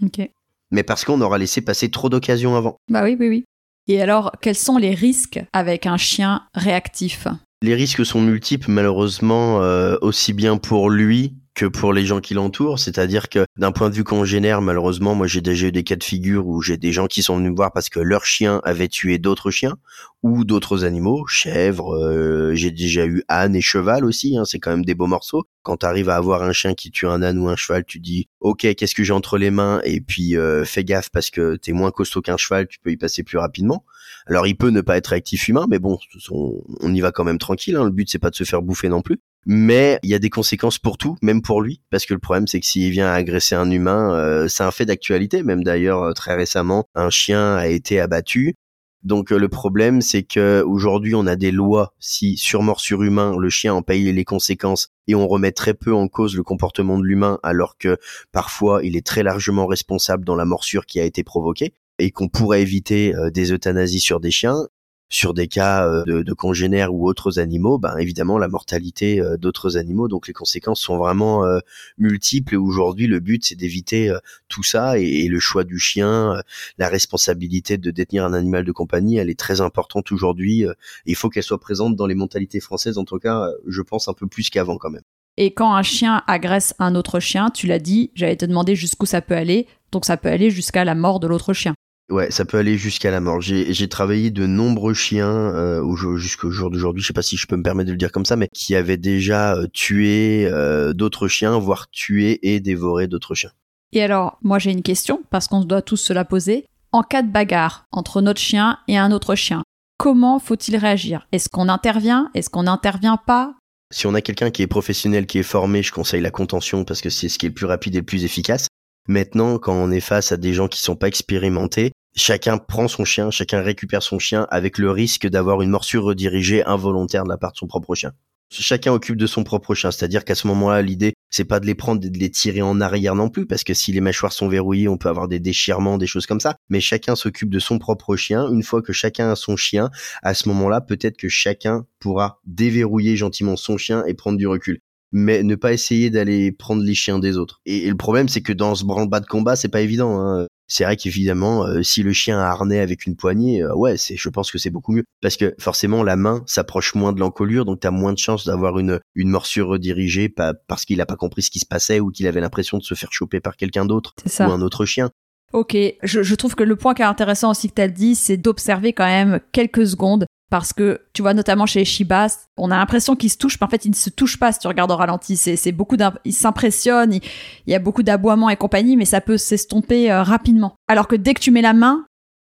Mais 0.70 0.82
parce 0.82 1.04
qu'on 1.04 1.20
aura 1.20 1.36
laissé 1.36 1.60
passer 1.60 1.90
trop 1.90 2.08
d'occasions 2.08 2.56
avant. 2.56 2.78
Bah 2.88 3.04
oui, 3.04 3.16
oui, 3.20 3.28
oui. 3.28 3.44
Et 3.88 4.00
alors, 4.00 4.32
quels 4.40 4.54
sont 4.54 4.78
les 4.78 4.94
risques 4.94 5.42
avec 5.52 5.86
un 5.86 5.96
chien 5.96 6.42
réactif? 6.54 7.26
Les 7.62 7.74
risques 7.74 8.04
sont 8.04 8.20
multiples, 8.20 8.70
malheureusement, 8.70 9.62
euh, 9.62 9.96
aussi 10.02 10.32
bien 10.32 10.56
pour 10.56 10.90
lui 10.90 11.34
que 11.54 11.66
pour 11.66 11.92
les 11.92 12.04
gens 12.04 12.20
qui 12.20 12.34
l'entourent. 12.34 12.78
C'est-à-dire 12.78 13.28
que 13.28 13.44
d'un 13.56 13.72
point 13.72 13.90
de 13.90 13.94
vue 13.94 14.04
congénère, 14.04 14.62
malheureusement, 14.62 15.14
moi 15.14 15.26
j'ai 15.26 15.40
déjà 15.40 15.66
eu 15.66 15.72
des 15.72 15.84
cas 15.84 15.96
de 15.96 16.04
figure 16.04 16.46
où 16.46 16.62
j'ai 16.62 16.76
des 16.76 16.92
gens 16.92 17.06
qui 17.06 17.22
sont 17.22 17.36
venus 17.36 17.50
me 17.50 17.56
voir 17.56 17.72
parce 17.72 17.88
que 17.88 18.00
leur 18.00 18.24
chien 18.24 18.60
avait 18.64 18.88
tué 18.88 19.18
d'autres 19.18 19.50
chiens 19.50 19.76
ou 20.22 20.44
d'autres 20.44 20.84
animaux, 20.84 21.26
chèvres, 21.26 21.96
euh, 21.96 22.54
j'ai 22.54 22.70
déjà 22.70 23.06
eu 23.06 23.24
âne 23.28 23.56
et 23.56 23.60
cheval 23.60 24.04
aussi, 24.04 24.36
hein, 24.36 24.44
c'est 24.44 24.60
quand 24.60 24.70
même 24.70 24.84
des 24.84 24.94
beaux 24.94 25.08
morceaux. 25.08 25.44
Quand 25.62 25.78
tu 25.78 25.86
arrives 25.86 26.08
à 26.08 26.16
avoir 26.16 26.42
un 26.42 26.52
chien 26.52 26.74
qui 26.74 26.90
tue 26.90 27.06
un 27.06 27.22
âne 27.22 27.38
ou 27.38 27.48
un 27.48 27.56
cheval, 27.56 27.84
tu 27.84 27.98
dis 28.00 28.28
ok 28.40 28.74
qu'est-ce 28.74 28.94
que 28.94 29.04
j'ai 29.04 29.12
entre 29.12 29.36
les 29.36 29.50
mains? 29.50 29.80
Et 29.84 30.00
puis 30.00 30.36
euh, 30.36 30.64
fais 30.64 30.84
gaffe 30.84 31.10
parce 31.10 31.30
que 31.30 31.56
t'es 31.56 31.72
moins 31.72 31.90
costaud 31.90 32.22
qu'un 32.22 32.36
cheval, 32.36 32.66
tu 32.68 32.78
peux 32.78 32.90
y 32.90 32.96
passer 32.96 33.22
plus 33.24 33.38
rapidement. 33.38 33.84
Alors 34.26 34.46
il 34.46 34.56
peut 34.56 34.70
ne 34.70 34.80
pas 34.80 34.96
être 34.96 35.08
réactif 35.08 35.48
humain, 35.48 35.66
mais 35.68 35.80
bon, 35.80 35.98
on, 36.30 36.62
on 36.80 36.94
y 36.94 37.00
va 37.00 37.10
quand 37.10 37.24
même 37.24 37.38
tranquille. 37.38 37.76
Hein. 37.76 37.84
Le 37.84 37.90
but 37.90 38.08
c'est 38.08 38.18
pas 38.18 38.30
de 38.30 38.36
se 38.36 38.44
faire 38.44 38.62
bouffer 38.62 38.88
non 38.88 39.02
plus 39.02 39.20
mais 39.46 39.98
il 40.02 40.10
y 40.10 40.14
a 40.14 40.18
des 40.18 40.30
conséquences 40.30 40.78
pour 40.78 40.98
tout, 40.98 41.16
même 41.22 41.42
pour 41.42 41.62
lui, 41.62 41.82
parce 41.90 42.06
que 42.06 42.14
le 42.14 42.20
problème 42.20 42.46
c'est 42.46 42.60
que 42.60 42.66
s'il 42.66 42.90
vient 42.90 43.12
agresser 43.12 43.54
un 43.54 43.70
humain, 43.70 44.14
euh, 44.14 44.48
c'est 44.48 44.62
un 44.62 44.70
fait 44.70 44.86
d'actualité, 44.86 45.42
même 45.42 45.64
d'ailleurs 45.64 46.02
euh, 46.02 46.12
très 46.12 46.34
récemment, 46.34 46.86
un 46.94 47.10
chien 47.10 47.56
a 47.56 47.66
été 47.66 48.00
abattu. 48.00 48.54
Donc 49.02 49.32
euh, 49.32 49.38
le 49.38 49.48
problème 49.48 50.00
c'est 50.00 50.22
que 50.22 50.62
aujourd'hui 50.64 51.16
on 51.16 51.26
a 51.26 51.34
des 51.34 51.50
lois 51.50 51.92
si 51.98 52.36
sur 52.36 52.62
morsure 52.62 53.02
humain 53.02 53.36
le 53.36 53.50
chien 53.50 53.74
en 53.74 53.82
paye 53.82 54.12
les 54.12 54.24
conséquences 54.24 54.90
et 55.08 55.16
on 55.16 55.26
remet 55.26 55.50
très 55.50 55.74
peu 55.74 55.92
en 55.92 56.06
cause 56.06 56.36
le 56.36 56.44
comportement 56.44 56.96
de 56.98 57.04
l'humain 57.04 57.40
alors 57.42 57.76
que 57.78 57.98
parfois 58.30 58.80
il 58.84 58.96
est 58.96 59.04
très 59.04 59.24
largement 59.24 59.66
responsable 59.66 60.24
dans 60.24 60.36
la 60.36 60.44
morsure 60.44 60.86
qui 60.86 61.00
a 61.00 61.04
été 61.04 61.24
provoquée 61.24 61.74
et 61.98 62.12
qu'on 62.12 62.28
pourrait 62.28 62.62
éviter 62.62 63.12
des 63.34 63.52
euthanasies 63.52 63.98
sur 63.98 64.20
des 64.20 64.30
chiens 64.30 64.68
sur 65.12 65.34
des 65.34 65.46
cas 65.46 65.86
euh, 65.86 66.24
de, 66.24 66.32
congénères 66.32 66.92
ou 66.92 67.06
autres 67.06 67.38
animaux, 67.38 67.78
ben 67.78 67.96
évidemment 67.98 68.38
la 68.38 68.48
mortalité 68.48 69.20
euh, 69.20 69.36
d'autres 69.36 69.76
animaux. 69.76 70.08
Donc 70.08 70.26
les 70.26 70.32
conséquences 70.32 70.80
sont 70.80 70.96
vraiment 70.96 71.44
euh, 71.44 71.58
multiples. 71.98 72.54
Et 72.54 72.56
aujourd'hui, 72.56 73.06
le 73.06 73.20
but 73.20 73.44
c'est 73.44 73.54
d'éviter 73.54 74.12
tout 74.48 74.62
ça 74.62 74.98
et, 74.98 75.28
le 75.28 75.38
choix 75.38 75.64
du 75.64 75.78
chien, 75.78 76.40
la 76.78 76.88
responsabilité 76.88 77.76
de 77.76 77.90
détenir 77.90 78.24
un 78.24 78.32
animal 78.32 78.64
de 78.64 78.72
compagnie, 78.72 79.16
elle 79.16 79.30
est 79.30 79.38
très 79.38 79.60
importante 79.60 80.10
aujourd'hui. 80.12 80.64
il 81.06 81.14
faut 81.14 81.28
qu'elle 81.28 81.42
soit 81.42 81.60
présente 81.60 81.94
dans 81.96 82.06
les 82.06 82.14
mentalités 82.14 82.60
françaises, 82.60 82.98
en 82.98 83.04
tout 83.04 83.18
cas, 83.18 83.48
je 83.66 83.82
pense 83.82 84.08
un 84.08 84.14
peu 84.14 84.26
plus 84.26 84.50
qu'avant 84.50 84.78
quand 84.78 84.90
même. 84.90 85.02
Et 85.36 85.54
quand 85.54 85.74
un 85.74 85.82
chien 85.82 86.22
agresse 86.26 86.74
un 86.78 86.94
autre 86.94 87.20
chien, 87.20 87.50
tu 87.50 87.66
l'as 87.66 87.78
dit, 87.78 88.10
j'allais 88.14 88.36
te 88.36 88.44
demander 88.44 88.74
jusqu'où 88.74 89.06
ça 89.06 89.20
peut 89.20 89.36
aller. 89.36 89.66
Donc 89.90 90.04
ça 90.04 90.16
peut 90.16 90.28
aller 90.28 90.50
jusqu'à 90.50 90.84
la 90.84 90.94
mort 90.94 91.20
de 91.20 91.26
l'autre 91.26 91.52
chien. 91.52 91.74
Ouais, 92.10 92.30
ça 92.30 92.44
peut 92.44 92.58
aller 92.58 92.76
jusqu'à 92.76 93.10
la 93.10 93.20
mort. 93.20 93.40
J'ai 93.40 93.88
travaillé 93.88 94.30
de 94.30 94.46
nombreux 94.46 94.94
chiens 94.94 95.54
euh, 95.54 96.16
jusqu'au 96.16 96.50
jour 96.50 96.70
d'aujourd'hui, 96.70 97.02
je 97.02 97.06
sais 97.06 97.12
pas 97.12 97.22
si 97.22 97.36
je 97.36 97.46
peux 97.46 97.56
me 97.56 97.62
permettre 97.62 97.86
de 97.86 97.92
le 97.92 97.98
dire 97.98 98.12
comme 98.12 98.26
ça, 98.26 98.36
mais 98.36 98.48
qui 98.52 98.74
avaient 98.74 98.96
déjà 98.96 99.54
euh, 99.54 99.66
tué 99.72 100.46
euh, 100.50 100.92
d'autres 100.92 101.28
chiens, 101.28 101.58
voire 101.58 101.88
tué 101.90 102.38
et 102.42 102.60
dévoré 102.60 103.06
d'autres 103.06 103.34
chiens. 103.34 103.52
Et 103.92 104.02
alors, 104.02 104.38
moi 104.42 104.58
j'ai 104.58 104.72
une 104.72 104.82
question, 104.82 105.22
parce 105.30 105.48
qu'on 105.48 105.64
doit 105.64 105.82
tous 105.82 105.96
se 105.96 106.12
la 106.12 106.24
poser. 106.24 106.66
En 106.92 107.02
cas 107.02 107.22
de 107.22 107.30
bagarre 107.30 107.86
entre 107.92 108.20
notre 108.20 108.40
chien 108.40 108.78
et 108.88 108.98
un 108.98 109.12
autre 109.12 109.34
chien, 109.34 109.62
comment 109.96 110.38
faut-il 110.38 110.76
réagir? 110.76 111.26
Est-ce 111.32 111.48
qu'on 111.48 111.68
intervient? 111.68 112.30
Est-ce 112.34 112.50
qu'on 112.50 112.64
n'intervient 112.64 113.16
pas? 113.16 113.54
Si 113.90 114.06
on 114.06 114.14
a 114.14 114.20
quelqu'un 114.20 114.50
qui 114.50 114.62
est 114.62 114.66
professionnel, 114.66 115.26
qui 115.26 115.38
est 115.38 115.42
formé, 115.42 115.82
je 115.82 115.92
conseille 115.92 116.22
la 116.22 116.30
contention 116.30 116.84
parce 116.84 117.00
que 117.00 117.10
c'est 117.10 117.28
ce 117.28 117.38
qui 117.38 117.46
est 117.46 117.50
le 117.50 117.54
plus 117.54 117.66
rapide 117.66 117.94
et 117.94 117.98
le 117.98 118.04
plus 118.04 118.24
efficace. 118.24 118.66
Maintenant, 119.08 119.58
quand 119.58 119.74
on 119.74 119.90
est 119.90 120.00
face 120.00 120.30
à 120.30 120.36
des 120.36 120.54
gens 120.54 120.68
qui 120.68 120.80
sont 120.80 120.94
pas 120.94 121.08
expérimentés, 121.08 121.92
chacun 122.14 122.58
prend 122.58 122.86
son 122.86 123.04
chien, 123.04 123.32
chacun 123.32 123.60
récupère 123.60 124.02
son 124.02 124.20
chien 124.20 124.46
avec 124.50 124.78
le 124.78 124.92
risque 124.92 125.26
d'avoir 125.26 125.60
une 125.60 125.70
morsure 125.70 126.04
redirigée 126.04 126.64
involontaire 126.64 127.24
de 127.24 127.28
la 127.28 127.36
part 127.36 127.50
de 127.52 127.56
son 127.56 127.66
propre 127.66 127.96
chien. 127.96 128.12
Chacun 128.50 128.92
occupe 128.92 129.16
de 129.16 129.26
son 129.26 129.44
propre 129.44 129.74
chien, 129.74 129.90
c'est-à-dire 129.90 130.24
qu'à 130.24 130.34
ce 130.34 130.46
moment-là, 130.46 130.82
l'idée, 130.82 131.14
c'est 131.30 131.46
pas 131.46 131.58
de 131.58 131.66
les 131.66 131.74
prendre 131.74 132.04
et 132.04 132.10
de 132.10 132.18
les 132.18 132.30
tirer 132.30 132.60
en 132.62 132.80
arrière 132.82 133.14
non 133.14 133.30
plus, 133.30 133.46
parce 133.46 133.64
que 133.64 133.72
si 133.72 133.92
les 133.92 134.02
mâchoires 134.02 134.32
sont 134.32 134.46
verrouillées, 134.46 134.88
on 134.88 134.98
peut 134.98 135.08
avoir 135.08 135.26
des 135.26 135.40
déchirements, 135.40 135.96
des 135.96 136.06
choses 136.06 136.26
comme 136.26 136.38
ça. 136.38 136.56
Mais 136.68 136.80
chacun 136.80 137.16
s'occupe 137.16 137.48
de 137.48 137.58
son 137.58 137.78
propre 137.78 138.14
chien. 138.14 138.48
Une 138.50 138.62
fois 138.62 138.82
que 138.82 138.92
chacun 138.92 139.30
a 139.30 139.36
son 139.36 139.56
chien, 139.56 139.90
à 140.22 140.34
ce 140.34 140.48
moment-là, 140.50 140.82
peut-être 140.82 141.16
que 141.16 141.28
chacun 141.28 141.86
pourra 141.98 142.40
déverrouiller 142.44 143.16
gentiment 143.16 143.56
son 143.56 143.78
chien 143.78 144.04
et 144.06 144.14
prendre 144.14 144.36
du 144.36 144.46
recul 144.46 144.80
mais 145.12 145.42
ne 145.42 145.54
pas 145.54 145.72
essayer 145.72 146.10
d'aller 146.10 146.52
prendre 146.52 146.82
les 146.82 146.94
chiens 146.94 147.18
des 147.18 147.36
autres. 147.36 147.60
Et, 147.66 147.88
le 147.88 147.96
problème, 147.96 148.28
c'est 148.28 148.40
que 148.40 148.52
dans 148.52 148.74
ce 148.74 148.84
branle-bas 148.84 149.20
de 149.20 149.26
combat, 149.26 149.56
c'est 149.56 149.68
pas 149.68 149.82
évident. 149.82 150.20
Hein. 150.20 150.46
C'est 150.68 150.84
vrai 150.84 150.96
qu'évidemment, 150.96 151.66
euh, 151.66 151.82
si 151.82 152.02
le 152.02 152.14
chien 152.14 152.40
a 152.40 152.46
harnais 152.46 152.78
avec 152.78 153.04
une 153.04 153.14
poignée, 153.14 153.62
euh, 153.62 153.74
ouais, 153.74 153.98
c'est, 153.98 154.16
je 154.16 154.28
pense 154.30 154.50
que 154.50 154.56
c'est 154.56 154.70
beaucoup 154.70 154.92
mieux. 154.92 155.04
Parce 155.20 155.36
que 155.36 155.54
forcément, 155.60 156.02
la 156.02 156.16
main 156.16 156.42
s'approche 156.46 156.94
moins 156.94 157.12
de 157.12 157.20
l'encolure, 157.20 157.66
donc 157.66 157.80
tu 157.80 157.86
as 157.86 157.90
moins 157.90 158.14
de 158.14 158.18
chances 158.18 158.46
d'avoir 158.46 158.78
une, 158.78 158.98
une 159.14 159.28
morsure 159.28 159.68
redirigée 159.68 160.30
pas, 160.30 160.54
parce 160.54 160.86
qu'il 160.86 161.00
a 161.02 161.06
pas 161.06 161.16
compris 161.16 161.42
ce 161.42 161.50
qui 161.50 161.58
se 161.58 161.66
passait 161.66 162.00
ou 162.00 162.10
qu'il 162.10 162.26
avait 162.26 162.40
l'impression 162.40 162.78
de 162.78 162.82
se 162.82 162.94
faire 162.94 163.12
choper 163.12 163.40
par 163.40 163.56
quelqu'un 163.56 163.84
d'autre 163.84 164.14
ou 164.40 164.42
un 164.44 164.62
autre 164.62 164.86
chien. 164.86 165.10
Ok, 165.52 165.76
je, 166.02 166.22
je, 166.22 166.34
trouve 166.34 166.54
que 166.54 166.64
le 166.64 166.76
point 166.76 166.94
qui 166.94 167.02
est 167.02 167.04
intéressant 167.04 167.50
aussi 167.50 167.68
que 167.68 167.74
tu 167.74 167.82
as 167.82 167.88
dit, 167.88 168.14
c'est 168.14 168.38
d'observer 168.38 168.94
quand 168.94 169.04
même 169.04 169.40
quelques 169.52 169.86
secondes 169.86 170.24
parce 170.52 170.74
que 170.74 171.00
tu 171.14 171.22
vois 171.22 171.32
notamment 171.32 171.64
chez 171.64 171.78
les 171.78 171.86
Shibas, 171.86 172.50
on 172.58 172.70
a 172.70 172.76
l'impression 172.76 173.16
qu'ils 173.16 173.30
se 173.30 173.38
touchent, 173.38 173.58
mais 173.58 173.66
en 173.66 173.70
fait 173.70 173.86
ils 173.86 173.90
ne 173.90 173.94
se 173.94 174.10
touchent 174.10 174.38
pas 174.38 174.52
si 174.52 174.58
tu 174.58 174.68
regardes 174.68 174.90
au 174.90 174.96
ralenti. 174.96 175.34
C'est 175.34 175.72
beaucoup 175.72 175.96
ils 176.26 176.34
s'impressionnent, 176.34 177.14
il, 177.14 177.22
y 177.66 177.74
a 177.74 177.78
beaucoup 177.78 178.02
d'aboiements 178.02 178.50
et 178.50 178.56
compagnie, 178.56 178.98
mais 178.98 179.06
ça 179.06 179.22
peut 179.22 179.38
s'estomper 179.38 180.12
euh, 180.12 180.22
rapidement. 180.22 180.74
Alors 180.88 181.08
que 181.08 181.16
dès 181.16 181.32
que 181.32 181.40
tu 181.40 181.52
mets 181.52 181.62
la 181.62 181.72
main, 181.72 182.04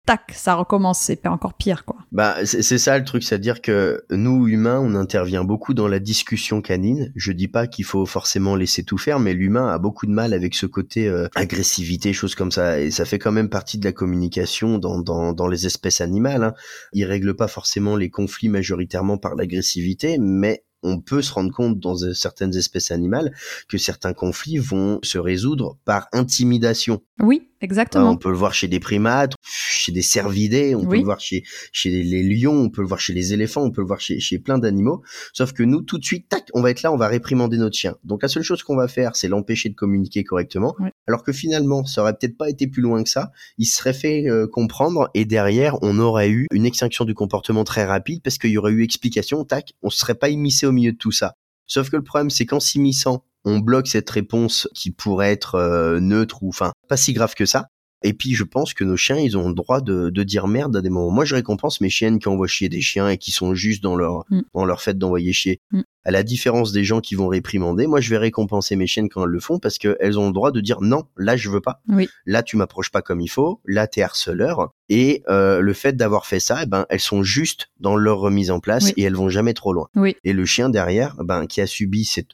tac, 0.05 0.31
ça 0.33 0.55
recommence, 0.55 0.99
c'est 0.99 1.25
encore 1.27 1.53
pire, 1.53 1.85
quoi. 1.85 1.97
Bah, 2.11 2.37
c'est 2.45 2.77
ça 2.77 2.97
le 2.97 3.03
truc, 3.03 3.23
c'est-à-dire 3.23 3.61
que 3.61 4.03
nous, 4.11 4.47
humains, 4.47 4.79
on 4.79 4.95
intervient 4.95 5.43
beaucoup 5.43 5.73
dans 5.73 5.87
la 5.87 5.99
discussion 5.99 6.61
canine. 6.61 7.11
Je 7.15 7.31
dis 7.31 7.47
pas 7.47 7.67
qu'il 7.67 7.85
faut 7.85 8.05
forcément 8.05 8.55
laisser 8.55 8.83
tout 8.83 8.97
faire, 8.97 9.19
mais 9.19 9.33
l'humain 9.33 9.67
a 9.67 9.79
beaucoup 9.79 10.05
de 10.05 10.11
mal 10.11 10.33
avec 10.33 10.55
ce 10.55 10.65
côté 10.65 11.07
euh, 11.07 11.27
agressivité, 11.35 12.13
choses 12.13 12.35
comme 12.35 12.51
ça, 12.51 12.79
et 12.79 12.91
ça 12.91 13.05
fait 13.05 13.19
quand 13.19 13.31
même 13.31 13.49
partie 13.49 13.77
de 13.77 13.85
la 13.85 13.91
communication 13.91 14.77
dans, 14.77 14.99
dans, 14.99 15.33
dans 15.33 15.47
les 15.47 15.65
espèces 15.65 16.01
animales. 16.01 16.43
Hein. 16.43 16.53
Il 16.93 17.05
règle 17.05 17.35
pas 17.35 17.47
forcément 17.47 17.95
les 17.95 18.09
conflits 18.09 18.49
majoritairement 18.49 19.17
par 19.17 19.35
l'agressivité, 19.35 20.17
mais 20.19 20.63
on 20.85 20.99
peut 20.99 21.21
se 21.21 21.33
rendre 21.33 21.51
compte 21.51 21.79
dans 21.79 21.95
certaines 22.13 22.55
espèces 22.55 22.91
animales 22.91 23.33
que 23.67 23.77
certains 23.77 24.13
conflits 24.13 24.57
vont 24.57 24.99
se 25.03 25.17
résoudre 25.17 25.77
par 25.83 26.07
intimidation. 26.13 27.01
Oui, 27.19 27.49
exactement. 27.61 28.11
on 28.11 28.17
peut 28.17 28.29
le 28.29 28.35
voir 28.35 28.53
chez 28.53 28.67
des 28.67 28.79
primates, 28.79 29.33
chez 29.43 29.91
des 29.91 30.01
cervidés, 30.01 30.75
on 30.75 30.85
peut 30.85 30.97
le 30.97 31.03
voir 31.03 31.19
chez, 31.19 31.43
chez 31.71 31.89
les 31.89 32.23
lions, 32.23 32.53
on 32.53 32.69
peut 32.69 32.81
le 32.81 32.87
voir 32.87 32.99
chez 32.99 33.13
les 33.13 33.33
éléphants, 33.33 33.63
on 33.63 33.71
peut 33.71 33.81
le 33.81 33.87
voir 33.87 33.99
chez, 33.99 34.19
chez 34.19 34.37
plein 34.37 34.57
d'animaux. 34.57 35.01
Sauf 35.33 35.53
que 35.53 35.63
nous, 35.63 35.81
tout 35.81 35.97
de 35.97 36.05
suite, 36.05 36.29
tac, 36.29 36.49
on 36.53 36.61
va 36.61 36.71
être 36.71 36.83
là, 36.83 36.91
on 36.91 36.97
va 36.97 37.07
réprimander 37.07 37.57
notre 37.57 37.75
chien. 37.75 37.95
Donc 38.03 38.21
la 38.21 38.29
seule 38.29 38.43
chose 38.43 38.63
qu'on 38.63 38.75
va 38.75 38.87
faire, 38.87 39.15
c'est 39.15 39.27
l'empêcher 39.27 39.69
de 39.69 39.75
communiquer 39.75 40.23
correctement. 40.23 40.75
Alors 41.07 41.23
que 41.23 41.31
finalement, 41.31 41.85
ça 41.85 42.01
aurait 42.01 42.13
peut-être 42.13 42.37
pas 42.37 42.49
été 42.49 42.67
plus 42.67 42.81
loin 42.81 43.03
que 43.03 43.09
ça. 43.09 43.31
Il 43.57 43.65
serait 43.65 43.93
fait 43.93 44.27
euh, 44.27 44.47
comprendre 44.47 45.09
et 45.13 45.25
derrière, 45.25 45.81
on 45.81 45.99
aurait 45.99 46.29
eu 46.29 46.47
une 46.51 46.65
extinction 46.65 47.05
du 47.05 47.13
comportement 47.13 47.63
très 47.63 47.85
rapide 47.85 48.21
parce 48.23 48.37
qu'il 48.37 48.51
y 48.51 48.57
aurait 48.57 48.71
eu 48.71 48.83
explication, 48.83 49.43
tac, 49.45 49.73
on 49.81 49.89
serait 49.89 50.15
pas 50.15 50.29
immiscé 50.29 50.65
au 50.65 50.71
milieu 50.75 50.91
de 50.91 50.97
tout 50.97 51.11
ça. 51.11 51.33
Sauf 51.67 51.89
que 51.89 51.95
le 51.95 52.03
problème, 52.03 52.29
c'est 52.29 52.45
qu'en 52.45 52.59
s'immisçant, 52.59 53.25
on 53.43 53.59
bloque 53.59 53.87
cette 53.87 54.09
réponse 54.09 54.67
qui 54.73 54.91
pourrait 54.91 55.31
être 55.31 55.55
euh, 55.55 55.99
neutre 55.99 56.43
ou 56.43 56.49
enfin 56.49 56.73
pas 56.87 56.97
si 56.97 57.13
grave 57.13 57.35
que 57.35 57.45
ça. 57.45 57.67
Et 58.05 58.13
puis 58.13 58.33
je 58.35 58.43
pense 58.43 58.73
que 58.73 58.83
nos 58.83 58.97
chiens, 58.97 59.17
ils 59.17 59.35
ont 59.37 59.47
le 59.47 59.53
droit 59.55 59.81
de, 59.81 60.09
de 60.09 60.23
dire 60.23 60.47
merde 60.47 60.75
à 60.77 60.81
des 60.81 60.89
moments. 60.89 61.11
Moi, 61.11 61.25
je 61.25 61.35
récompense 61.35 61.81
mes 61.81 61.89
chiennes 61.89 62.19
qui 62.19 62.27
envoient 62.27 62.47
chier 62.47 62.69
des 62.69 62.81
chiens 62.81 63.09
et 63.09 63.17
qui 63.17 63.31
sont 63.31 63.53
juste 63.55 63.81
dans 63.83 63.95
leur 63.95 64.25
Mm. 64.29 64.41
dans 64.53 64.65
leur 64.65 64.81
fait 64.81 64.97
d'envoyer 64.97 65.33
chier. 65.33 65.59
Mm. 65.71 65.81
À 66.03 66.11
la 66.11 66.23
différence 66.23 66.71
des 66.71 66.83
gens 66.83 67.01
qui 67.01 67.15
vont 67.15 67.27
réprimander, 67.27 67.87
moi 67.87 67.99
je 67.99 68.09
vais 68.11 68.17
récompenser 68.17 68.75
mes 68.75 68.85
chiennes 68.87 69.09
quand 69.09 69.23
elles 69.23 69.29
le 69.29 69.39
font 69.39 69.57
parce 69.59 69.79
qu'elles 69.79 70.19
ont 70.19 70.27
le 70.27 70.33
droit 70.33 70.51
de 70.51 70.61
dire 70.61 70.81
non, 70.81 71.03
là 71.17 71.35
je 71.35 71.49
veux 71.49 71.61
pas. 71.61 71.81
Oui. 71.87 72.07
Là 72.27 72.43
tu 72.43 72.57
m'approches 72.57 72.91
pas 72.91 73.01
comme 73.01 73.21
il 73.21 73.27
faut, 73.27 73.59
là 73.65 73.87
t'es 73.87 74.01
harceleur. 74.03 74.71
Et 74.89 75.23
euh, 75.29 75.59
le 75.61 75.73
fait 75.73 75.93
d'avoir 75.93 76.27
fait 76.27 76.39
ça, 76.39 76.59
eh 76.61 76.65
ben 76.67 76.85
elles 76.89 76.99
sont 76.99 77.23
juste 77.23 77.69
dans 77.79 77.95
leur 77.95 78.19
remise 78.19 78.51
en 78.51 78.59
place 78.59 78.85
Oui. 78.85 78.93
et 78.97 79.03
elles 79.03 79.15
vont 79.15 79.29
jamais 79.29 79.53
trop 79.55 79.73
loin. 79.73 79.87
Oui. 79.95 80.15
Et 80.23 80.33
le 80.33 80.45
chien 80.45 80.69
derrière, 80.69 81.15
ben 81.23 81.47
qui 81.47 81.59
a 81.61 81.67
subi 81.67 82.05
cette 82.05 82.29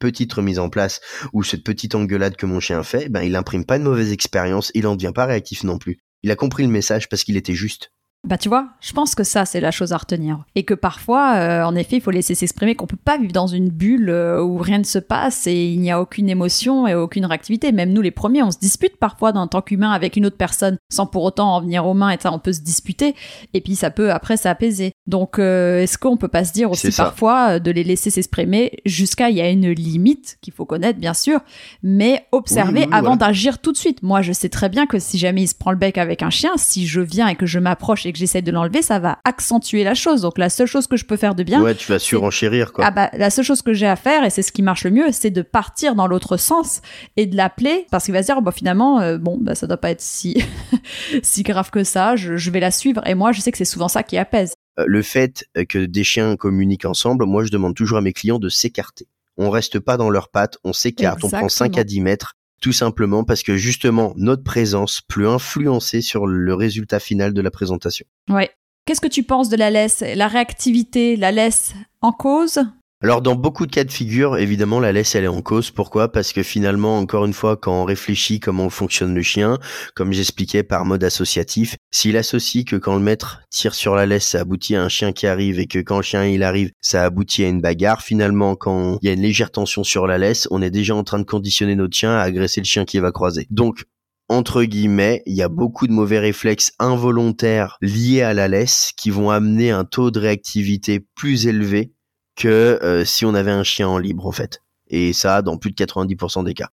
petite 0.00 0.32
remise 0.32 0.58
en 0.58 0.68
place 0.68 1.00
ou 1.32 1.44
cette 1.44 1.62
petite 1.62 1.94
engueulade 1.94 2.34
que 2.34 2.46
mon 2.46 2.58
chien 2.58 2.82
fait, 2.82 3.08
ben 3.08 3.22
il 3.22 3.36
imprime 3.36 3.64
pas 3.64 3.76
une 3.76 3.84
mauvaise 3.84 4.10
expérience, 4.10 4.72
il 4.74 4.88
en 4.88 4.96
devient 4.96 5.12
pas 5.14 5.26
réactif 5.26 5.62
non 5.62 5.78
plus. 5.78 5.98
Il 6.24 6.32
a 6.32 6.36
compris 6.36 6.64
le 6.64 6.70
message 6.70 7.08
parce 7.08 7.22
qu'il 7.22 7.36
était 7.36 7.54
juste. 7.54 7.92
Bah 8.28 8.36
tu 8.36 8.50
vois, 8.50 8.68
je 8.80 8.92
pense 8.92 9.14
que 9.14 9.24
ça 9.24 9.46
c'est 9.46 9.60
la 9.60 9.70
chose 9.70 9.94
à 9.94 9.96
retenir 9.96 10.44
et 10.54 10.62
que 10.62 10.74
parfois, 10.74 11.36
euh, 11.36 11.64
en 11.64 11.74
effet, 11.74 11.96
il 11.96 12.00
faut 12.02 12.10
laisser 12.10 12.34
s'exprimer, 12.34 12.74
qu'on 12.74 12.86
peut 12.86 12.98
pas 13.02 13.16
vivre 13.16 13.32
dans 13.32 13.46
une 13.46 13.70
bulle 13.70 14.10
euh, 14.10 14.42
où 14.42 14.58
rien 14.58 14.76
ne 14.76 14.84
se 14.84 14.98
passe 14.98 15.46
et 15.46 15.72
il 15.72 15.80
n'y 15.80 15.90
a 15.90 15.98
aucune 15.98 16.28
émotion 16.28 16.86
et 16.86 16.94
aucune 16.94 17.24
réactivité. 17.24 17.72
Même 17.72 17.94
nous 17.94 18.02
les 18.02 18.10
premiers, 18.10 18.42
on 18.42 18.50
se 18.50 18.58
dispute 18.58 18.98
parfois 18.98 19.32
en 19.32 19.46
tant 19.46 19.62
qu'humain 19.62 19.92
avec 19.92 20.16
une 20.16 20.26
autre 20.26 20.36
personne 20.36 20.76
sans 20.92 21.06
pour 21.06 21.24
autant 21.24 21.54
en 21.54 21.62
venir 21.62 21.86
aux 21.86 21.94
mains 21.94 22.10
et 22.10 22.18
ça, 22.20 22.30
on 22.30 22.38
peut 22.38 22.52
se 22.52 22.60
disputer 22.60 23.14
et 23.54 23.62
puis 23.62 23.74
ça 23.74 23.90
peut 23.90 24.12
après 24.12 24.36
s'apaiser. 24.36 24.92
Donc 25.06 25.38
euh, 25.38 25.80
est-ce 25.80 25.96
qu'on 25.96 26.18
peut 26.18 26.28
pas 26.28 26.44
se 26.44 26.52
dire 26.52 26.70
aussi 26.70 26.90
parfois 26.92 27.58
de 27.58 27.70
les 27.70 27.84
laisser 27.84 28.10
s'exprimer 28.10 28.80
jusqu'à 28.84 29.30
il 29.30 29.36
y 29.36 29.40
a 29.40 29.48
une 29.48 29.70
limite 29.70 30.36
qu'il 30.42 30.52
faut 30.52 30.66
connaître 30.66 30.98
bien 30.98 31.14
sûr, 31.14 31.40
mais 31.82 32.26
observer 32.32 32.80
Oui, 32.80 32.80
oui, 32.80 32.86
oui, 32.90 32.98
avant 32.98 33.16
d'agir 33.16 33.60
tout 33.60 33.72
de 33.72 33.78
suite. 33.78 34.02
Moi, 34.02 34.20
je 34.20 34.32
sais 34.32 34.50
très 34.50 34.68
bien 34.68 34.86
que 34.86 34.98
si 34.98 35.16
jamais 35.16 35.42
il 35.42 35.48
se 35.48 35.54
prend 35.54 35.70
le 35.70 35.78
bec 35.78 35.96
avec 35.96 36.22
un 36.22 36.30
chien, 36.30 36.50
si 36.56 36.86
je 36.86 37.00
viens 37.00 37.26
et 37.26 37.34
que 37.34 37.46
je 37.46 37.58
m'approche 37.58 38.06
et 38.10 38.12
que 38.12 38.18
j'essaie 38.18 38.42
de 38.42 38.50
l'enlever, 38.50 38.82
ça 38.82 38.98
va 38.98 39.18
accentuer 39.24 39.84
la 39.84 39.94
chose. 39.94 40.22
Donc 40.22 40.36
la 40.36 40.50
seule 40.50 40.66
chose 40.66 40.86
que 40.86 40.96
je 40.96 41.04
peux 41.04 41.16
faire 41.16 41.34
de 41.34 41.42
bien, 41.42 41.62
ouais, 41.62 41.74
tu 41.74 41.90
vas 41.90 41.98
surenchérir 41.98 42.72
quoi. 42.72 42.84
ah 42.84 42.90
bah, 42.90 43.10
la 43.14 43.30
seule 43.30 43.44
chose 43.44 43.62
que 43.62 43.72
j'ai 43.72 43.86
à 43.86 43.96
faire, 43.96 44.24
et 44.24 44.30
c'est 44.30 44.42
ce 44.42 44.52
qui 44.52 44.62
marche 44.62 44.84
le 44.84 44.90
mieux, 44.90 45.12
c'est 45.12 45.30
de 45.30 45.42
partir 45.42 45.94
dans 45.94 46.06
l'autre 46.06 46.36
sens 46.36 46.82
et 47.16 47.26
de 47.26 47.36
l'appeler, 47.36 47.86
parce 47.90 48.04
qu'il 48.04 48.14
va 48.14 48.22
se 48.22 48.26
dire, 48.26 48.42
bah, 48.42 48.52
finalement, 48.52 49.00
euh, 49.00 49.18
bon, 49.18 49.38
bah, 49.40 49.54
ça 49.54 49.66
doit 49.66 49.76
pas 49.76 49.90
être 49.90 50.00
si, 50.00 50.42
si 51.22 51.42
grave 51.42 51.70
que 51.70 51.84
ça, 51.84 52.16
je, 52.16 52.36
je 52.36 52.50
vais 52.50 52.60
la 52.60 52.70
suivre. 52.70 53.06
Et 53.06 53.14
moi, 53.14 53.32
je 53.32 53.40
sais 53.40 53.52
que 53.52 53.58
c'est 53.58 53.64
souvent 53.64 53.88
ça 53.88 54.02
qui 54.02 54.18
apaise. 54.18 54.54
Euh, 54.78 54.84
le 54.86 55.02
fait 55.02 55.44
euh, 55.56 55.64
que 55.64 55.78
des 55.78 56.04
chiens 56.04 56.36
communiquent 56.36 56.84
ensemble, 56.84 57.24
moi 57.24 57.44
je 57.44 57.50
demande 57.50 57.74
toujours 57.74 57.98
à 57.98 58.00
mes 58.00 58.12
clients 58.12 58.38
de 58.38 58.48
s'écarter. 58.48 59.06
On 59.36 59.50
reste 59.50 59.78
pas 59.78 59.96
dans 59.96 60.10
leurs 60.10 60.28
pattes, 60.28 60.58
on 60.64 60.72
s'écarte, 60.72 61.24
on 61.24 61.30
prend 61.30 61.48
5 61.48 61.64
à 61.64 61.66
Exactement. 61.66 61.84
10 61.84 62.00
mètres, 62.02 62.34
tout 62.60 62.72
simplement 62.72 63.24
parce 63.24 63.42
que 63.42 63.56
justement 63.56 64.12
notre 64.16 64.42
présence 64.42 65.00
peut 65.00 65.28
influencer 65.28 66.00
sur 66.00 66.26
le 66.26 66.54
résultat 66.54 67.00
final 67.00 67.32
de 67.32 67.40
la 67.40 67.50
présentation. 67.50 68.06
Ouais. 68.28 68.50
Qu'est-ce 68.86 69.00
que 69.00 69.08
tu 69.08 69.22
penses 69.22 69.48
de 69.48 69.56
la 69.56 69.70
laisse 69.70 70.02
La 70.14 70.28
réactivité, 70.28 71.16
la 71.16 71.32
laisse 71.32 71.74
en 72.00 72.12
cause? 72.12 72.60
Alors 73.02 73.22
dans 73.22 73.34
beaucoup 73.34 73.64
de 73.64 73.72
cas 73.72 73.84
de 73.84 73.90
figure, 73.90 74.36
évidemment 74.36 74.78
la 74.78 74.92
laisse 74.92 75.14
elle 75.14 75.24
est 75.24 75.28
en 75.28 75.40
cause. 75.40 75.70
Pourquoi? 75.70 76.12
Parce 76.12 76.34
que 76.34 76.42
finalement, 76.42 76.98
encore 76.98 77.24
une 77.24 77.32
fois, 77.32 77.56
quand 77.56 77.80
on 77.80 77.84
réfléchit 77.86 78.40
comment 78.40 78.68
fonctionne 78.68 79.14
le 79.14 79.22
chien, 79.22 79.58
comme 79.94 80.12
j'expliquais 80.12 80.62
par 80.64 80.84
mode 80.84 81.02
associatif, 81.02 81.76
s'il 81.90 82.18
associe 82.18 82.66
que 82.66 82.76
quand 82.76 82.94
le 82.94 83.00
maître 83.00 83.40
tire 83.48 83.72
sur 83.72 83.94
la 83.94 84.04
laisse, 84.04 84.26
ça 84.26 84.40
aboutit 84.40 84.76
à 84.76 84.82
un 84.82 84.90
chien 84.90 85.12
qui 85.12 85.26
arrive 85.26 85.58
et 85.58 85.66
que 85.66 85.78
quand 85.78 85.96
le 85.96 86.02
chien 86.02 86.26
il 86.26 86.42
arrive, 86.42 86.72
ça 86.82 87.02
aboutit 87.02 87.42
à 87.42 87.48
une 87.48 87.62
bagarre, 87.62 88.02
finalement 88.02 88.54
quand 88.54 88.98
il 89.00 89.06
y 89.06 89.08
a 89.08 89.14
une 89.14 89.22
légère 89.22 89.50
tension 89.50 89.82
sur 89.82 90.06
la 90.06 90.18
laisse, 90.18 90.46
on 90.50 90.60
est 90.60 90.70
déjà 90.70 90.94
en 90.94 91.02
train 91.02 91.20
de 91.20 91.24
conditionner 91.24 91.76
notre 91.76 91.96
chien 91.96 92.10
à 92.10 92.20
agresser 92.20 92.60
le 92.60 92.66
chien 92.66 92.84
qui 92.84 92.98
va 92.98 93.12
croiser. 93.12 93.46
Donc 93.48 93.84
entre 94.28 94.62
guillemets, 94.62 95.22
il 95.24 95.34
y 95.34 95.42
a 95.42 95.48
beaucoup 95.48 95.86
de 95.86 95.92
mauvais 95.92 96.18
réflexes 96.18 96.72
involontaires 96.78 97.78
liés 97.80 98.20
à 98.20 98.34
la 98.34 98.46
laisse 98.46 98.92
qui 98.94 99.08
vont 99.08 99.30
amener 99.30 99.70
un 99.70 99.84
taux 99.84 100.10
de 100.10 100.20
réactivité 100.20 101.00
plus 101.16 101.46
élevé 101.46 101.94
que 102.40 102.78
euh, 102.82 103.04
si 103.04 103.24
on 103.24 103.34
avait 103.34 103.50
un 103.50 103.62
chien 103.62 103.86
en 103.86 103.98
libre 103.98 104.26
en 104.26 104.32
fait. 104.32 104.62
Et 104.88 105.12
ça 105.12 105.42
dans 105.42 105.58
plus 105.58 105.70
de 105.70 105.76
90% 105.76 106.44
des 106.44 106.54
cas. 106.54 106.70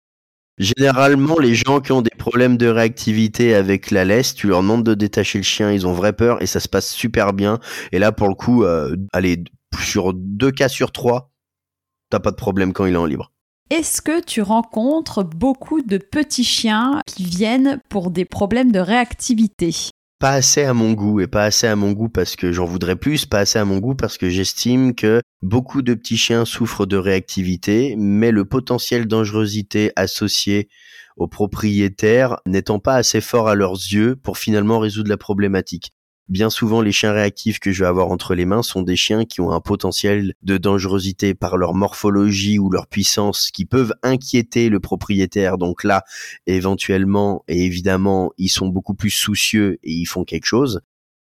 Généralement, 0.58 1.38
les 1.38 1.54
gens 1.54 1.82
qui 1.82 1.92
ont 1.92 2.02
des 2.02 2.16
problèmes 2.18 2.58
de 2.58 2.66
réactivité 2.66 3.54
avec 3.54 3.92
la 3.92 4.06
laisse, 4.06 4.34
tu 4.34 4.48
leur 4.48 4.64
demandes 4.64 4.84
de 4.84 4.96
détacher 4.96 5.38
le 5.38 5.44
chien, 5.44 5.72
ils 5.72 5.86
ont 5.86 5.94
vrai 5.94 6.14
peur 6.14 6.42
et 6.42 6.48
ça 6.48 6.60
se 6.60 6.68
passe 6.68 6.90
super 6.90 7.34
bien. 7.34 7.60
Et 7.92 8.00
là, 8.00 8.12
pour 8.12 8.28
le 8.28 8.34
coup, 8.34 8.64
euh, 8.64 8.96
allez, 9.14 9.44
sur 9.80 10.14
deux 10.16 10.52
cas 10.52 10.70
sur 10.70 10.92
trois, 10.92 11.30
t'as 12.10 12.20
pas 12.20 12.32
de 12.32 12.38
problème 12.38 12.74
quand 12.74 12.86
il 12.86 12.94
est 12.94 12.98
en 12.98 13.06
libre. 13.06 13.32
Est-ce 13.70 14.02
que 14.02 14.24
tu 14.24 14.42
rencontres 14.42 15.24
beaucoup 15.24 15.82
de 15.82 15.98
petits 15.98 16.46
chiens 16.46 17.02
qui 17.06 17.26
viennent 17.26 17.80
pour 17.90 18.10
des 18.10 18.26
problèmes 18.26 18.72
de 18.72 18.80
réactivité? 18.80 19.92
Pas 20.20 20.32
assez 20.32 20.64
à 20.64 20.74
mon 20.74 20.94
goût 20.94 21.20
et 21.20 21.28
pas 21.28 21.44
assez 21.44 21.68
à 21.68 21.76
mon 21.76 21.92
goût 21.92 22.10
parce 22.10 22.36
que 22.36 22.52
j'en 22.52 22.66
voudrais 22.66 22.96
plus, 22.96 23.26
pas 23.26 23.40
assez 23.40 23.60
à 23.60 23.66
mon 23.66 23.78
goût 23.78 23.96
parce 23.96 24.18
que 24.18 24.30
j'estime 24.30 24.96
que 24.96 25.22
beaucoup 25.42 25.82
de 25.82 25.94
petits 25.94 26.18
chiens 26.18 26.46
souffrent 26.46 26.86
de 26.86 26.98
réactivité, 26.98 27.96
mais 27.98 28.32
le 28.32 28.46
potentiel 28.46 29.08
dangerosité 29.08 29.92
associé 29.96 30.70
aux 31.18 31.28
propriétaires 31.28 32.38
n'étant 32.46 32.80
pas 32.80 32.96
assez 32.96 33.22
fort 33.22 33.48
à 33.48 33.56
leurs 33.56 33.74
yeux 33.74 34.16
pour 34.16 34.38
finalement 34.38 34.80
résoudre 34.80 35.10
la 35.10 35.18
problématique. 35.18 35.92
Bien 36.30 36.50
souvent, 36.50 36.82
les 36.82 36.92
chiens 36.92 37.14
réactifs 37.14 37.60
que 37.60 37.72
je 37.72 37.84
vais 37.84 37.88
avoir 37.88 38.10
entre 38.10 38.36
les 38.36 38.46
mains 38.46 38.62
sont 38.62 38.82
des 38.82 38.98
chiens 38.98 39.24
qui 39.24 39.40
ont 39.40 39.52
un 39.52 39.62
potentiel 39.62 40.34
de 40.42 40.58
dangerosité 40.58 41.34
par 41.34 41.56
leur 41.56 41.74
morphologie 41.74 42.60
ou 42.60 42.70
leur 42.70 42.88
puissance 42.88 43.50
qui 43.50 43.64
peuvent 43.64 43.94
inquiéter 44.04 44.68
le 44.68 44.82
propriétaire. 44.82 45.58
Donc 45.58 45.86
là, 45.86 46.04
éventuellement 46.46 47.46
et 47.48 47.64
évidemment, 47.64 48.32
ils 48.38 48.50
sont 48.50 48.68
beaucoup 48.68 48.94
plus 48.94 49.10
soucieux 49.10 49.80
et 49.84 49.94
ils 49.94 50.06
font 50.06 50.26
quelque 50.26 50.46
chose. 50.46 50.82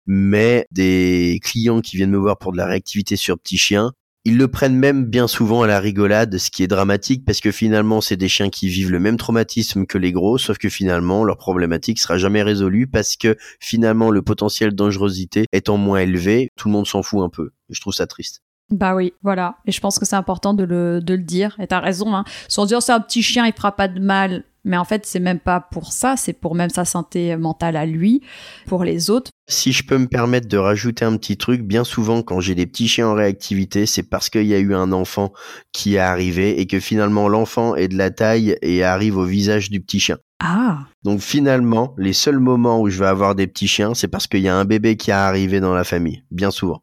Mais 0.06 0.66
des 0.70 1.40
clients 1.42 1.80
qui 1.80 1.96
viennent 1.96 2.10
me 2.10 2.18
voir 2.18 2.38
pour 2.38 2.52
de 2.52 2.56
la 2.56 2.66
réactivité 2.66 3.16
sur 3.16 3.38
petits 3.38 3.58
chiens, 3.58 3.92
ils 4.24 4.36
le 4.36 4.48
prennent 4.48 4.76
même 4.76 5.04
bien 5.04 5.26
souvent 5.26 5.62
à 5.62 5.66
la 5.66 5.80
rigolade, 5.80 6.38
ce 6.38 6.50
qui 6.50 6.62
est 6.62 6.68
dramatique 6.68 7.24
parce 7.24 7.40
que 7.40 7.50
finalement, 7.50 8.00
c'est 8.00 8.16
des 8.16 8.28
chiens 8.28 8.50
qui 8.50 8.68
vivent 8.68 8.92
le 8.92 9.00
même 9.00 9.16
traumatisme 9.16 9.84
que 9.84 9.98
les 9.98 10.12
gros, 10.12 10.38
sauf 10.38 10.58
que 10.58 10.68
finalement, 10.68 11.24
leur 11.24 11.36
problématique 11.36 11.98
sera 11.98 12.18
jamais 12.18 12.42
résolue 12.42 12.86
parce 12.86 13.16
que 13.16 13.36
finalement, 13.60 14.10
le 14.10 14.22
potentiel 14.22 14.70
de 14.70 14.76
dangerosité 14.76 15.46
étant 15.52 15.76
moins 15.76 15.98
élevé, 15.98 16.50
tout 16.56 16.68
le 16.68 16.72
monde 16.72 16.86
s'en 16.86 17.02
fout 17.02 17.20
un 17.22 17.28
peu. 17.28 17.50
Je 17.68 17.80
trouve 17.80 17.94
ça 17.94 18.06
triste. 18.06 18.42
Bah 18.70 18.94
oui, 18.94 19.12
voilà. 19.22 19.56
Et 19.66 19.72
je 19.72 19.80
pense 19.80 19.98
que 19.98 20.06
c'est 20.06 20.16
important 20.16 20.54
de 20.54 20.64
le, 20.64 21.00
de 21.00 21.14
le 21.14 21.22
dire. 21.22 21.56
Et 21.60 21.66
t'as 21.66 21.80
raison, 21.80 22.14
hein. 22.14 22.24
Sans 22.48 22.64
dire 22.64 22.80
c'est 22.80 22.92
un 22.92 23.00
petit 23.00 23.22
chien, 23.22 23.46
il 23.46 23.52
fera 23.52 23.72
pas 23.76 23.88
de 23.88 24.00
mal. 24.00 24.44
Mais 24.64 24.76
en 24.76 24.84
fait, 24.84 25.06
c'est 25.06 25.20
même 25.20 25.40
pas 25.40 25.60
pour 25.60 25.92
ça, 25.92 26.16
c'est 26.16 26.32
pour 26.32 26.54
même 26.54 26.70
sa 26.70 26.84
santé 26.84 27.36
mentale 27.36 27.76
à 27.76 27.84
lui, 27.84 28.22
pour 28.66 28.84
les 28.84 29.10
autres. 29.10 29.30
Si 29.48 29.72
je 29.72 29.84
peux 29.84 29.98
me 29.98 30.06
permettre 30.06 30.48
de 30.48 30.56
rajouter 30.56 31.04
un 31.04 31.16
petit 31.16 31.36
truc, 31.36 31.62
bien 31.62 31.82
souvent 31.82 32.22
quand 32.22 32.40
j'ai 32.40 32.54
des 32.54 32.66
petits 32.66 32.86
chiens 32.86 33.08
en 33.08 33.14
réactivité, 33.14 33.86
c'est 33.86 34.04
parce 34.04 34.30
qu'il 34.30 34.46
y 34.46 34.54
a 34.54 34.58
eu 34.58 34.74
un 34.74 34.92
enfant 34.92 35.32
qui 35.72 35.96
est 35.96 35.98
arrivé 35.98 36.60
et 36.60 36.66
que 36.66 36.78
finalement 36.78 37.28
l'enfant 37.28 37.74
est 37.74 37.88
de 37.88 37.96
la 37.96 38.10
taille 38.10 38.56
et 38.62 38.84
arrive 38.84 39.16
au 39.16 39.24
visage 39.24 39.68
du 39.68 39.80
petit 39.80 39.98
chien. 39.98 40.18
Ah 40.40 40.80
Donc 41.02 41.20
finalement, 41.20 41.94
les 41.98 42.12
seuls 42.12 42.38
moments 42.38 42.80
où 42.80 42.88
je 42.88 42.98
vais 42.98 43.06
avoir 43.06 43.34
des 43.34 43.46
petits 43.46 43.68
chiens, 43.68 43.94
c'est 43.94 44.08
parce 44.08 44.26
qu'il 44.26 44.40
y 44.40 44.48
a 44.48 44.56
un 44.56 44.64
bébé 44.64 44.96
qui 44.96 45.10
est 45.10 45.14
arrivé 45.14 45.60
dans 45.60 45.74
la 45.74 45.84
famille, 45.84 46.24
bien 46.30 46.50
souvent. 46.50 46.82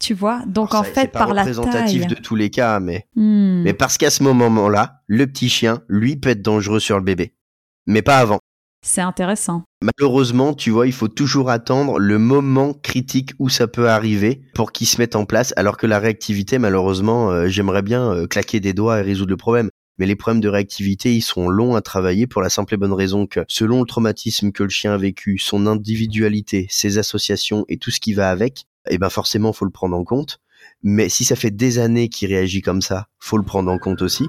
Tu 0.00 0.14
vois 0.14 0.42
Donc 0.46 0.70
Alors, 0.70 0.82
en 0.82 0.84
ça- 0.84 0.90
fait, 0.92 1.08
pas 1.12 1.18
par 1.20 1.34
la 1.34 1.42
représentatif 1.42 2.02
taille. 2.02 2.14
de 2.14 2.14
tous 2.20 2.36
les 2.36 2.50
cas, 2.50 2.78
mais 2.80 3.06
Hmm. 3.16 3.62
mais 3.64 3.72
parce 3.72 3.98
qu'à 3.98 4.10
ce 4.10 4.22
moment-là, 4.22 5.02
le 5.08 5.26
petit 5.26 5.48
chien, 5.48 5.82
lui, 5.88 6.16
peut 6.16 6.30
être 6.30 6.42
dangereux 6.42 6.78
sur 6.80 6.96
le 6.98 7.04
bébé, 7.04 7.34
mais 7.86 8.02
pas 8.02 8.18
avant. 8.18 8.38
C'est 8.86 9.00
intéressant. 9.00 9.64
Malheureusement, 9.82 10.54
tu 10.54 10.70
vois, 10.70 10.86
il 10.86 10.92
faut 10.92 11.08
toujours 11.08 11.50
attendre 11.50 11.98
le 11.98 12.18
moment 12.18 12.74
critique 12.74 13.32
où 13.40 13.48
ça 13.48 13.66
peut 13.66 13.88
arriver 13.88 14.40
pour 14.54 14.70
qu'il 14.70 14.86
se 14.86 14.98
mette 14.98 15.16
en 15.16 15.24
place, 15.24 15.52
alors 15.56 15.76
que 15.76 15.86
la 15.88 15.98
réactivité, 15.98 16.58
malheureusement, 16.58 17.30
euh, 17.32 17.48
j'aimerais 17.48 17.82
bien 17.82 18.12
euh, 18.12 18.26
claquer 18.28 18.60
des 18.60 18.72
doigts 18.74 19.00
et 19.00 19.02
résoudre 19.02 19.30
le 19.30 19.36
problème. 19.36 19.68
Mais 19.98 20.06
les 20.06 20.14
problèmes 20.14 20.40
de 20.40 20.48
réactivité, 20.48 21.12
ils 21.16 21.22
sont 21.22 21.48
longs 21.48 21.74
à 21.74 21.80
travailler 21.82 22.28
pour 22.28 22.40
la 22.40 22.50
simple 22.50 22.74
et 22.74 22.76
bonne 22.76 22.92
raison 22.92 23.26
que, 23.26 23.40
selon 23.48 23.80
le 23.80 23.86
traumatisme 23.86 24.52
que 24.52 24.62
le 24.62 24.68
chien 24.68 24.92
a 24.94 24.96
vécu, 24.96 25.38
son 25.38 25.66
individualité, 25.66 26.68
ses 26.70 26.98
associations 26.98 27.64
et 27.68 27.78
tout 27.78 27.90
ce 27.90 27.98
qui 27.98 28.14
va 28.14 28.30
avec, 28.30 28.64
eh 28.90 28.98
ben 28.98 29.10
forcément, 29.10 29.52
faut 29.52 29.64
le 29.64 29.70
prendre 29.70 29.96
en 29.96 30.04
compte. 30.04 30.40
Mais 30.82 31.08
si 31.08 31.24
ça 31.24 31.36
fait 31.36 31.50
des 31.50 31.78
années 31.78 32.08
qu'il 32.08 32.28
réagit 32.28 32.62
comme 32.62 32.82
ça, 32.82 33.06
faut 33.18 33.36
le 33.36 33.44
prendre 33.44 33.70
en 33.70 33.78
compte 33.78 34.02
aussi. 34.02 34.28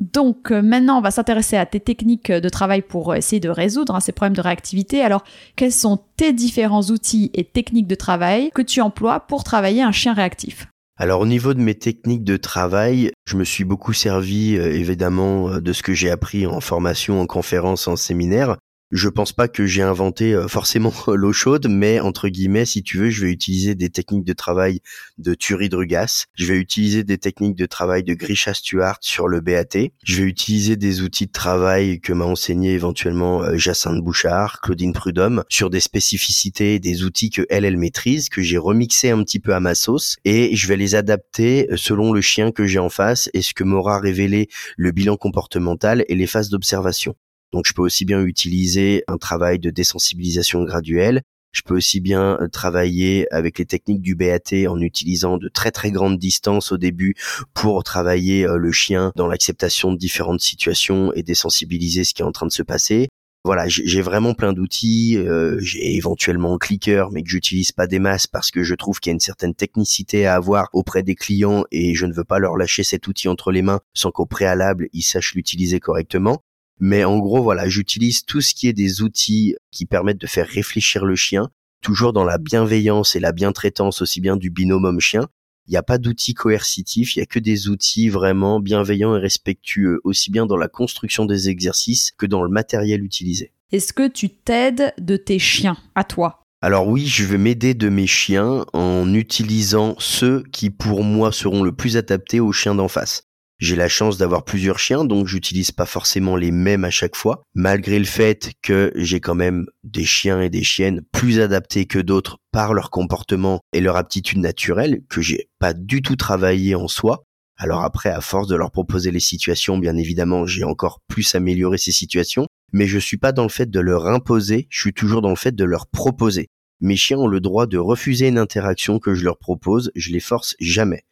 Donc 0.00 0.52
euh, 0.52 0.62
maintenant, 0.62 0.98
on 0.98 1.00
va 1.00 1.10
s'intéresser 1.10 1.56
à 1.56 1.66
tes 1.66 1.80
techniques 1.80 2.30
de 2.30 2.48
travail 2.48 2.82
pour 2.82 3.12
euh, 3.12 3.16
essayer 3.16 3.40
de 3.40 3.48
résoudre 3.48 3.94
hein, 3.94 4.00
ces 4.00 4.12
problèmes 4.12 4.36
de 4.36 4.40
réactivité. 4.40 5.02
Alors, 5.02 5.24
quels 5.56 5.72
sont 5.72 6.00
tes 6.16 6.32
différents 6.32 6.82
outils 6.82 7.30
et 7.34 7.44
techniques 7.44 7.88
de 7.88 7.96
travail 7.96 8.50
que 8.54 8.62
tu 8.62 8.80
emploies 8.80 9.20
pour 9.20 9.42
travailler 9.42 9.82
un 9.82 9.92
chien 9.92 10.14
réactif? 10.14 10.68
Alors 11.00 11.20
au 11.20 11.26
niveau 11.26 11.54
de 11.54 11.60
mes 11.60 11.76
techniques 11.76 12.24
de 12.24 12.36
travail, 12.36 13.12
je 13.26 13.36
me 13.36 13.44
suis 13.44 13.64
beaucoup 13.64 13.92
servi 13.92 14.56
euh, 14.56 14.72
évidemment 14.72 15.60
de 15.60 15.72
ce 15.72 15.82
que 15.82 15.94
j'ai 15.94 16.10
appris 16.10 16.46
en 16.46 16.60
formation, 16.60 17.20
en 17.20 17.26
conférence, 17.26 17.88
en 17.88 17.96
séminaire. 17.96 18.56
Je 18.90 19.08
pense 19.08 19.32
pas 19.32 19.48
que 19.48 19.66
j'ai 19.66 19.82
inventé 19.82 20.34
euh, 20.34 20.48
forcément 20.48 20.92
l'eau 21.08 21.32
chaude, 21.32 21.66
mais 21.68 22.00
entre 22.00 22.28
guillemets, 22.28 22.64
si 22.64 22.82
tu 22.82 22.98
veux, 22.98 23.10
je 23.10 23.26
vais 23.26 23.30
utiliser 23.30 23.74
des 23.74 23.90
techniques 23.90 24.24
de 24.24 24.32
travail 24.32 24.80
de 25.18 25.34
Thierry 25.34 25.68
Drugas. 25.68 26.24
Je 26.34 26.46
vais 26.46 26.58
utiliser 26.58 27.04
des 27.04 27.18
techniques 27.18 27.56
de 27.56 27.66
travail 27.66 28.02
de 28.02 28.14
Grisha 28.14 28.54
Stuart 28.54 28.98
sur 29.00 29.28
le 29.28 29.40
BAT. 29.40 29.90
Je 30.04 30.22
vais 30.22 30.28
utiliser 30.28 30.76
des 30.76 31.02
outils 31.02 31.26
de 31.26 31.32
travail 31.32 32.00
que 32.00 32.12
m'a 32.12 32.24
enseigné 32.24 32.72
éventuellement 32.72 33.42
euh, 33.42 33.56
Jacinthe 33.58 34.02
Bouchard, 34.02 34.60
Claudine 34.60 34.92
Prudhomme, 34.92 35.44
sur 35.48 35.68
des 35.70 35.80
spécificités, 35.80 36.78
des 36.78 37.04
outils 37.04 37.30
que 37.30 37.42
elle, 37.50 37.64
elle 37.64 37.76
maîtrise, 37.76 38.28
que 38.28 38.42
j'ai 38.42 38.58
remixé 38.58 39.10
un 39.10 39.22
petit 39.22 39.40
peu 39.40 39.54
à 39.54 39.60
ma 39.60 39.74
sauce, 39.74 40.16
et 40.24 40.56
je 40.56 40.66
vais 40.66 40.76
les 40.76 40.94
adapter 40.94 41.68
euh, 41.70 41.76
selon 41.76 42.12
le 42.12 42.20
chien 42.20 42.52
que 42.52 42.66
j'ai 42.66 42.78
en 42.78 42.88
face 42.88 43.28
et 43.34 43.42
ce 43.42 43.52
que 43.52 43.64
m'aura 43.64 44.00
révélé 44.00 44.48
le 44.76 44.92
bilan 44.92 45.16
comportemental 45.16 46.04
et 46.08 46.14
les 46.14 46.26
phases 46.26 46.48
d'observation. 46.48 47.14
Donc 47.52 47.66
je 47.66 47.72
peux 47.72 47.82
aussi 47.82 48.04
bien 48.04 48.22
utiliser 48.22 49.04
un 49.08 49.16
travail 49.16 49.58
de 49.58 49.70
désensibilisation 49.70 50.64
graduelle, 50.64 51.22
je 51.52 51.62
peux 51.62 51.76
aussi 51.76 52.00
bien 52.00 52.38
euh, 52.40 52.48
travailler 52.48 53.26
avec 53.32 53.58
les 53.58 53.64
techniques 53.64 54.02
du 54.02 54.14
BAT 54.14 54.68
en 54.68 54.80
utilisant 54.80 55.38
de 55.38 55.48
très 55.48 55.70
très 55.70 55.90
grandes 55.90 56.18
distances 56.18 56.72
au 56.72 56.78
début 56.78 57.14
pour 57.54 57.82
travailler 57.84 58.46
euh, 58.46 58.58
le 58.58 58.70
chien 58.70 59.12
dans 59.16 59.26
l'acceptation 59.26 59.92
de 59.92 59.98
différentes 59.98 60.40
situations 60.40 61.12
et 61.14 61.22
désensibiliser 61.22 62.04
ce 62.04 62.14
qui 62.14 62.22
est 62.22 62.26
en 62.26 62.32
train 62.32 62.46
de 62.46 62.52
se 62.52 62.62
passer. 62.62 63.08
Voilà, 63.44 63.66
j'ai 63.66 64.02
vraiment 64.02 64.34
plein 64.34 64.52
d'outils. 64.52 65.16
Euh, 65.16 65.56
j'ai 65.60 65.96
éventuellement 65.96 66.54
un 66.54 66.58
clicker, 66.58 67.10
mais 67.12 67.22
que 67.22 67.30
j'utilise 67.30 67.72
pas 67.72 67.86
des 67.86 67.98
masses 67.98 68.26
parce 68.26 68.50
que 68.50 68.62
je 68.62 68.74
trouve 68.74 69.00
qu'il 69.00 69.10
y 69.10 69.12
a 69.12 69.14
une 69.14 69.20
certaine 69.20 69.54
technicité 69.54 70.26
à 70.26 70.34
avoir 70.34 70.68
auprès 70.74 71.02
des 71.02 71.14
clients 71.14 71.64
et 71.70 71.94
je 71.94 72.04
ne 72.04 72.12
veux 72.12 72.24
pas 72.24 72.40
leur 72.40 72.56
lâcher 72.56 72.82
cet 72.82 73.06
outil 73.06 73.26
entre 73.26 73.50
les 73.52 73.62
mains 73.62 73.80
sans 73.94 74.10
qu'au 74.10 74.26
préalable 74.26 74.88
ils 74.92 75.02
sachent 75.02 75.34
l'utiliser 75.34 75.80
correctement. 75.80 76.42
Mais 76.80 77.04
en 77.04 77.18
gros, 77.18 77.42
voilà, 77.42 77.68
j'utilise 77.68 78.24
tout 78.24 78.40
ce 78.40 78.54
qui 78.54 78.68
est 78.68 78.72
des 78.72 79.02
outils 79.02 79.56
qui 79.70 79.86
permettent 79.86 80.20
de 80.20 80.26
faire 80.26 80.46
réfléchir 80.46 81.04
le 81.04 81.16
chien, 81.16 81.50
toujours 81.82 82.12
dans 82.12 82.24
la 82.24 82.38
bienveillance 82.38 83.16
et 83.16 83.20
la 83.20 83.32
bientraitance 83.32 84.02
aussi 84.02 84.20
bien 84.20 84.36
du 84.36 84.50
binôme 84.50 84.84
homme-chien. 84.84 85.28
Il 85.66 85.72
n'y 85.72 85.76
a 85.76 85.82
pas 85.82 85.98
d'outils 85.98 86.34
coercitifs, 86.34 87.14
il 87.14 87.18
y 87.18 87.22
a 87.22 87.26
que 87.26 87.38
des 87.38 87.68
outils 87.68 88.08
vraiment 88.08 88.58
bienveillants 88.58 89.16
et 89.16 89.20
respectueux, 89.20 90.00
aussi 90.02 90.30
bien 90.30 90.46
dans 90.46 90.56
la 90.56 90.68
construction 90.68 91.26
des 91.26 91.50
exercices 91.50 92.12
que 92.16 92.24
dans 92.24 92.42
le 92.42 92.48
matériel 92.48 93.04
utilisé. 93.04 93.52
Est-ce 93.70 93.92
que 93.92 94.08
tu 94.08 94.30
t'aides 94.30 94.94
de 94.98 95.16
tes 95.16 95.38
chiens 95.38 95.76
à 95.94 96.04
toi? 96.04 96.42
Alors 96.62 96.88
oui, 96.88 97.06
je 97.06 97.24
vais 97.24 97.38
m'aider 97.38 97.74
de 97.74 97.88
mes 97.88 98.06
chiens 98.06 98.64
en 98.72 99.12
utilisant 99.12 99.94
ceux 99.98 100.42
qui 100.52 100.70
pour 100.70 101.04
moi 101.04 101.32
seront 101.32 101.62
le 101.62 101.72
plus 101.72 101.96
adaptés 101.96 102.40
aux 102.40 102.52
chiens 102.52 102.74
d'en 102.74 102.88
face. 102.88 103.27
J'ai 103.60 103.74
la 103.74 103.88
chance 103.88 104.18
d'avoir 104.18 104.44
plusieurs 104.44 104.78
chiens, 104.78 105.04
donc 105.04 105.26
j'utilise 105.26 105.72
pas 105.72 105.84
forcément 105.84 106.36
les 106.36 106.52
mêmes 106.52 106.84
à 106.84 106.90
chaque 106.90 107.16
fois, 107.16 107.42
malgré 107.54 107.98
le 107.98 108.04
fait 108.04 108.52
que 108.62 108.92
j'ai 108.94 109.18
quand 109.18 109.34
même 109.34 109.66
des 109.82 110.04
chiens 110.04 110.40
et 110.40 110.48
des 110.48 110.62
chiennes 110.62 111.02
plus 111.12 111.40
adaptés 111.40 111.86
que 111.86 111.98
d'autres 111.98 112.38
par 112.52 112.72
leur 112.72 112.90
comportement 112.90 113.60
et 113.72 113.80
leur 113.80 113.96
aptitude 113.96 114.38
naturelle, 114.38 115.02
que 115.08 115.20
j'ai 115.20 115.48
pas 115.58 115.74
du 115.74 116.02
tout 116.02 116.14
travaillé 116.14 116.76
en 116.76 116.86
soi. 116.86 117.24
Alors 117.56 117.82
après, 117.82 118.10
à 118.10 118.20
force 118.20 118.46
de 118.46 118.54
leur 118.54 118.70
proposer 118.70 119.10
les 119.10 119.18
situations, 119.18 119.76
bien 119.76 119.96
évidemment, 119.96 120.46
j'ai 120.46 120.62
encore 120.62 121.00
plus 121.08 121.34
amélioré 121.34 121.78
ces 121.78 121.90
situations, 121.90 122.46
mais 122.72 122.86
je 122.86 123.00
suis 123.00 123.16
pas 123.16 123.32
dans 123.32 123.42
le 123.42 123.48
fait 123.48 123.68
de 123.68 123.80
leur 123.80 124.06
imposer, 124.06 124.68
je 124.70 124.80
suis 124.80 124.94
toujours 124.94 125.20
dans 125.20 125.30
le 125.30 125.36
fait 125.36 125.56
de 125.56 125.64
leur 125.64 125.88
proposer. 125.88 126.48
Mes 126.80 126.96
chiens 126.96 127.18
ont 127.18 127.26
le 127.26 127.40
droit 127.40 127.66
de 127.66 127.78
refuser 127.78 128.28
une 128.28 128.38
interaction 128.38 128.98
que 128.98 129.14
je 129.14 129.24
leur 129.24 129.38
propose, 129.38 129.90
je 129.94 130.12
les 130.12 130.20
force 130.20 130.54
jamais. 130.60 131.04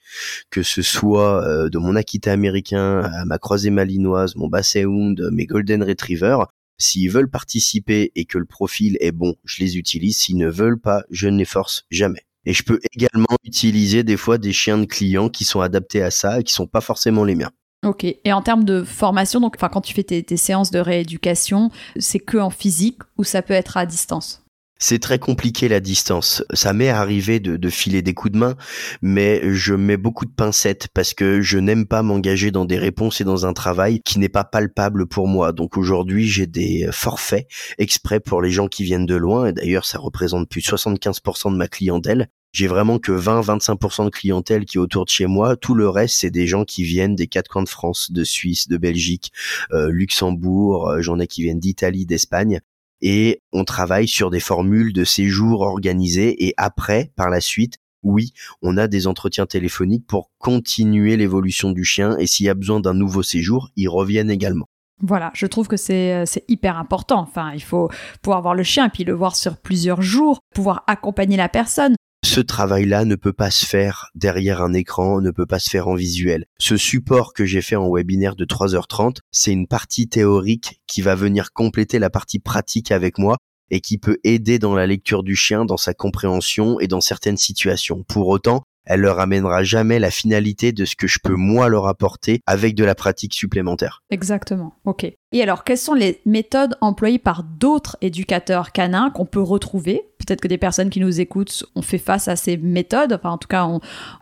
Que 0.51 0.62
ce 0.62 0.83
soit 0.83 1.45
euh, 1.45 1.69
de 1.69 1.79
mon 1.79 1.97
Akita 1.97 2.33
américain 2.33 3.01
à 3.01 3.25
ma 3.25 3.39
croisée 3.39 3.71
malinoise, 3.71 4.37
mon 4.37 4.49
Basset 4.49 4.85
Hound, 4.85 5.29
mes 5.33 5.47
Golden 5.47 5.83
Retriever, 5.83 6.39
s'ils 6.79 7.11
veulent 7.11 7.31
participer 7.31 8.12
et 8.14 8.25
que 8.27 8.39
le 8.39 8.45
profil 8.45 8.97
est 9.01 9.12
bon, 9.12 9.35
je 9.45 9.61
les 9.61 9.77
utilise. 9.77 10.19
S'ils 10.19 10.37
ne 10.37 10.49
veulent 10.49 10.81
pas, 10.81 11.03
je 11.11 11.29
ne 11.29 11.39
les 11.39 11.45
force 11.45 11.85
jamais. 11.91 12.23
Et 12.45 12.53
je 12.53 12.62
peux 12.62 12.79
également 12.95 13.27
utiliser 13.45 14.05
des 14.05 14.17
fois 14.17 14.39
des 14.39 14.53
chiens 14.53 14.79
de 14.79 14.85
clients 14.85 15.29
qui 15.29 15.45
sont 15.45 15.61
adaptés 15.61 16.03
à 16.03 16.12
ça 16.12 16.41
et 16.41 16.45
qui 16.45 16.53
sont 16.53 16.69
pas 16.69 16.81
forcément 16.81 17.25
les 17.25 17.35
miens. 17.35 17.51
Ok. 17.85 18.05
Et 18.05 18.33
en 18.33 18.43
termes 18.43 18.64
de 18.64 18.85
formation, 18.85 19.41
donc, 19.41 19.57
quand 19.57 19.81
tu 19.81 19.95
fais 19.95 20.05
tes, 20.05 20.23
tes 20.23 20.37
séances 20.37 20.71
de 20.71 20.79
rééducation, 20.79 21.71
c'est 21.99 22.21
que 22.21 22.39
en 22.39 22.51
physique 22.51 23.01
ou 23.19 23.25
ça 23.25 23.43
peut 23.43 23.55
être 23.55 23.77
à 23.77 23.85
distance? 23.85 24.46
C'est 24.79 24.99
très 24.99 25.18
compliqué 25.18 25.68
la 25.68 25.81
distance. 25.81 26.45
Ça 26.53 26.72
m'est 26.72 26.89
arrivé 26.89 27.41
de, 27.41 27.68
filer 27.70 28.03
des 28.03 28.14
coups 28.14 28.33
de 28.33 28.39
main, 28.39 28.57
mais 29.03 29.41
je 29.53 29.74
mets 29.74 29.97
beaucoup 29.97 30.24
de 30.24 30.31
pincettes 30.31 30.89
parce 30.95 31.14
que 31.14 31.41
je 31.41 31.59
n'aime 31.59 31.87
pas 31.87 32.03
m'engager 32.03 32.51
dans 32.51 32.64
des 32.64 32.79
réponses 32.79 33.20
et 33.20 33.24
dans 33.24 33.47
un 33.47 33.53
travail 33.53 34.01
qui 34.01 34.18
n'est 34.18 34.29
pas 34.29 34.45
palpable 34.45 35.07
pour 35.07 35.29
moi. 35.29 35.53
Donc 35.53 35.77
aujourd'hui, 35.77 36.27
j'ai 36.27 36.47
des 36.47 36.89
forfaits 36.93 37.47
exprès 37.79 38.20
pour 38.20 38.43
les 38.43 38.51
gens 38.51 38.68
qui 38.68 38.85
viennent 38.85 39.07
de 39.07 39.16
loin. 39.16 39.47
Et 39.47 39.53
d'ailleurs, 39.53 39.85
ça 39.85 39.99
représente 39.99 40.49
plus 40.49 40.61
de 40.61 40.66
75% 40.66 41.53
de 41.53 41.57
ma 41.57 41.68
clientèle. 41.68 42.29
J'ai 42.53 42.68
vraiment 42.68 42.99
que 42.99 43.12
20-25% 43.12 44.07
de 44.07 44.11
clientèle 44.11 44.64
qui 44.64 44.79
est 44.79 44.81
autour 44.81 45.05
de 45.05 45.11
chez 45.11 45.27
moi. 45.27 45.57
Tout 45.57 45.74
le 45.74 45.91
reste, 45.91 46.16
c'est 46.20 46.31
des 46.31 46.47
gens 46.47 46.64
qui 46.64 46.85
viennent 46.85 47.14
des 47.14 47.27
quatre 47.27 47.49
coins 47.49 47.62
de 47.62 47.68
France, 47.68 48.11
de 48.11 48.24
Suisse, 48.24 48.68
de 48.68 48.79
Belgique, 48.79 49.31
euh, 49.72 49.91
Luxembourg. 49.91 50.89
Euh, 50.89 51.03
j'en 51.03 51.18
ai 51.18 51.27
qui 51.27 51.43
viennent 51.43 51.61
d'Italie, 51.61 52.07
d'Espagne 52.07 52.61
et 53.01 53.41
on 53.53 53.65
travaille 53.65 54.09
sur 54.09 54.31
des 54.31 54.41
formules 54.41 54.93
de 54.93 55.05
séjour 55.05 55.61
organisées 55.61 56.47
et 56.47 56.55
après, 56.57 57.13
par 57.17 57.31
la 57.31 57.41
suite, 57.41 57.79
oui, 58.03 58.33
on 58.63 58.77
a 58.77 58.87
des 58.87 59.07
entretiens 59.07 59.47
téléphoniques 59.47 60.07
pour 60.07 60.31
continuer 60.39 61.17
l'évolution 61.17 61.73
du 61.73 61.85
chien 61.85 62.17
et 62.19 62.27
s'il 62.27 62.47
y 62.47 62.49
a 62.49 62.55
besoin 62.55 62.81
d'un 62.81 62.95
nouveau 62.95 63.23
séjour, 63.23 63.71
ils 63.77 63.89
reviennent 63.89 64.31
également. 64.31 64.67
Voilà, 65.03 65.31
je 65.35 65.47
trouve 65.47 65.69
que 65.69 65.77
c'est 65.77 66.25
hyper 66.49 66.79
important. 66.79 67.21
Enfin, 67.21 67.53
il 67.53 67.63
faut 67.63 67.91
pouvoir 68.23 68.41
voir 68.41 68.55
le 68.55 68.63
chien 68.63 68.87
et 68.87 68.89
puis 68.89 69.05
le 69.05 69.13
voir 69.13 69.37
sur 69.37 69.59
plusieurs 69.59 70.01
jours, 70.01 70.39
pouvoir 70.55 70.85
accompagner 70.87 71.37
la 71.37 71.51
personne 71.51 71.97
ce 72.27 72.41
travail-là 72.41 73.05
ne 73.05 73.14
peut 73.14 73.33
pas 73.33 73.53
se 73.53 73.64
faire 73.64 74.11
derrière 74.16 74.61
un 74.61 74.72
écran, 74.72 75.20
ne 75.20 75.31
peut 75.31 75.47
pas 75.47 75.61
se 75.61 75.70
faire 75.70 75.87
en 75.87 75.95
visuel. 75.95 76.45
Ce 76.59 76.77
support 76.77 77.33
que 77.33 77.47
j'ai 77.47 77.62
fait 77.62 77.77
en 77.77 77.89
webinaire 77.89 78.35
de 78.35 78.45
3h30, 78.45 79.18
c'est 79.31 79.53
une 79.53 79.68
partie 79.68 80.09
théorique 80.09 80.81
qui 80.89 81.03
va 81.03 81.14
venir 81.14 81.53
compléter 81.53 82.01
la 82.01 82.11
partie 82.11 82.41
pratique 82.41 82.91
avec 82.91 83.18
moi 83.18 83.37
et 83.70 83.81
qui 83.81 83.97
peut 83.99 84.18
aider 84.24 84.59
dans 84.59 84.74
la 84.74 84.87
lecture 84.87 85.22
du 85.22 85.37
chien, 85.37 85.64
dans 85.64 85.77
sa 85.77 85.95
compréhension 85.95 86.81
et 86.81 86.89
dans 86.89 87.01
certaines 87.01 87.37
situations. 87.37 88.05
Pour 88.09 88.27
autant, 88.29 88.64
elle 88.87 89.01
leur 89.01 89.18
amènera 89.18 89.64
jamais 89.64 89.99
la 89.99 90.11
finalité 90.11 90.72
de 90.72 90.85
ce 90.85 90.95
que 90.97 91.09
je 91.09 91.18
peux 91.22 91.35
moi 91.35 91.68
leur 91.68 91.87
apporter 91.87 92.41
avec 92.47 92.74
de 92.74 92.85
la 92.85 92.95
pratique 92.95 93.35
supplémentaire. 93.35 94.03
Exactement. 94.11 94.74
Ok. 94.85 95.05
Et 95.33 95.43
alors, 95.43 95.64
quelles 95.64 95.77
sont 95.77 95.95
les 95.95 96.20
méthodes 96.24 96.77
employées 96.81 97.18
par 97.18 97.43
d'autres 97.43 97.97
éducateurs 98.01 98.72
canins 98.72 99.11
qu'on 99.11 99.27
peut 99.27 99.43
retrouver 99.43 100.03
Peut-être 100.27 100.41
que 100.41 100.49
des 100.49 100.59
personnes 100.59 100.91
qui 100.91 101.01
nous 101.01 101.20
écoutent 101.20 101.64
ont 101.74 101.83
fait 101.83 101.99
face 101.99 102.29
à 102.29 102.37
ces 102.37 102.57
méthodes, 102.57 103.12
enfin 103.12 103.31
en 103.31 103.39
tout 103.39 103.49
cas 103.49 103.66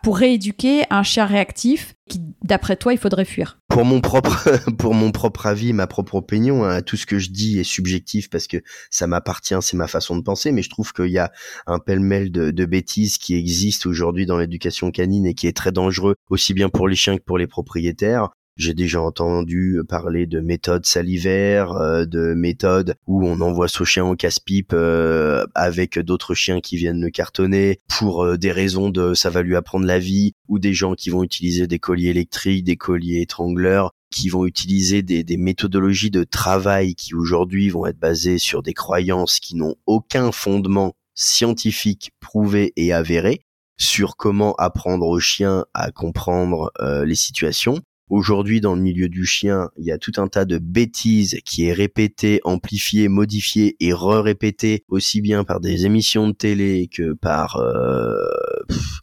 pour 0.02 0.18
rééduquer 0.18 0.84
un 0.90 1.02
chien 1.02 1.24
réactif 1.24 1.94
qui, 2.08 2.20
d'après 2.42 2.76
toi, 2.76 2.92
il 2.92 2.98
faudrait 2.98 3.24
fuir. 3.24 3.58
Pour 3.68 3.84
mon 3.84 4.00
propre, 4.00 4.50
pour 4.78 4.94
mon 4.94 5.10
propre 5.10 5.46
avis, 5.46 5.72
ma 5.72 5.86
propre 5.86 6.16
opinion, 6.16 6.64
hein, 6.64 6.82
tout 6.82 6.96
ce 6.96 7.06
que 7.06 7.18
je 7.18 7.30
dis 7.30 7.58
est 7.58 7.64
subjectif 7.64 8.28
parce 8.28 8.46
que 8.46 8.58
ça 8.90 9.06
m'appartient, 9.06 9.56
c'est 9.62 9.76
ma 9.76 9.86
façon 9.86 10.16
de 10.16 10.22
penser, 10.22 10.52
mais 10.52 10.62
je 10.62 10.70
trouve 10.70 10.92
qu'il 10.92 11.10
y 11.10 11.18
a 11.18 11.32
un 11.66 11.78
pêle-mêle 11.78 12.30
de, 12.30 12.50
de 12.50 12.64
bêtises 12.66 13.16
qui 13.16 13.34
existent 13.34 13.88
aujourd'hui 13.88 14.26
dans 14.26 14.36
l'éducation 14.36 14.90
canine 14.90 15.26
et 15.26 15.34
qui 15.34 15.46
est 15.46 15.56
très 15.56 15.72
dangereux 15.72 16.16
aussi 16.28 16.52
bien 16.52 16.68
pour 16.68 16.88
les 16.88 16.96
chiens 16.96 17.16
que 17.16 17.22
pour 17.22 17.38
les 17.38 17.46
propriétaires. 17.46 18.28
J'ai 18.56 18.72
déjà 18.72 19.02
entendu 19.02 19.80
parler 19.88 20.26
de 20.26 20.38
méthodes 20.38 20.86
salivaires, 20.86 21.72
euh, 21.72 22.04
de 22.04 22.34
méthodes 22.34 22.94
où 23.08 23.26
on 23.26 23.40
envoie 23.40 23.66
son 23.66 23.84
chien 23.84 24.04
au 24.04 24.14
casse-pipe 24.14 24.72
euh, 24.72 25.44
avec 25.56 25.98
d'autres 25.98 26.34
chiens 26.34 26.60
qui 26.60 26.76
viennent 26.76 27.00
le 27.00 27.10
cartonner 27.10 27.80
pour 27.88 28.22
euh, 28.22 28.38
des 28.38 28.52
raisons 28.52 28.90
de 28.90 29.12
ça 29.14 29.28
va 29.28 29.42
lui 29.42 29.56
apprendre 29.56 29.86
la 29.86 29.98
vie, 29.98 30.34
ou 30.46 30.60
des 30.60 30.72
gens 30.72 30.94
qui 30.94 31.10
vont 31.10 31.24
utiliser 31.24 31.66
des 31.66 31.80
colliers 31.80 32.10
électriques, 32.10 32.62
des 32.62 32.76
colliers 32.76 33.22
étrangleurs, 33.22 33.90
qui 34.12 34.28
vont 34.28 34.46
utiliser 34.46 35.02
des, 35.02 35.24
des 35.24 35.36
méthodologies 35.36 36.12
de 36.12 36.22
travail 36.22 36.94
qui 36.94 37.12
aujourd'hui 37.12 37.70
vont 37.70 37.86
être 37.86 37.98
basées 37.98 38.38
sur 38.38 38.62
des 38.62 38.74
croyances 38.74 39.40
qui 39.40 39.56
n'ont 39.56 39.74
aucun 39.86 40.30
fondement 40.30 40.94
scientifique 41.16 42.12
prouvé 42.20 42.72
et 42.76 42.92
avéré 42.92 43.40
sur 43.78 44.16
comment 44.16 44.54
apprendre 44.54 45.08
aux 45.08 45.18
chiens 45.18 45.64
à 45.74 45.90
comprendre 45.90 46.70
les 47.04 47.16
situations 47.16 47.82
Aujourd'hui, 48.10 48.60
dans 48.60 48.74
le 48.74 48.82
milieu 48.82 49.08
du 49.08 49.24
chien, 49.24 49.70
il 49.78 49.86
y 49.86 49.90
a 49.90 49.96
tout 49.96 50.12
un 50.18 50.28
tas 50.28 50.44
de 50.44 50.58
bêtises 50.58 51.38
qui 51.46 51.64
est 51.64 51.72
répété, 51.72 52.38
amplifié, 52.44 53.08
modifié 53.08 53.76
et 53.80 53.94
re-répété 53.94 54.84
aussi 54.88 55.22
bien 55.22 55.42
par 55.42 55.58
des 55.58 55.86
émissions 55.86 56.28
de 56.28 56.34
télé 56.34 56.88
que 56.92 57.14
par 57.14 57.56
euh, 57.56 58.14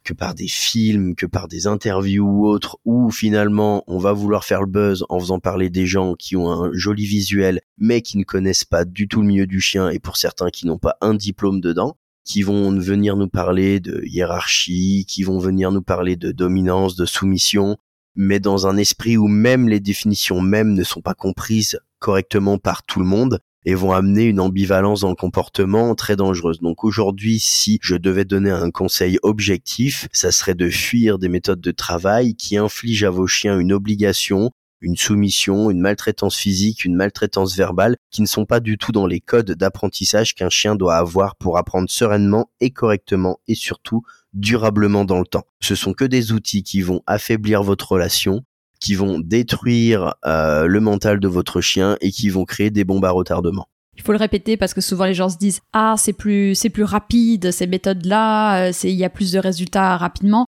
que 0.04 0.14
par 0.14 0.36
des 0.36 0.48
films, 0.48 1.16
que 1.16 1.26
par 1.26 1.48
des 1.48 1.66
interviews 1.66 2.28
ou 2.28 2.48
autres, 2.48 2.78
où 2.86 3.10
finalement 3.10 3.84
on 3.88 3.98
va 3.98 4.14
vouloir 4.14 4.46
faire 4.46 4.62
le 4.62 4.68
buzz 4.68 5.04
en 5.10 5.20
faisant 5.20 5.40
parler 5.40 5.72
des 5.72 5.88
gens 5.88 6.14
qui 6.14 6.36
ont 6.36 6.52
un 6.52 6.70
joli 6.74 7.06
visuel, 7.06 7.62
mais 7.80 8.04
qui 8.04 8.20
ne 8.20 8.24
connaissent 8.24 8.66
pas 8.66 8.86
du 8.86 9.08
tout 9.08 9.22
le 9.22 9.28
milieu 9.28 9.48
du 9.48 9.62
chien 9.62 9.90
et 9.90 9.98
pour 9.98 10.16
certains 10.16 10.52
qui 10.52 10.68
n'ont 10.68 10.78
pas 10.78 10.98
un 11.02 11.16
diplôme 11.16 11.60
dedans 11.60 11.98
qui 12.24 12.44
vont 12.44 12.72
venir 12.80 13.18
nous 13.18 13.28
parler 13.28 13.80
de 13.80 14.04
hiérarchie, 14.06 15.06
qui 15.08 15.24
vont 15.24 15.40
venir 15.40 15.72
nous 15.72 15.82
parler 15.82 16.16
de 16.16 16.32
dominance, 16.32 16.96
de 16.96 17.08
soumission, 17.08 17.78
mais 18.16 18.40
dans 18.40 18.68
un 18.68 18.78
esprit 18.78 19.18
où 19.18 19.28
même 19.28 19.70
les 19.70 19.80
définitions 19.80 20.42
mêmes 20.42 20.74
ne 20.74 20.84
sont 20.84 21.02
pas 21.02 21.14
comprises 21.14 21.80
correctement 22.00 22.58
par 22.58 22.84
tout 22.84 23.00
le 23.00 23.06
monde. 23.06 23.40
et 23.64 23.76
vont 23.76 23.92
amener 23.92 24.24
une 24.24 24.40
ambivalence 24.40 25.02
dans 25.02 25.10
le 25.10 25.16
comportement 25.16 25.94
très 25.94 26.16
dangereuse. 26.16 26.60
Donc 26.62 26.84
aujourd'hui, 26.84 27.40
si 27.40 27.78
je 27.84 27.96
devais 27.96 28.26
donner 28.26 28.50
un 28.50 28.72
conseil 28.72 29.20
objectif, 29.22 30.08
ça 30.12 30.32
serait 30.32 30.56
de 30.56 30.68
fuir 30.68 31.20
des 31.20 31.30
méthodes 31.30 31.62
de 31.62 31.72
travail 31.72 32.34
qui 32.34 32.58
infligent 32.58 33.04
à 33.04 33.12
vos 33.12 33.28
chiens 33.28 33.60
une 33.60 33.72
obligation, 33.72 34.50
une 34.82 34.98
soumission, 34.98 35.70
une 35.70 35.80
maltraitance 35.80 36.36
physique, 36.36 36.86
une 36.86 36.96
maltraitance 36.96 37.56
verbale, 37.56 37.98
qui 38.10 38.22
ne 38.22 38.28
sont 38.28 38.46
pas 38.46 38.60
du 38.60 38.78
tout 38.78 38.92
dans 38.92 39.08
les 39.08 39.20
codes 39.20 39.52
d'apprentissage 39.52 40.36
qu'un 40.36 40.50
chien 40.50 40.76
doit 40.76 40.96
avoir 40.96 41.36
pour 41.36 41.58
apprendre 41.58 41.90
sereinement 41.90 42.50
et 42.60 42.72
correctement 42.72 43.40
et 43.48 43.56
surtout 43.56 44.04
durablement 44.34 45.06
dans 45.06 45.20
le 45.20 45.26
temps. 45.26 45.46
Ce 45.60 45.76
sont 45.76 45.94
que 45.94 46.06
des 46.06 46.32
outils 46.32 46.64
qui 46.64 46.82
vont 46.82 47.02
affaiblir 47.06 47.64
votre 47.64 47.92
relation, 47.92 48.44
qui 48.80 48.96
vont 48.96 49.20
détruire 49.20 50.16
euh, 50.26 50.66
le 50.66 50.80
mental 50.80 51.20
de 51.20 51.28
votre 51.28 51.62
chien 51.62 51.98
et 52.02 52.12
qui 52.12 52.30
vont 52.30 52.46
créer 52.46 52.72
des 52.72 52.84
bombes 52.84 53.06
à 53.06 53.12
retardement. 53.12 53.68
Il 53.98 54.04
faut 54.04 54.14
le 54.14 54.18
répéter 54.18 54.58
parce 54.58 54.74
que 54.74 54.82
souvent 54.82 55.06
les 55.06 55.14
gens 55.14 55.30
se 55.30 55.38
disent 55.38 55.60
ah 55.74 55.96
c'est 55.98 56.14
plus 56.14 56.56
c'est 56.56 56.70
plus 56.70 56.86
rapide 56.86 57.52
ces 57.52 57.68
méthodes 57.68 58.06
là 58.06 58.70
euh, 58.70 58.72
c'est 58.74 58.90
il 58.90 58.96
y 58.96 59.04
a 59.04 59.10
plus 59.10 59.34
de 59.34 59.40
résultats 59.40 59.98
rapidement. 59.98 60.46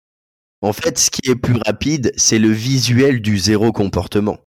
En 0.63 0.73
fait, 0.73 0.97
ce 0.97 1.11
qui 1.11 1.29
est 1.29 1.35
plus 1.35 1.59
rapide, 1.67 2.13
c'est 2.17 2.39
le 2.39 2.51
visuel 2.51 3.21
du 3.21 3.37
zéro 3.37 3.73
comportement. 3.73 4.39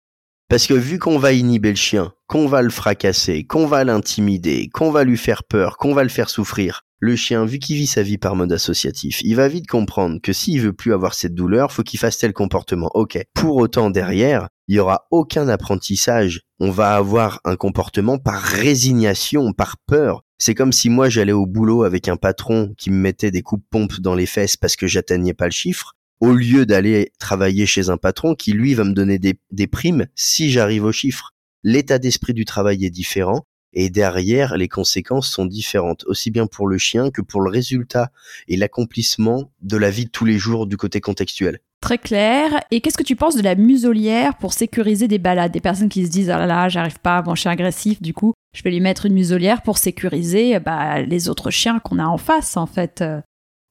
Parce 0.48 0.68
que 0.68 0.74
vu 0.74 1.00
qu'on 1.00 1.18
va 1.18 1.32
inhiber 1.32 1.70
le 1.70 1.76
chien, 1.76 2.12
qu'on 2.28 2.46
va 2.46 2.62
le 2.62 2.70
fracasser, 2.70 3.44
qu'on 3.44 3.66
va 3.66 3.82
l'intimider, 3.82 4.68
qu'on 4.72 4.92
va 4.92 5.02
lui 5.02 5.16
faire 5.16 5.42
peur, 5.42 5.76
qu'on 5.76 5.92
va 5.92 6.04
le 6.04 6.08
faire 6.08 6.30
souffrir, 6.30 6.82
le 7.00 7.16
chien, 7.16 7.44
vu 7.44 7.58
qu'il 7.58 7.74
vit 7.74 7.88
sa 7.88 8.02
vie 8.02 8.16
par 8.16 8.36
mode 8.36 8.52
associatif, 8.52 9.22
il 9.24 9.34
va 9.34 9.48
vite 9.48 9.66
comprendre 9.66 10.20
que 10.22 10.32
s'il 10.32 10.60
veut 10.60 10.72
plus 10.72 10.92
avoir 10.92 11.14
cette 11.14 11.34
douleur, 11.34 11.72
faut 11.72 11.82
qu'il 11.82 11.98
fasse 11.98 12.18
tel 12.18 12.32
comportement. 12.32 12.92
Ok. 12.94 13.18
Pour 13.34 13.56
autant, 13.56 13.90
derrière, 13.90 14.46
il 14.68 14.76
y 14.76 14.78
aura 14.78 15.08
aucun 15.10 15.48
apprentissage. 15.48 16.42
On 16.60 16.70
va 16.70 16.94
avoir 16.94 17.40
un 17.44 17.56
comportement 17.56 18.18
par 18.18 18.40
résignation, 18.40 19.52
par 19.52 19.78
peur. 19.88 20.22
C'est 20.38 20.54
comme 20.54 20.72
si 20.72 20.90
moi 20.90 21.08
j'allais 21.08 21.32
au 21.32 21.46
boulot 21.46 21.82
avec 21.82 22.06
un 22.06 22.16
patron 22.16 22.72
qui 22.78 22.90
me 22.90 22.98
mettait 22.98 23.32
des 23.32 23.42
coups 23.42 23.62
de 23.62 23.68
pompe 23.68 24.00
dans 24.00 24.14
les 24.14 24.26
fesses 24.26 24.56
parce 24.56 24.76
que 24.76 24.86
j'atteignais 24.86 25.34
pas 25.34 25.46
le 25.46 25.50
chiffre 25.50 25.94
au 26.20 26.32
lieu 26.32 26.66
d'aller 26.66 27.12
travailler 27.18 27.66
chez 27.66 27.90
un 27.90 27.96
patron 27.96 28.34
qui 28.34 28.52
lui 28.52 28.74
va 28.74 28.84
me 28.84 28.92
donner 28.92 29.18
des, 29.18 29.66
primes 29.66 30.06
si 30.14 30.50
j'arrive 30.50 30.84
au 30.84 30.92
chiffre. 30.92 31.30
L'état 31.62 31.98
d'esprit 31.98 32.34
du 32.34 32.44
travail 32.44 32.84
est 32.84 32.90
différent 32.90 33.46
et 33.72 33.90
derrière 33.90 34.56
les 34.56 34.68
conséquences 34.68 35.28
sont 35.28 35.46
différentes, 35.46 36.04
aussi 36.04 36.30
bien 36.30 36.46
pour 36.46 36.68
le 36.68 36.78
chien 36.78 37.10
que 37.10 37.22
pour 37.22 37.40
le 37.40 37.50
résultat 37.50 38.10
et 38.46 38.56
l'accomplissement 38.56 39.50
de 39.62 39.76
la 39.76 39.90
vie 39.90 40.04
de 40.04 40.10
tous 40.10 40.24
les 40.24 40.38
jours 40.38 40.66
du 40.66 40.76
côté 40.76 41.00
contextuel. 41.00 41.58
Très 41.80 41.98
clair. 41.98 42.64
Et 42.70 42.80
qu'est-ce 42.80 42.96
que 42.96 43.02
tu 43.02 43.16
penses 43.16 43.36
de 43.36 43.42
la 43.42 43.56
muselière 43.56 44.38
pour 44.38 44.52
sécuriser 44.52 45.08
des 45.08 45.18
balades? 45.18 45.52
Des 45.52 45.60
personnes 45.60 45.90
qui 45.90 46.06
se 46.06 46.10
disent 46.10 46.30
ah 46.30 46.38
là 46.38 46.46
là, 46.46 46.68
j'arrive 46.68 47.00
pas, 47.00 47.22
mon 47.22 47.34
chien 47.34 47.50
agressif, 47.50 48.00
du 48.00 48.14
coup, 48.14 48.32
je 48.54 48.62
vais 48.62 48.70
lui 48.70 48.80
mettre 48.80 49.04
une 49.06 49.12
muselière 49.12 49.60
pour 49.60 49.76
sécuriser 49.76 50.58
bah, 50.60 51.02
les 51.02 51.28
autres 51.28 51.50
chiens 51.50 51.80
qu'on 51.80 51.98
a 51.98 52.06
en 52.06 52.16
face, 52.16 52.56
en 52.56 52.66
fait. 52.66 53.04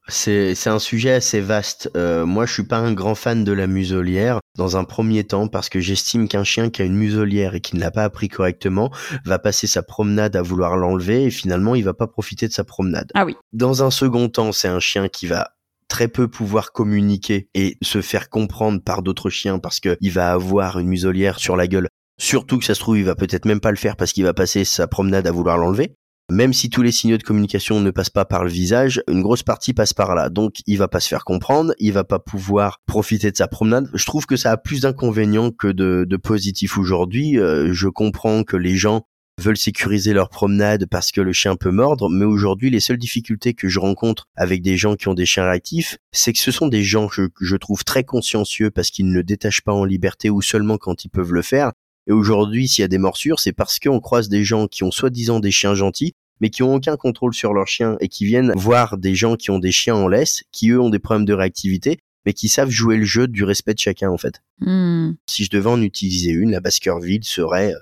C'est 0.10 0.68
un 0.68 0.80
sujet 0.80 1.12
assez 1.12 1.40
vaste. 1.40 1.90
Euh, 1.96 2.26
moi, 2.26 2.46
je 2.46 2.54
suis 2.54 2.64
pas 2.64 2.78
un 2.78 2.92
grand 2.92 3.16
fan 3.16 3.44
de 3.44 3.52
la 3.54 3.68
muselière 3.68 4.40
dans 4.58 4.76
un 4.76 4.84
premier 4.84 5.24
temps 5.24 5.48
parce 5.48 5.70
que 5.70 5.80
j'estime 5.80 6.28
qu'un 6.28 6.44
chien 6.44 6.70
qui 6.70 6.82
a 6.82 6.86
une 6.86 6.96
muselière 6.96 7.56
et 7.56 7.62
qui 7.62 7.76
ne 7.76 7.82
l'a 7.82 7.92
pas 7.92 8.04
appris 8.04 8.28
correctement 8.28 8.92
va 9.26 9.40
passer 9.40 9.66
sa 9.66 9.82
promenade 9.82 10.36
à 10.36 10.42
vouloir 10.42 10.76
l'enlever 10.76 11.24
et 11.24 11.32
finalement 11.32 11.74
il 11.76 11.84
va 11.84 11.94
pas 11.94 12.08
profiter 12.08 12.48
de 12.48 12.54
sa 12.54 12.64
promenade. 12.64 13.12
Ah 13.16 13.26
oui. 13.26 13.36
Dans 13.54 13.84
un 13.84 13.92
second 13.92 14.28
temps, 14.28 14.52
c'est 14.52 14.68
un 14.68 14.82
chien 14.82 15.08
qui 15.08 15.26
va 15.26 15.52
très 15.88 16.08
peu 16.08 16.28
pouvoir 16.28 16.72
communiquer 16.72 17.48
et 17.54 17.78
se 17.82 18.02
faire 18.02 18.30
comprendre 18.30 18.82
par 18.84 19.04
d'autres 19.04 19.30
chiens 19.30 19.60
parce 19.60 19.80
qu'il 19.80 20.12
va 20.12 20.34
avoir 20.34 20.80
une 20.80 20.88
muselière 20.88 21.40
sur 21.40 21.56
la 21.56 21.68
gueule. 21.68 21.88
Surtout 22.20 22.60
que 22.60 22.66
ça 22.66 22.76
se 22.76 22.80
trouve, 22.80 22.98
il 22.98 23.06
va 23.06 23.16
peut-être 23.16 23.46
même 23.46 23.60
pas 23.60 23.72
le 23.72 23.78
faire 23.78 23.96
parce 23.96 24.12
qu'il 24.12 24.24
va 24.24 24.34
passer 24.34 24.66
sa 24.66 24.88
promenade 24.88 25.28
à 25.28 25.32
vouloir 25.32 25.58
l'enlever. 25.58 25.96
Même 26.32 26.54
si 26.54 26.70
tous 26.70 26.82
les 26.82 26.92
signaux 26.92 27.18
de 27.18 27.24
communication 27.24 27.80
ne 27.82 27.92
passent 27.92 28.10
pas 28.10 28.26
par 28.26 28.44
le 28.44 28.50
visage, 28.50 29.04
une 29.10 29.22
grosse 29.22 29.44
partie 29.44 29.74
passe 29.74 29.94
par 29.94 30.16
là. 30.16 30.30
Donc, 30.30 30.56
il 30.68 30.78
va 30.78 30.88
pas 30.88 31.00
se 31.00 31.10
faire 31.10 31.26
comprendre, 31.26 31.74
il 31.80 31.92
va 31.92 32.06
pas 32.06 32.20
pouvoir 32.20 32.80
profiter 32.86 33.30
de 33.30 33.38
sa 33.38 33.48
promenade. 33.48 33.90
Je 33.94 34.06
trouve 34.06 34.26
que 34.26 34.38
ça 34.38 34.52
a 34.52 34.58
plus 34.58 34.82
d'inconvénients 34.82 35.52
que 35.52 35.68
de, 35.68 36.06
de 36.08 36.18
positifs 36.18 36.78
aujourd'hui. 36.78 37.38
Euh, 37.38 37.74
je 37.74 37.88
comprends 37.90 38.44
que 38.44 38.56
les 38.56 38.76
gens 38.76 39.06
veulent 39.42 39.58
sécuriser 39.58 40.14
leur 40.14 40.30
promenade 40.30 40.86
parce 40.86 41.12
que 41.12 41.22
le 41.22 41.34
chien 41.34 41.56
peut 41.56 41.72
mordre, 41.72 42.10
mais 42.10 42.26
aujourd'hui, 42.26 42.70
les 42.70 42.80
seules 42.80 42.98
difficultés 42.98 43.54
que 43.54 43.68
je 43.68 43.80
rencontre 43.80 44.28
avec 44.36 44.62
des 44.62 44.78
gens 44.78 44.96
qui 44.96 45.08
ont 45.08 45.14
des 45.14 45.26
chiens 45.26 45.46
réactifs, 45.46 45.98
c'est 46.12 46.34
que 46.34 46.40
ce 46.40 46.52
sont 46.52 46.68
des 46.68 46.84
gens 46.84 47.08
que 47.08 47.30
je 47.42 47.56
trouve 47.56 47.84
très 47.84 48.04
consciencieux 48.04 48.70
parce 48.70 48.92
qu'ils 48.92 49.12
ne 49.12 49.22
détachent 49.22 49.62
pas 49.62 49.74
en 49.74 49.86
liberté 49.86 50.30
ou 50.30 50.42
seulement 50.42 50.78
quand 50.78 51.04
ils 51.06 51.10
peuvent 51.10 51.34
le 51.34 51.42
faire, 51.42 51.72
et 52.08 52.12
aujourd'hui, 52.12 52.68
s'il 52.68 52.82
y 52.82 52.86
a 52.86 52.90
des 52.90 52.98
morsures, 52.98 53.40
c'est 53.40 53.54
parce 53.54 53.80
qu'on 53.80 54.00
croise 54.00 54.30
des 54.30 54.44
gens 54.44 54.68
qui 54.68 54.84
ont 54.84 54.92
soi-disant 54.92 55.40
des 55.40 55.52
chiens 55.52 55.76
gentils, 55.76 56.14
mais 56.42 56.50
qui 56.50 56.64
ont 56.64 56.76
aucun 56.76 56.98
contrôle 56.98 57.34
sur 57.34 57.54
leurs 57.54 57.68
chiens 57.68 57.96
et 58.02 58.10
qui 58.10 58.26
viennent 58.26 58.54
voir 58.56 58.98
des 58.98 59.16
gens 59.16 59.36
qui 59.36 59.52
ont 59.52 59.60
des 59.60 59.72
chiens 59.72 59.96
en 59.96 60.08
laisse, 60.08 60.44
qui 60.52 60.72
eux 60.72 60.82
ont 60.82 60.90
des 60.90 61.00
problèmes 61.00 61.26
de 61.26 61.34
réactivité, 61.34 62.00
mais 62.26 62.34
qui 62.34 62.50
savent 62.50 62.70
jouer 62.70 62.98
le 62.98 63.06
jeu 63.06 63.28
du 63.28 63.44
respect 63.44 63.74
de 63.74 63.80
chacun 63.80 64.10
en 64.10 64.18
fait. 64.18 64.42
Hmm. 64.60 65.12
Si 65.30 65.46
je 65.46 65.50
devais 65.50 65.70
en 65.70 65.82
utiliser 65.82 66.32
une, 66.32 66.52
la 66.52 66.60
Baskerville 66.60 67.24
serait, 67.24 67.74
euh, 67.74 67.80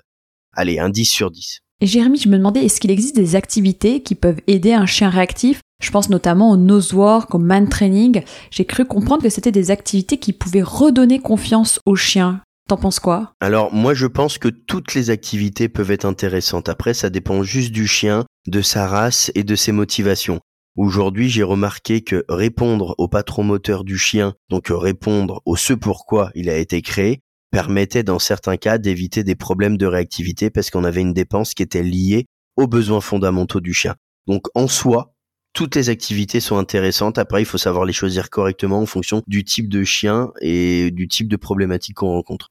allez, 0.54 0.80
un 0.80 0.90
10 0.90 1.06
sur 1.06 1.32
10. 1.32 1.62
Et 1.84 1.88
Jérémy, 1.88 2.20
je 2.20 2.30
me 2.30 2.38
demandais, 2.38 2.64
est-ce 2.64 2.80
qu'il 2.80 2.92
existe 2.92 3.16
des 3.16 3.36
activités 3.36 4.04
qui 4.04 4.14
peuvent 4.14 4.42
aider 4.46 4.74
un 4.74 4.86
chien 4.86 5.10
réactif? 5.10 5.62
Je 5.82 5.90
pense 5.90 6.10
notamment 6.10 6.52
au 6.52 6.58
nose 6.58 6.94
work, 6.94 7.34
au 7.34 7.40
man 7.40 7.68
training. 7.68 8.22
J'ai 8.52 8.66
cru 8.66 8.86
comprendre 8.86 9.24
que 9.24 9.30
c'était 9.30 9.52
des 9.52 9.72
activités 9.72 10.18
qui 10.18 10.32
pouvaient 10.32 10.62
redonner 10.62 11.18
confiance 11.20 11.80
au 11.88 11.96
chien. 11.96 12.42
T'en 12.72 12.78
penses 12.78 13.02
quoi? 13.02 13.34
Alors 13.42 13.74
moi 13.74 13.94
je 13.94 14.06
pense 14.06 14.38
que 14.38 14.48
toutes 14.48 14.94
les 14.94 15.10
activités 15.10 15.68
peuvent 15.68 15.92
être 15.92 16.06
intéressantes. 16.06 16.70
Après 16.70 16.94
ça 16.94 17.10
dépend 17.10 17.44
juste 17.44 17.74
du 17.74 17.86
chien, 17.86 18.24
de 18.48 18.62
sa 18.62 18.88
race 18.88 19.30
et 19.36 19.44
de 19.44 19.58
ses 19.58 19.74
motivations. 19.74 20.40
Aujourd'hui 20.78 21.28
j'ai 21.30 21.44
remarqué 21.44 22.00
que 22.00 22.24
répondre 22.30 22.96
au 22.98 23.10
patron 23.10 23.44
moteur 23.44 23.84
du 23.84 23.98
chien, 23.98 24.36
donc 24.50 24.68
répondre 24.70 25.42
au 25.46 25.58
ce 25.58 25.74
pourquoi 25.74 26.32
il 26.34 26.50
a 26.50 26.56
été 26.56 26.82
créé, 26.82 27.20
permettait 27.52 28.04
dans 28.04 28.20
certains 28.20 28.56
cas 28.56 28.78
d'éviter 28.78 29.26
des 29.26 29.36
problèmes 29.36 29.76
de 29.76 29.86
réactivité 29.86 30.50
parce 30.50 30.70
qu'on 30.70 30.86
avait 30.86 31.02
une 31.02 31.14
dépense 31.14 31.54
qui 31.54 31.64
était 31.64 31.84
liée 31.84 32.28
aux 32.56 32.68
besoins 32.68 33.02
fondamentaux 33.02 33.60
du 33.60 33.74
chien. 33.74 33.96
Donc 34.28 34.48
en 34.56 34.70
soi, 34.70 35.14
toutes 35.52 35.76
les 35.76 35.90
activités 35.90 36.40
sont 36.40 36.58
intéressantes. 36.58 37.18
Après, 37.18 37.42
il 37.42 37.46
faut 37.46 37.58
savoir 37.58 37.84
les 37.84 37.92
choisir 37.92 38.30
correctement 38.30 38.80
en 38.80 38.86
fonction 38.86 39.22
du 39.28 39.44
type 39.44 39.68
de 39.68 39.84
chien 39.84 40.32
et 40.40 40.90
du 40.92 41.10
type 41.10 41.28
de 41.28 41.36
problématique 41.36 41.98
qu'on 41.98 42.14
rencontre. 42.14 42.48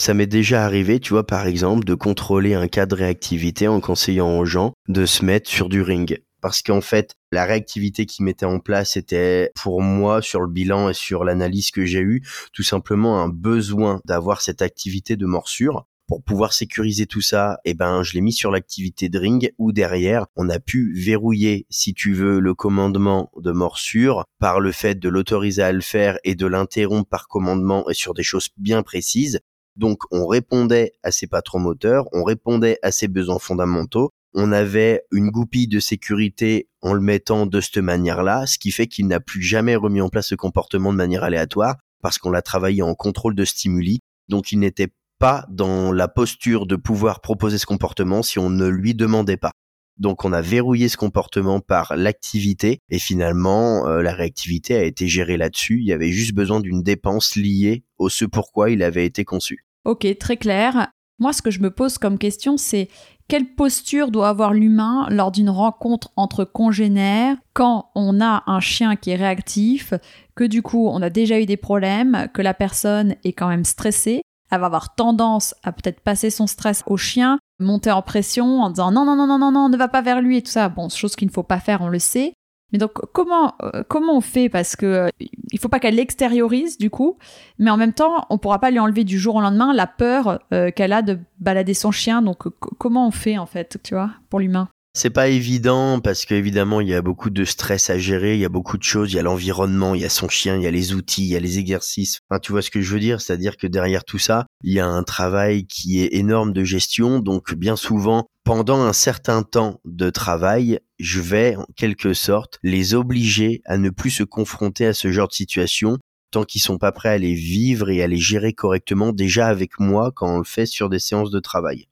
Ça 0.00 0.14
m'est 0.14 0.28
déjà 0.28 0.64
arrivé, 0.64 1.00
tu 1.00 1.12
vois, 1.12 1.26
par 1.26 1.48
exemple, 1.48 1.84
de 1.84 1.94
contrôler 1.94 2.54
un 2.54 2.68
cas 2.68 2.86
de 2.86 2.94
réactivité 2.94 3.66
en 3.66 3.80
conseillant 3.80 4.38
aux 4.38 4.44
gens 4.44 4.72
de 4.86 5.04
se 5.06 5.24
mettre 5.24 5.50
sur 5.50 5.68
du 5.68 5.82
ring. 5.82 6.22
Parce 6.40 6.62
qu'en 6.62 6.80
fait, 6.80 7.16
la 7.32 7.44
réactivité 7.44 8.06
qu'ils 8.06 8.24
mettaient 8.24 8.46
en 8.46 8.60
place 8.60 8.96
était, 8.96 9.50
pour 9.60 9.82
moi, 9.82 10.22
sur 10.22 10.40
le 10.40 10.46
bilan 10.46 10.88
et 10.88 10.94
sur 10.94 11.24
l'analyse 11.24 11.72
que 11.72 11.84
j'ai 11.84 11.98
eue, 11.98 12.22
tout 12.52 12.62
simplement 12.62 13.20
un 13.20 13.28
besoin 13.28 14.00
d'avoir 14.04 14.40
cette 14.40 14.62
activité 14.62 15.16
de 15.16 15.26
morsure 15.26 15.84
pour 16.06 16.22
pouvoir 16.22 16.52
sécuriser 16.52 17.06
tout 17.06 17.20
ça, 17.20 17.58
eh 17.64 17.74
ben, 17.74 18.02
je 18.02 18.14
l'ai 18.14 18.22
mis 18.22 18.32
sur 18.32 18.50
l'activité 18.50 19.08
de 19.08 19.18
ring 19.18 19.52
où 19.58 19.72
derrière, 19.72 20.26
on 20.36 20.48
a 20.48 20.60
pu 20.60 20.94
verrouiller, 20.94 21.66
si 21.70 21.92
tu 21.92 22.14
veux, 22.14 22.38
le 22.40 22.54
commandement 22.54 23.30
de 23.36 23.50
morsure 23.50 24.24
par 24.38 24.60
le 24.60 24.72
fait 24.72 24.94
de 24.94 25.08
l'autoriser 25.08 25.62
à 25.62 25.72
le 25.72 25.82
faire 25.82 26.18
et 26.22 26.34
de 26.34 26.46
l'interrompre 26.46 27.08
par 27.08 27.28
commandement 27.28 27.90
et 27.90 27.94
sur 27.94 28.14
des 28.14 28.22
choses 28.22 28.48
bien 28.56 28.82
précises. 28.82 29.40
Donc 29.78 30.02
on 30.10 30.26
répondait 30.26 30.92
à 31.04 31.12
ses 31.12 31.28
patrons 31.28 31.60
moteurs, 31.60 32.06
on 32.12 32.24
répondait 32.24 32.78
à 32.82 32.90
ses 32.90 33.06
besoins 33.06 33.38
fondamentaux, 33.38 34.10
on 34.34 34.50
avait 34.50 35.02
une 35.12 35.30
goupille 35.30 35.68
de 35.68 35.78
sécurité 35.78 36.68
en 36.82 36.92
le 36.92 37.00
mettant 37.00 37.46
de 37.46 37.60
cette 37.60 37.78
manière-là, 37.78 38.46
ce 38.46 38.58
qui 38.58 38.72
fait 38.72 38.88
qu'il 38.88 39.06
n'a 39.06 39.20
plus 39.20 39.40
jamais 39.40 39.76
remis 39.76 40.00
en 40.00 40.08
place 40.08 40.26
ce 40.26 40.34
comportement 40.34 40.92
de 40.92 40.96
manière 40.98 41.22
aléatoire 41.22 41.76
parce 42.02 42.18
qu'on 42.18 42.30
l'a 42.30 42.42
travaillé 42.42 42.82
en 42.82 42.94
contrôle 42.94 43.36
de 43.36 43.44
stimuli. 43.44 44.00
Donc 44.28 44.50
il 44.50 44.58
n'était 44.58 44.88
pas 45.20 45.46
dans 45.48 45.92
la 45.92 46.08
posture 46.08 46.66
de 46.66 46.76
pouvoir 46.76 47.20
proposer 47.20 47.58
ce 47.58 47.66
comportement 47.66 48.22
si 48.22 48.40
on 48.40 48.50
ne 48.50 48.66
lui 48.66 48.94
demandait 48.94 49.36
pas. 49.36 49.52
Donc 49.96 50.24
on 50.24 50.32
a 50.32 50.40
verrouillé 50.40 50.88
ce 50.88 50.96
comportement 50.96 51.60
par 51.60 51.96
l'activité 51.96 52.78
et 52.88 52.98
finalement 52.98 53.86
euh, 53.86 54.02
la 54.02 54.12
réactivité 54.12 54.76
a 54.76 54.82
été 54.82 55.08
gérée 55.08 55.36
là-dessus. 55.36 55.80
Il 55.80 55.86
y 55.86 55.92
avait 55.92 56.10
juste 56.10 56.34
besoin 56.34 56.60
d'une 56.60 56.82
dépense 56.82 57.36
liée 57.36 57.84
au 57.96 58.08
ce 58.08 58.24
pourquoi 58.24 58.70
il 58.70 58.82
avait 58.82 59.06
été 59.06 59.24
conçu. 59.24 59.67
Ok, 59.88 60.06
très 60.18 60.36
clair. 60.36 60.88
Moi, 61.18 61.32
ce 61.32 61.40
que 61.40 61.50
je 61.50 61.60
me 61.60 61.70
pose 61.70 61.96
comme 61.96 62.18
question, 62.18 62.58
c'est 62.58 62.90
quelle 63.26 63.54
posture 63.54 64.10
doit 64.10 64.28
avoir 64.28 64.52
l'humain 64.52 65.06
lors 65.08 65.32
d'une 65.32 65.48
rencontre 65.48 66.10
entre 66.14 66.44
congénères 66.44 67.38
quand 67.54 67.90
on 67.94 68.20
a 68.20 68.42
un 68.46 68.60
chien 68.60 68.96
qui 68.96 69.12
est 69.12 69.16
réactif, 69.16 69.94
que 70.36 70.44
du 70.44 70.60
coup 70.60 70.88
on 70.88 71.00
a 71.00 71.08
déjà 71.08 71.40
eu 71.40 71.46
des 71.46 71.56
problèmes, 71.56 72.28
que 72.34 72.42
la 72.42 72.52
personne 72.52 73.16
est 73.24 73.32
quand 73.32 73.48
même 73.48 73.64
stressée, 73.64 74.20
elle 74.50 74.60
va 74.60 74.66
avoir 74.66 74.94
tendance 74.94 75.54
à 75.62 75.72
peut-être 75.72 76.00
passer 76.00 76.28
son 76.28 76.46
stress 76.46 76.82
au 76.86 76.98
chien, 76.98 77.38
monter 77.58 77.90
en 77.90 78.02
pression 78.02 78.60
en 78.60 78.68
disant 78.68 78.92
non, 78.92 79.06
non, 79.06 79.16
non, 79.16 79.26
non, 79.26 79.38
non, 79.38 79.52
non, 79.52 79.70
ne 79.70 79.76
va 79.78 79.88
pas 79.88 80.02
vers 80.02 80.20
lui 80.20 80.36
et 80.36 80.42
tout 80.42 80.50
ça. 80.50 80.68
Bon, 80.68 80.90
chose 80.90 81.16
qu'il 81.16 81.28
ne 81.28 81.32
faut 81.32 81.42
pas 81.42 81.60
faire, 81.60 81.80
on 81.80 81.88
le 81.88 81.98
sait. 81.98 82.34
Mais 82.72 82.78
donc 82.78 82.92
comment 83.12 83.54
euh, 83.62 83.82
comment 83.88 84.16
on 84.16 84.20
fait? 84.20 84.48
Parce 84.48 84.76
que 84.76 84.86
euh, 84.86 85.08
il 85.20 85.58
faut 85.58 85.68
pas 85.68 85.80
qu'elle 85.80 85.94
l'extériorise 85.94 86.78
du 86.78 86.90
coup, 86.90 87.16
mais 87.58 87.70
en 87.70 87.76
même 87.76 87.94
temps 87.94 88.26
on 88.30 88.38
pourra 88.38 88.58
pas 88.58 88.70
lui 88.70 88.78
enlever 88.78 89.04
du 89.04 89.18
jour 89.18 89.36
au 89.36 89.40
lendemain 89.40 89.72
la 89.72 89.86
peur 89.86 90.40
euh, 90.52 90.70
qu'elle 90.70 90.92
a 90.92 91.02
de 91.02 91.18
balader 91.40 91.74
son 91.74 91.90
chien. 91.90 92.20
Donc 92.22 92.48
comment 92.78 93.06
on 93.06 93.10
fait 93.10 93.38
en 93.38 93.46
fait, 93.46 93.78
tu 93.82 93.94
vois, 93.94 94.10
pour 94.28 94.40
l'humain? 94.40 94.68
C'est 94.98 95.10
pas 95.10 95.28
évident 95.28 96.00
parce 96.00 96.24
qu'évidemment 96.24 96.80
il 96.80 96.88
y 96.88 96.94
a 96.94 97.02
beaucoup 97.02 97.30
de 97.30 97.44
stress 97.44 97.88
à 97.88 97.98
gérer, 97.98 98.34
il 98.34 98.40
y 98.40 98.44
a 98.44 98.48
beaucoup 98.48 98.76
de 98.76 98.82
choses, 98.82 99.12
il 99.12 99.16
y 99.16 99.18
a 99.20 99.22
l'environnement, 99.22 99.94
il 99.94 100.00
y 100.00 100.04
a 100.04 100.08
son 100.08 100.28
chien, 100.28 100.56
il 100.56 100.62
y 100.62 100.66
a 100.66 100.72
les 100.72 100.92
outils, 100.92 101.22
il 101.22 101.28
y 101.28 101.36
a 101.36 101.40
les 101.40 101.60
exercices. 101.60 102.18
Enfin, 102.28 102.40
tu 102.40 102.50
vois 102.50 102.62
ce 102.62 102.72
que 102.72 102.80
je 102.80 102.92
veux 102.92 102.98
dire, 102.98 103.20
c'est-à-dire 103.20 103.56
que 103.56 103.68
derrière 103.68 104.04
tout 104.04 104.18
ça, 104.18 104.46
il 104.64 104.72
y 104.72 104.80
a 104.80 104.86
un 104.88 105.04
travail 105.04 105.68
qui 105.68 106.02
est 106.02 106.14
énorme 106.14 106.52
de 106.52 106.64
gestion. 106.64 107.20
Donc 107.20 107.54
bien 107.54 107.76
souvent, 107.76 108.26
pendant 108.42 108.80
un 108.80 108.92
certain 108.92 109.44
temps 109.44 109.80
de 109.84 110.10
travail, 110.10 110.80
je 110.98 111.20
vais 111.20 111.54
en 111.54 111.66
quelque 111.76 112.12
sorte 112.12 112.58
les 112.64 112.94
obliger 112.94 113.62
à 113.66 113.78
ne 113.78 113.90
plus 113.90 114.10
se 114.10 114.24
confronter 114.24 114.84
à 114.84 114.94
ce 114.94 115.12
genre 115.12 115.28
de 115.28 115.34
situation 115.34 115.98
tant 116.32 116.42
qu'ils 116.42 116.60
sont 116.60 116.76
pas 116.76 116.90
prêts 116.90 117.10
à 117.10 117.18
les 117.18 117.34
vivre 117.34 117.88
et 117.88 118.02
à 118.02 118.08
les 118.08 118.18
gérer 118.18 118.52
correctement 118.52 119.12
déjà 119.12 119.46
avec 119.46 119.78
moi 119.78 120.10
quand 120.12 120.34
on 120.34 120.38
le 120.38 120.44
fait 120.44 120.66
sur 120.66 120.88
des 120.88 120.98
séances 120.98 121.30
de 121.30 121.38
travail. 121.38 121.86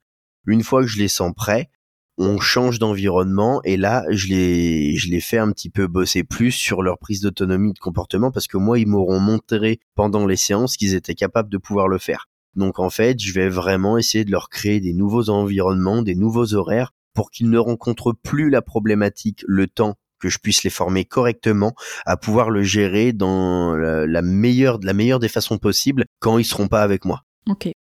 Une 0.45 0.65
fois 0.65 0.83
que 0.83 0.89
je 0.89 0.99
les 0.99 1.09
sens 1.09 1.33
prêts, 1.35 1.71
on 2.19 2.39
change 2.39 2.79
d'environnement 2.79 3.61
et 3.65 3.77
là 3.77 4.05
je 4.11 4.29
les 4.29 4.97
je 4.97 5.11
les 5.11 5.21
fais 5.21 5.39
un 5.39 5.51
petit 5.53 5.71
peu 5.71 5.87
bosser 5.87 6.25
plus 6.25 6.53
sur 6.53 6.83
leur 6.83 6.99
prise 6.99 7.21
d'autonomie 7.21 7.73
de 7.73 7.79
comportement 7.79 8.31
parce 8.31 8.47
que 8.47 8.57
moi 8.57 8.79
ils 8.79 8.87
m'auront 8.87 9.21
montré 9.21 9.81
pendant 9.95 10.27
les 10.27 10.37
séances 10.37 10.77
qu'ils 10.77 10.95
étaient 10.95 11.15
capables 11.15 11.51
de 11.51 11.59
pouvoir 11.59 11.89
le 11.89 11.99
faire. 11.99 12.29
Donc 12.55 12.79
en 12.79 12.89
fait, 12.89 13.21
je 13.21 13.33
vais 13.35 13.51
vraiment 13.51 13.99
essayer 13.99 14.25
de 14.25 14.31
leur 14.31 14.49
créer 14.49 14.81
des 14.81 14.95
nouveaux 14.95 15.29
environnements, 15.29 16.03
des 16.03 16.15
nouveaux 16.15 16.55
horaires 16.55 16.93
pour 17.15 17.31
qu'ils 17.31 17.51
ne 17.51 17.59
rencontrent 17.59 18.15
plus 18.15 18.51
la 18.51 18.63
problématique 18.63 19.45
le 19.47 19.67
temps 19.67 19.97
que 20.19 20.31
je 20.31 20.39
puisse 20.39 20.65
les 20.65 20.71
former 20.71 21.05
correctement 21.05 21.75
à 22.07 22.17
pouvoir 22.17 22.49
le 22.51 22.63
gérer 22.63 23.13
dans 23.13 23.77
la, 23.77 24.23
meilleure 24.23 24.79
la 24.83 24.95
meilleure 24.95 25.19
des 25.19 25.29
façons 25.29 25.59
possibles 25.59 26.07
quand 26.21 26.39
ils 26.39 26.45
seront 26.45 26.69
pas 26.69 26.83
avec 26.83 27.05
moi. 27.05 27.23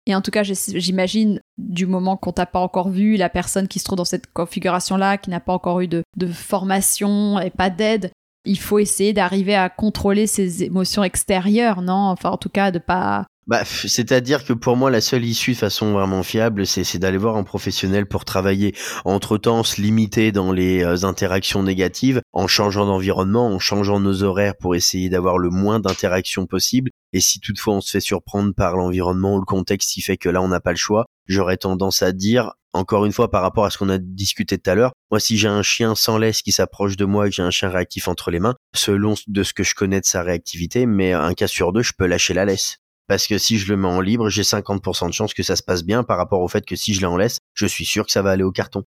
Et 0.06 0.14
en 0.14 0.20
tout 0.20 0.32
cas, 0.32 0.42
j'imagine, 0.42 1.40
du 1.58 1.86
moment 1.86 2.16
qu'on 2.16 2.32
t'a 2.32 2.46
pas 2.46 2.58
encore 2.58 2.90
vu, 2.90 3.16
la 3.16 3.28
personne 3.28 3.68
qui 3.68 3.78
se 3.78 3.84
trouve 3.84 3.98
dans 3.98 4.04
cette 4.04 4.32
configuration-là, 4.32 5.16
qui 5.16 5.30
n'a 5.30 5.40
pas 5.40 5.52
encore 5.52 5.80
eu 5.80 5.86
de, 5.86 6.02
de 6.16 6.26
formation 6.26 7.38
et 7.38 7.50
pas 7.50 7.70
d'aide, 7.70 8.10
il 8.44 8.58
faut 8.58 8.80
essayer 8.80 9.12
d'arriver 9.12 9.54
à 9.54 9.68
contrôler 9.68 10.26
ses 10.26 10.64
émotions 10.64 11.04
extérieures, 11.04 11.82
non? 11.82 12.08
Enfin, 12.08 12.30
en 12.30 12.36
tout 12.36 12.48
cas, 12.48 12.72
de 12.72 12.80
pas 12.80 13.26
bah, 13.48 13.64
c'est-à-dire 13.64 14.44
que 14.44 14.52
pour 14.52 14.76
moi, 14.76 14.90
la 14.90 15.00
seule 15.00 15.24
issue 15.24 15.52
de 15.52 15.56
façon 15.56 15.92
vraiment 15.92 16.22
fiable, 16.22 16.64
c'est 16.64 16.98
d'aller 16.98 17.18
voir 17.18 17.36
un 17.36 17.42
professionnel 17.42 18.06
pour 18.06 18.24
travailler. 18.24 18.72
Entre-temps, 19.04 19.64
se 19.64 19.80
limiter 19.80 20.30
dans 20.30 20.52
les 20.52 20.84
euh, 20.84 21.04
interactions 21.04 21.64
négatives, 21.64 22.20
en 22.32 22.46
changeant 22.46 22.86
d'environnement, 22.86 23.48
en 23.48 23.58
changeant 23.58 23.98
nos 23.98 24.22
horaires 24.22 24.56
pour 24.56 24.76
essayer 24.76 25.08
d'avoir 25.08 25.38
le 25.38 25.50
moins 25.50 25.80
d'interactions 25.80 26.46
possible. 26.46 26.90
Et 27.12 27.20
si 27.20 27.40
toutefois 27.40 27.74
on 27.74 27.80
se 27.80 27.90
fait 27.90 28.00
surprendre 28.00 28.54
par 28.54 28.76
l'environnement 28.76 29.34
ou 29.34 29.40
le 29.40 29.44
contexte 29.44 29.92
qui 29.92 30.02
fait 30.02 30.16
que 30.16 30.28
là 30.28 30.40
on 30.40 30.48
n'a 30.48 30.60
pas 30.60 30.70
le 30.70 30.76
choix, 30.76 31.06
j'aurais 31.26 31.56
tendance 31.56 32.00
à 32.02 32.12
dire, 32.12 32.52
encore 32.72 33.04
une 33.04 33.12
fois 33.12 33.30
par 33.30 33.42
rapport 33.42 33.64
à 33.64 33.70
ce 33.70 33.76
qu'on 33.76 33.90
a 33.90 33.98
discuté 33.98 34.56
tout 34.56 34.70
à 34.70 34.74
l'heure, 34.74 34.92
moi 35.10 35.20
si 35.20 35.36
j'ai 35.36 35.48
un 35.48 35.62
chien 35.62 35.94
sans 35.94 36.16
laisse 36.16 36.42
qui 36.42 36.52
s'approche 36.52 36.96
de 36.96 37.04
moi 37.04 37.26
et 37.26 37.30
que 37.30 37.36
j'ai 37.36 37.42
un 37.42 37.50
chien 37.50 37.68
réactif 37.68 38.08
entre 38.08 38.30
les 38.30 38.40
mains, 38.40 38.54
selon 38.74 39.14
de 39.26 39.42
ce 39.42 39.52
que 39.52 39.62
je 39.62 39.74
connais 39.74 40.00
de 40.00 40.06
sa 40.06 40.22
réactivité, 40.22 40.86
mais 40.86 41.12
un 41.12 41.34
cas 41.34 41.48
sur 41.48 41.72
deux, 41.72 41.82
je 41.82 41.92
peux 41.96 42.06
lâcher 42.06 42.32
la 42.32 42.46
laisse 42.46 42.78
parce 43.08 43.26
que 43.26 43.38
si 43.38 43.58
je 43.58 43.70
le 43.70 43.76
mets 43.76 43.88
en 43.88 44.00
libre, 44.00 44.28
j'ai 44.28 44.42
50% 44.42 45.08
de 45.08 45.12
chance 45.12 45.34
que 45.34 45.42
ça 45.42 45.56
se 45.56 45.62
passe 45.62 45.84
bien 45.84 46.02
par 46.02 46.16
rapport 46.16 46.40
au 46.40 46.48
fait 46.48 46.64
que 46.64 46.76
si 46.76 46.94
je 46.94 47.02
l'en 47.02 47.16
laisse, 47.16 47.38
je 47.54 47.66
suis 47.66 47.84
sûr 47.84 48.06
que 48.06 48.12
ça 48.12 48.22
va 48.22 48.30
aller 48.30 48.44
au 48.44 48.52
carton. 48.52 48.84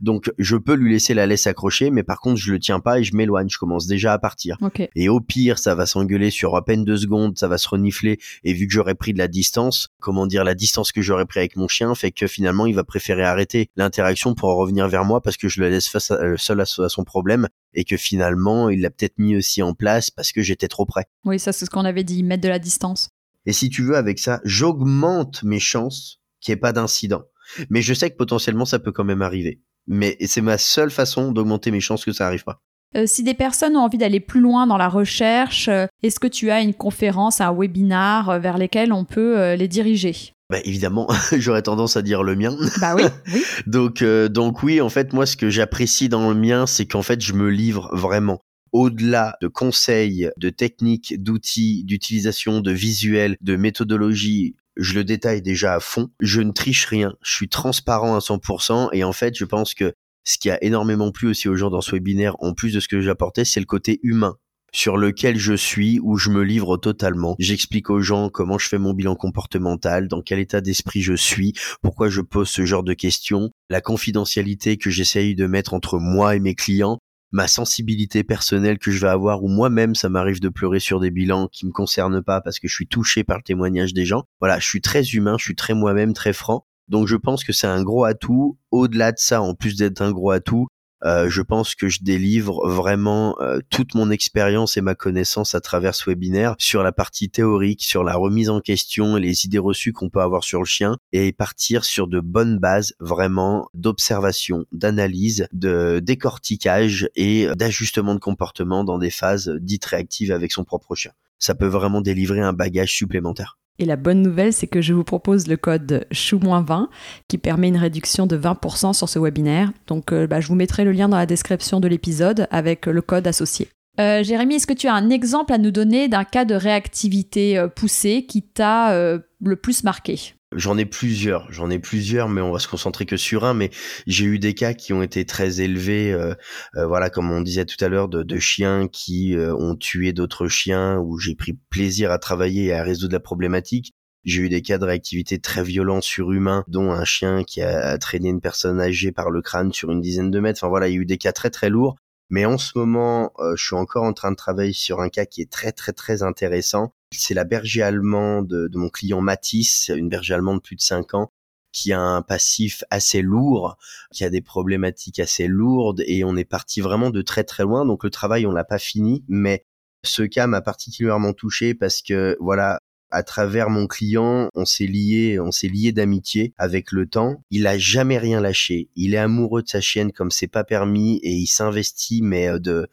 Donc 0.00 0.30
je 0.38 0.56
peux 0.56 0.74
lui 0.74 0.92
laisser 0.92 1.14
la 1.14 1.26
laisse 1.26 1.46
accrochée, 1.46 1.90
mais 1.90 2.02
par 2.02 2.20
contre 2.20 2.36
je 2.36 2.52
le 2.52 2.58
tiens 2.58 2.80
pas 2.80 3.00
et 3.00 3.04
je 3.04 3.16
m'éloigne, 3.16 3.48
je 3.48 3.58
commence 3.58 3.86
déjà 3.86 4.12
à 4.12 4.18
partir. 4.18 4.56
Et 4.94 5.08
au 5.08 5.20
pire, 5.20 5.58
ça 5.58 5.74
va 5.74 5.86
s'engueuler 5.86 6.30
sur 6.30 6.56
à 6.56 6.64
peine 6.64 6.84
deux 6.84 6.98
secondes, 6.98 7.38
ça 7.38 7.48
va 7.48 7.58
se 7.58 7.68
renifler 7.68 8.18
et 8.42 8.52
vu 8.52 8.66
que 8.66 8.72
j'aurais 8.72 8.94
pris 8.94 9.12
de 9.12 9.18
la 9.18 9.28
distance, 9.28 9.88
comment 10.00 10.26
dire, 10.26 10.44
la 10.44 10.54
distance 10.54 10.92
que 10.92 11.02
j'aurais 11.02 11.26
pris 11.26 11.40
avec 11.40 11.56
mon 11.56 11.68
chien 11.68 11.94
fait 11.94 12.12
que 12.12 12.26
finalement 12.26 12.66
il 12.66 12.74
va 12.74 12.84
préférer 12.84 13.24
arrêter 13.24 13.70
l'interaction 13.76 14.34
pour 14.34 14.50
revenir 14.54 14.88
vers 14.88 15.04
moi 15.04 15.20
parce 15.20 15.36
que 15.36 15.48
je 15.48 15.60
le 15.60 15.70
laisse 15.70 15.88
face 15.88 16.10
euh, 16.10 16.36
seul 16.36 16.60
à 16.60 16.66
son 16.66 17.04
problème 17.04 17.48
et 17.74 17.84
que 17.84 17.96
finalement 17.96 18.68
il 18.68 18.80
l'a 18.80 18.90
peut-être 18.90 19.18
mis 19.18 19.36
aussi 19.36 19.62
en 19.62 19.74
place 19.74 20.10
parce 20.10 20.32
que 20.32 20.42
j'étais 20.42 20.68
trop 20.68 20.86
près. 20.86 21.06
Oui, 21.24 21.38
ça 21.38 21.52
c'est 21.52 21.64
ce 21.64 21.70
qu'on 21.70 21.84
avait 21.84 22.04
dit, 22.04 22.22
mettre 22.22 22.42
de 22.42 22.48
la 22.48 22.58
distance. 22.58 23.08
Et 23.46 23.52
si 23.52 23.68
tu 23.70 23.82
veux, 23.82 23.96
avec 23.96 24.18
ça, 24.18 24.40
j'augmente 24.44 25.42
mes 25.42 25.60
chances 25.60 26.20
qu'il 26.40 26.52
n'y 26.52 26.58
ait 26.58 26.60
pas 26.60 26.72
d'incident. 26.72 27.22
Mais 27.70 27.82
je 27.82 27.94
sais 27.94 28.10
que 28.10 28.16
potentiellement, 28.16 28.64
ça 28.64 28.78
peut 28.78 28.92
quand 28.92 29.04
même 29.04 29.22
arriver. 29.22 29.60
Mais 29.86 30.16
c'est 30.26 30.40
ma 30.40 30.58
seule 30.58 30.90
façon 30.90 31.32
d'augmenter 31.32 31.70
mes 31.70 31.80
chances 31.80 32.04
que 32.04 32.12
ça 32.12 32.24
n'arrive 32.24 32.44
pas. 32.44 32.62
Euh, 32.96 33.04
si 33.06 33.22
des 33.24 33.34
personnes 33.34 33.76
ont 33.76 33.80
envie 33.80 33.98
d'aller 33.98 34.20
plus 34.20 34.40
loin 34.40 34.66
dans 34.66 34.76
la 34.76 34.88
recherche, 34.88 35.68
euh, 35.68 35.86
est-ce 36.02 36.20
que 36.20 36.28
tu 36.28 36.50
as 36.50 36.60
une 36.60 36.74
conférence, 36.74 37.40
un 37.40 37.52
webinar 37.52 38.30
euh, 38.30 38.38
vers 38.38 38.56
lesquels 38.56 38.92
on 38.92 39.04
peut 39.04 39.54
les 39.54 39.68
diriger? 39.68 40.32
Bah 40.50 40.58
évidemment, 40.64 41.08
j'aurais 41.32 41.62
tendance 41.62 41.96
à 41.96 42.02
dire 42.02 42.22
le 42.22 42.36
mien. 42.36 42.56
Bah 42.80 42.94
oui. 42.94 43.02
oui. 43.34 43.42
donc 43.66 44.04
donc 44.04 44.62
oui, 44.62 44.80
en 44.80 44.90
fait 44.90 45.12
moi 45.12 45.26
ce 45.26 45.36
que 45.36 45.50
j'apprécie 45.50 46.08
dans 46.08 46.28
le 46.28 46.36
mien, 46.36 46.66
c'est 46.66 46.86
qu'en 46.86 47.02
fait 47.02 47.20
je 47.20 47.32
me 47.32 47.48
livre 47.48 47.90
vraiment 47.92 48.40
au-delà 48.74 49.36
de 49.40 49.46
conseils, 49.46 50.30
de 50.36 50.50
techniques, 50.50 51.22
d'outils, 51.22 51.84
d'utilisation, 51.84 52.60
de 52.60 52.72
visuels, 52.72 53.36
de 53.40 53.54
méthodologie, 53.54 54.56
je 54.76 54.94
le 54.94 55.04
détaille 55.04 55.42
déjà 55.42 55.76
à 55.76 55.80
fond. 55.80 56.10
Je 56.18 56.40
ne 56.40 56.50
triche 56.50 56.86
rien. 56.86 57.14
Je 57.22 57.32
suis 57.32 57.48
transparent 57.48 58.16
à 58.16 58.18
100%. 58.18 58.88
Et 58.92 59.04
en 59.04 59.12
fait, 59.12 59.36
je 59.38 59.44
pense 59.44 59.74
que 59.74 59.94
ce 60.24 60.38
qui 60.38 60.50
a 60.50 60.62
énormément 60.62 61.12
plu 61.12 61.28
aussi 61.28 61.48
aux 61.48 61.54
gens 61.54 61.70
dans 61.70 61.82
ce 61.82 61.92
webinaire, 61.92 62.34
en 62.40 62.52
plus 62.52 62.72
de 62.72 62.80
ce 62.80 62.88
que 62.88 63.00
j'apportais, 63.00 63.44
c'est 63.44 63.60
le 63.60 63.66
côté 63.66 64.00
humain 64.02 64.36
sur 64.72 64.96
lequel 64.96 65.38
je 65.38 65.54
suis, 65.54 66.00
où 66.02 66.16
je 66.16 66.30
me 66.30 66.42
livre 66.42 66.76
totalement. 66.76 67.36
J'explique 67.38 67.90
aux 67.90 68.00
gens 68.00 68.28
comment 68.28 68.58
je 68.58 68.66
fais 68.66 68.78
mon 68.78 68.92
bilan 68.92 69.14
comportemental, 69.14 70.08
dans 70.08 70.20
quel 70.20 70.40
état 70.40 70.60
d'esprit 70.60 71.00
je 71.00 71.14
suis, 71.14 71.52
pourquoi 71.80 72.08
je 72.08 72.20
pose 72.20 72.48
ce 72.48 72.66
genre 72.66 72.82
de 72.82 72.92
questions, 72.92 73.50
la 73.70 73.80
confidentialité 73.80 74.76
que 74.76 74.90
j'essaye 74.90 75.36
de 75.36 75.46
mettre 75.46 75.74
entre 75.74 76.00
moi 76.00 76.34
et 76.34 76.40
mes 76.40 76.56
clients, 76.56 76.98
ma 77.34 77.48
sensibilité 77.48 78.22
personnelle 78.22 78.78
que 78.78 78.92
je 78.92 79.00
vais 79.00 79.08
avoir 79.08 79.42
ou 79.42 79.48
moi-même 79.48 79.96
ça 79.96 80.08
m'arrive 80.08 80.38
de 80.38 80.48
pleurer 80.48 80.78
sur 80.78 81.00
des 81.00 81.10
bilans 81.10 81.48
qui 81.48 81.66
me 81.66 81.72
concernent 81.72 82.22
pas 82.22 82.40
parce 82.40 82.60
que 82.60 82.68
je 82.68 82.74
suis 82.74 82.86
touché 82.86 83.24
par 83.24 83.38
le 83.38 83.42
témoignage 83.42 83.92
des 83.92 84.04
gens. 84.04 84.22
Voilà, 84.40 84.60
je 84.60 84.66
suis 84.66 84.80
très 84.80 85.02
humain, 85.02 85.34
je 85.36 85.44
suis 85.44 85.56
très 85.56 85.74
moi-même, 85.74 86.12
très 86.12 86.32
franc. 86.32 86.64
Donc 86.86 87.08
je 87.08 87.16
pense 87.16 87.42
que 87.42 87.52
c'est 87.52 87.66
un 87.66 87.82
gros 87.82 88.04
atout. 88.04 88.56
Au-delà 88.70 89.10
de 89.10 89.18
ça, 89.18 89.42
en 89.42 89.54
plus 89.54 89.74
d'être 89.74 90.00
un 90.00 90.12
gros 90.12 90.30
atout, 90.30 90.68
euh, 91.04 91.28
je 91.28 91.42
pense 91.42 91.74
que 91.74 91.88
je 91.88 92.00
délivre 92.02 92.68
vraiment 92.68 93.36
euh, 93.40 93.60
toute 93.70 93.94
mon 93.94 94.10
expérience 94.10 94.76
et 94.76 94.80
ma 94.80 94.94
connaissance 94.94 95.54
à 95.54 95.60
travers 95.60 95.94
ce 95.94 96.08
webinaire 96.08 96.54
sur 96.58 96.82
la 96.82 96.92
partie 96.92 97.30
théorique, 97.30 97.82
sur 97.82 98.04
la 98.04 98.14
remise 98.14 98.50
en 98.50 98.60
question 98.60 99.16
et 99.16 99.20
les 99.20 99.44
idées 99.44 99.58
reçues 99.58 99.92
qu'on 99.92 100.10
peut 100.10 100.20
avoir 100.20 100.44
sur 100.44 100.60
le 100.60 100.66
chien 100.66 100.96
et 101.12 101.32
partir 101.32 101.84
sur 101.84 102.08
de 102.08 102.20
bonnes 102.20 102.58
bases 102.58 102.94
vraiment 103.00 103.68
d'observation, 103.74 104.64
d'analyse, 104.72 105.46
de 105.52 106.00
décortiquage 106.02 107.08
et 107.16 107.48
d'ajustement 107.54 108.14
de 108.14 108.20
comportement 108.20 108.84
dans 108.84 108.98
des 108.98 109.10
phases 109.10 109.50
dites 109.60 109.84
réactives 109.84 110.32
avec 110.32 110.52
son 110.52 110.64
propre 110.64 110.94
chien. 110.94 111.12
Ça 111.38 111.54
peut 111.54 111.66
vraiment 111.66 112.00
délivrer 112.00 112.40
un 112.40 112.52
bagage 112.52 112.92
supplémentaire. 112.92 113.58
Et 113.78 113.84
la 113.84 113.96
bonne 113.96 114.22
nouvelle, 114.22 114.52
c'est 114.52 114.68
que 114.68 114.80
je 114.80 114.92
vous 114.92 115.02
propose 115.02 115.48
le 115.48 115.56
code 115.56 116.06
CHOU-20 116.12 116.86
qui 117.28 117.38
permet 117.38 117.68
une 117.68 117.76
réduction 117.76 118.26
de 118.26 118.36
20% 118.36 118.92
sur 118.92 119.08
ce 119.08 119.18
webinaire. 119.18 119.72
Donc 119.88 120.12
euh, 120.12 120.26
bah, 120.26 120.40
je 120.40 120.46
vous 120.46 120.54
mettrai 120.54 120.84
le 120.84 120.92
lien 120.92 121.08
dans 121.08 121.16
la 121.16 121.26
description 121.26 121.80
de 121.80 121.88
l'épisode 121.88 122.46
avec 122.50 122.86
le 122.86 123.02
code 123.02 123.26
associé. 123.26 123.68
Euh, 124.00 124.22
Jérémy, 124.22 124.56
est-ce 124.56 124.66
que 124.66 124.72
tu 124.72 124.86
as 124.86 124.94
un 124.94 125.10
exemple 125.10 125.52
à 125.52 125.58
nous 125.58 125.70
donner 125.70 126.08
d'un 126.08 126.24
cas 126.24 126.44
de 126.44 126.54
réactivité 126.54 127.58
euh, 127.58 127.68
poussée 127.68 128.26
qui 128.26 128.42
t'a 128.42 128.96
le 129.40 129.56
plus 129.56 129.82
marqué? 129.82 130.34
J'en 130.56 130.78
ai 130.78 130.84
plusieurs, 130.84 131.50
j'en 131.52 131.68
ai 131.68 131.80
plusieurs, 131.80 132.28
mais 132.28 132.40
on 132.40 132.52
va 132.52 132.60
se 132.60 132.68
concentrer 132.68 133.06
que 133.06 133.16
sur 133.16 133.44
un. 133.44 133.54
Mais 133.54 133.70
j'ai 134.06 134.24
eu 134.24 134.38
des 134.38 134.54
cas 134.54 134.72
qui 134.72 134.92
ont 134.92 135.02
été 135.02 135.26
très 135.26 135.60
élevés, 135.60 136.12
euh, 136.12 136.34
euh, 136.76 136.86
voilà, 136.86 137.10
comme 137.10 137.30
on 137.32 137.40
disait 137.40 137.64
tout 137.64 137.82
à 137.84 137.88
l'heure, 137.88 138.08
de, 138.08 138.38
chiens 138.38 138.86
qui 138.88 139.34
euh, 139.36 139.54
ont 139.56 139.74
tué 139.74 140.12
d'autres 140.12 140.46
chiens, 140.46 140.98
où 140.98 141.18
j'ai 141.18 141.34
pris 141.34 141.54
plaisir 141.70 142.12
à 142.12 142.18
travailler 142.18 142.66
et 142.66 142.72
à 142.72 142.84
résoudre 142.84 143.14
la 143.14 143.20
problématique. 143.20 143.94
J'ai 144.24 144.42
eu 144.42 144.48
des 144.48 144.62
cas 144.62 144.78
de 144.78 144.84
réactivité 144.84 145.40
très 145.40 145.64
violents 145.64 146.00
sur 146.00 146.30
humain, 146.32 146.64
dont 146.68 146.92
un 146.92 147.04
chien 147.04 147.42
qui 147.44 147.60
a 147.60 147.98
traîné 147.98 148.28
une 148.28 148.40
personne 148.40 148.80
âgée 148.80 149.12
par 149.12 149.30
le 149.30 149.42
crâne 149.42 149.72
sur 149.72 149.90
une 149.90 150.00
dizaine 150.00 150.30
de 150.30 150.40
mètres. 150.40 150.60
Enfin 150.62 150.68
voilà, 150.68 150.88
il 150.88 150.94
y 150.94 150.98
a 150.98 151.00
eu 151.00 151.06
des 151.06 151.18
cas 151.18 151.32
très 151.32 151.50
très 151.50 151.68
lourds. 151.68 151.96
Mais 152.30 152.46
en 152.46 152.56
ce 152.56 152.78
moment, 152.78 153.32
je 153.54 153.62
suis 153.62 153.76
encore 153.76 154.04
en 154.04 154.14
train 154.14 154.30
de 154.30 154.36
travailler 154.36 154.72
sur 154.72 155.00
un 155.00 155.10
cas 155.10 155.26
qui 155.26 155.42
est 155.42 155.50
très 155.50 155.72
très 155.72 155.92
très 155.92 156.22
intéressant 156.22 156.94
c'est 157.18 157.34
la 157.34 157.44
berger 157.44 157.82
allemande 157.82 158.48
de, 158.48 158.78
mon 158.78 158.88
client 158.88 159.20
Matisse, 159.20 159.90
une 159.94 160.08
berger 160.08 160.34
allemande 160.34 160.58
de 160.58 160.62
plus 160.62 160.76
de 160.76 160.80
5 160.80 161.14
ans, 161.14 161.30
qui 161.72 161.92
a 161.92 162.00
un 162.00 162.22
passif 162.22 162.84
assez 162.90 163.22
lourd, 163.22 163.76
qui 164.12 164.24
a 164.24 164.30
des 164.30 164.40
problématiques 164.40 165.18
assez 165.18 165.48
lourdes, 165.48 166.02
et 166.06 166.24
on 166.24 166.36
est 166.36 166.44
parti 166.44 166.80
vraiment 166.80 167.10
de 167.10 167.22
très 167.22 167.44
très 167.44 167.64
loin. 167.64 167.84
Donc 167.84 168.04
le 168.04 168.10
travail, 168.10 168.46
on 168.46 168.52
l'a 168.52 168.64
pas 168.64 168.78
fini, 168.78 169.24
mais 169.28 169.64
ce 170.04 170.22
cas 170.22 170.46
m'a 170.46 170.60
particulièrement 170.60 171.32
touché 171.32 171.74
parce 171.74 172.02
que 172.02 172.36
voilà, 172.38 172.78
à 173.10 173.22
travers 173.22 173.70
mon 173.70 173.86
client, 173.86 174.48
on 174.54 174.64
s'est 174.64 174.86
lié, 174.86 175.38
on 175.40 175.52
s'est 175.52 175.68
lié 175.68 175.92
d'amitié 175.92 176.52
avec 176.58 176.90
le 176.92 177.06
temps. 177.06 177.42
Il 177.50 177.66
a 177.66 177.78
jamais 177.78 178.18
rien 178.18 178.40
lâché. 178.40 178.88
Il 178.96 179.14
est 179.14 179.18
amoureux 179.18 179.62
de 179.62 179.68
sa 179.68 179.80
chienne 179.80 180.12
comme 180.12 180.30
c'est 180.30 180.48
pas 180.48 180.64
permis 180.64 181.18
et 181.22 181.32
il 181.32 181.46
s'investit 181.46 182.22
mais 182.22 182.48
euh, 182.48 182.58
de 182.58 182.88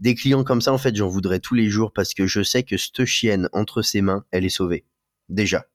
Des 0.00 0.14
clients 0.14 0.44
comme 0.44 0.62
ça, 0.62 0.72
en 0.72 0.78
fait, 0.78 0.96
j'en 0.96 1.08
voudrais 1.08 1.40
tous 1.40 1.54
les 1.54 1.68
jours 1.68 1.92
parce 1.92 2.14
que 2.14 2.26
je 2.26 2.42
sais 2.42 2.62
que 2.62 2.78
cette 2.78 3.04
chienne 3.04 3.50
entre 3.52 3.82
ses 3.82 4.00
mains, 4.00 4.24
elle 4.30 4.46
est 4.46 4.48
sauvée. 4.48 4.86
Déjà. 5.28 5.66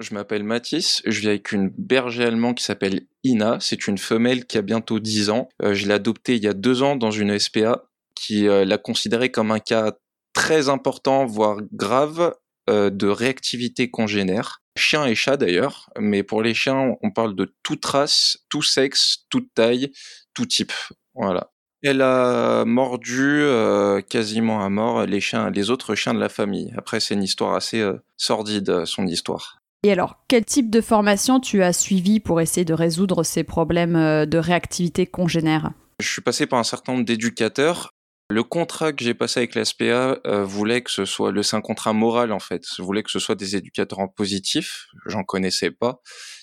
Je 0.00 0.12
m'appelle 0.12 0.44
Mathis, 0.44 1.00
je 1.06 1.20
vis 1.20 1.28
avec 1.28 1.52
une 1.52 1.70
berger 1.78 2.24
allemande 2.24 2.56
qui 2.56 2.64
s'appelle 2.64 3.06
Ina. 3.22 3.56
C'est 3.60 3.86
une 3.86 3.96
femelle 3.96 4.44
qui 4.44 4.58
a 4.58 4.62
bientôt 4.62 5.00
10 5.00 5.30
ans. 5.30 5.48
Euh, 5.62 5.72
je 5.72 5.86
l'ai 5.86 5.94
adoptée 5.94 6.36
il 6.36 6.44
y 6.44 6.46
a 6.46 6.52
deux 6.52 6.82
ans 6.82 6.94
dans 6.94 7.10
une 7.10 7.38
SPA 7.38 7.86
qui 8.14 8.48
euh, 8.48 8.66
l'a 8.66 8.76
considérée 8.76 9.30
comme 9.30 9.50
un 9.50 9.60
cas 9.60 9.94
très 10.34 10.68
important, 10.68 11.24
voire 11.24 11.60
grave, 11.72 12.34
euh, 12.68 12.90
de 12.90 13.06
réactivité 13.06 13.90
congénère. 13.90 14.60
Chien 14.76 15.06
et 15.06 15.14
chat 15.14 15.38
d'ailleurs, 15.38 15.88
mais 15.98 16.22
pour 16.22 16.42
les 16.42 16.52
chiens, 16.52 16.96
on 17.00 17.10
parle 17.10 17.34
de 17.34 17.54
toute 17.62 17.84
race, 17.86 18.36
tout 18.50 18.62
sexe, 18.62 19.24
toute 19.30 19.54
taille, 19.54 19.90
tout 20.34 20.44
type. 20.44 20.72
Voilà. 21.14 21.53
Elle 21.86 22.00
a 22.00 22.64
mordu 22.64 23.42
euh, 23.42 24.00
quasiment 24.00 24.64
à 24.64 24.70
mort 24.70 25.04
les 25.04 25.20
chiens, 25.20 25.50
les 25.50 25.68
autres 25.68 25.94
chiens 25.94 26.14
de 26.14 26.18
la 26.18 26.30
famille. 26.30 26.72
Après, 26.78 26.98
c'est 26.98 27.12
une 27.12 27.22
histoire 27.22 27.54
assez 27.54 27.78
euh, 27.78 28.02
sordide, 28.16 28.86
son 28.86 29.06
histoire. 29.06 29.58
Et 29.82 29.92
alors, 29.92 30.16
quel 30.26 30.46
type 30.46 30.70
de 30.70 30.80
formation 30.80 31.40
tu 31.40 31.62
as 31.62 31.74
suivi 31.74 32.20
pour 32.20 32.40
essayer 32.40 32.64
de 32.64 32.72
résoudre 32.72 33.22
ces 33.22 33.44
problèmes 33.44 33.96
euh, 33.96 34.24
de 34.24 34.38
réactivité 34.38 35.04
congénère? 35.04 35.72
Je 36.00 36.08
suis 36.08 36.22
passé 36.22 36.46
par 36.46 36.58
un 36.58 36.64
certain 36.64 36.94
nombre 36.94 37.04
d'éducateurs. 37.04 37.90
Le 38.30 38.42
contrat 38.42 38.94
que 38.94 39.04
j'ai 39.04 39.12
passé 39.12 39.40
avec 39.40 39.54
la 39.54 39.66
SPA 39.66 40.18
voulait 40.44 40.80
que 40.80 40.90
ce 40.90 41.04
soit, 41.04 41.32
le 41.32 41.42
c'est 41.42 41.56
un 41.56 41.60
contrat 41.60 41.92
moral 41.92 42.32
en 42.32 42.38
fait. 42.38 42.64
Je 42.74 42.80
voulais 42.80 43.02
que 43.02 43.10
ce 43.10 43.18
soit 43.18 43.34
des 43.34 43.56
éducateurs 43.56 43.98
en 43.98 44.08
positif. 44.08 44.86
J'en 45.04 45.24
connaissais 45.24 45.70
pas, 45.70 46.00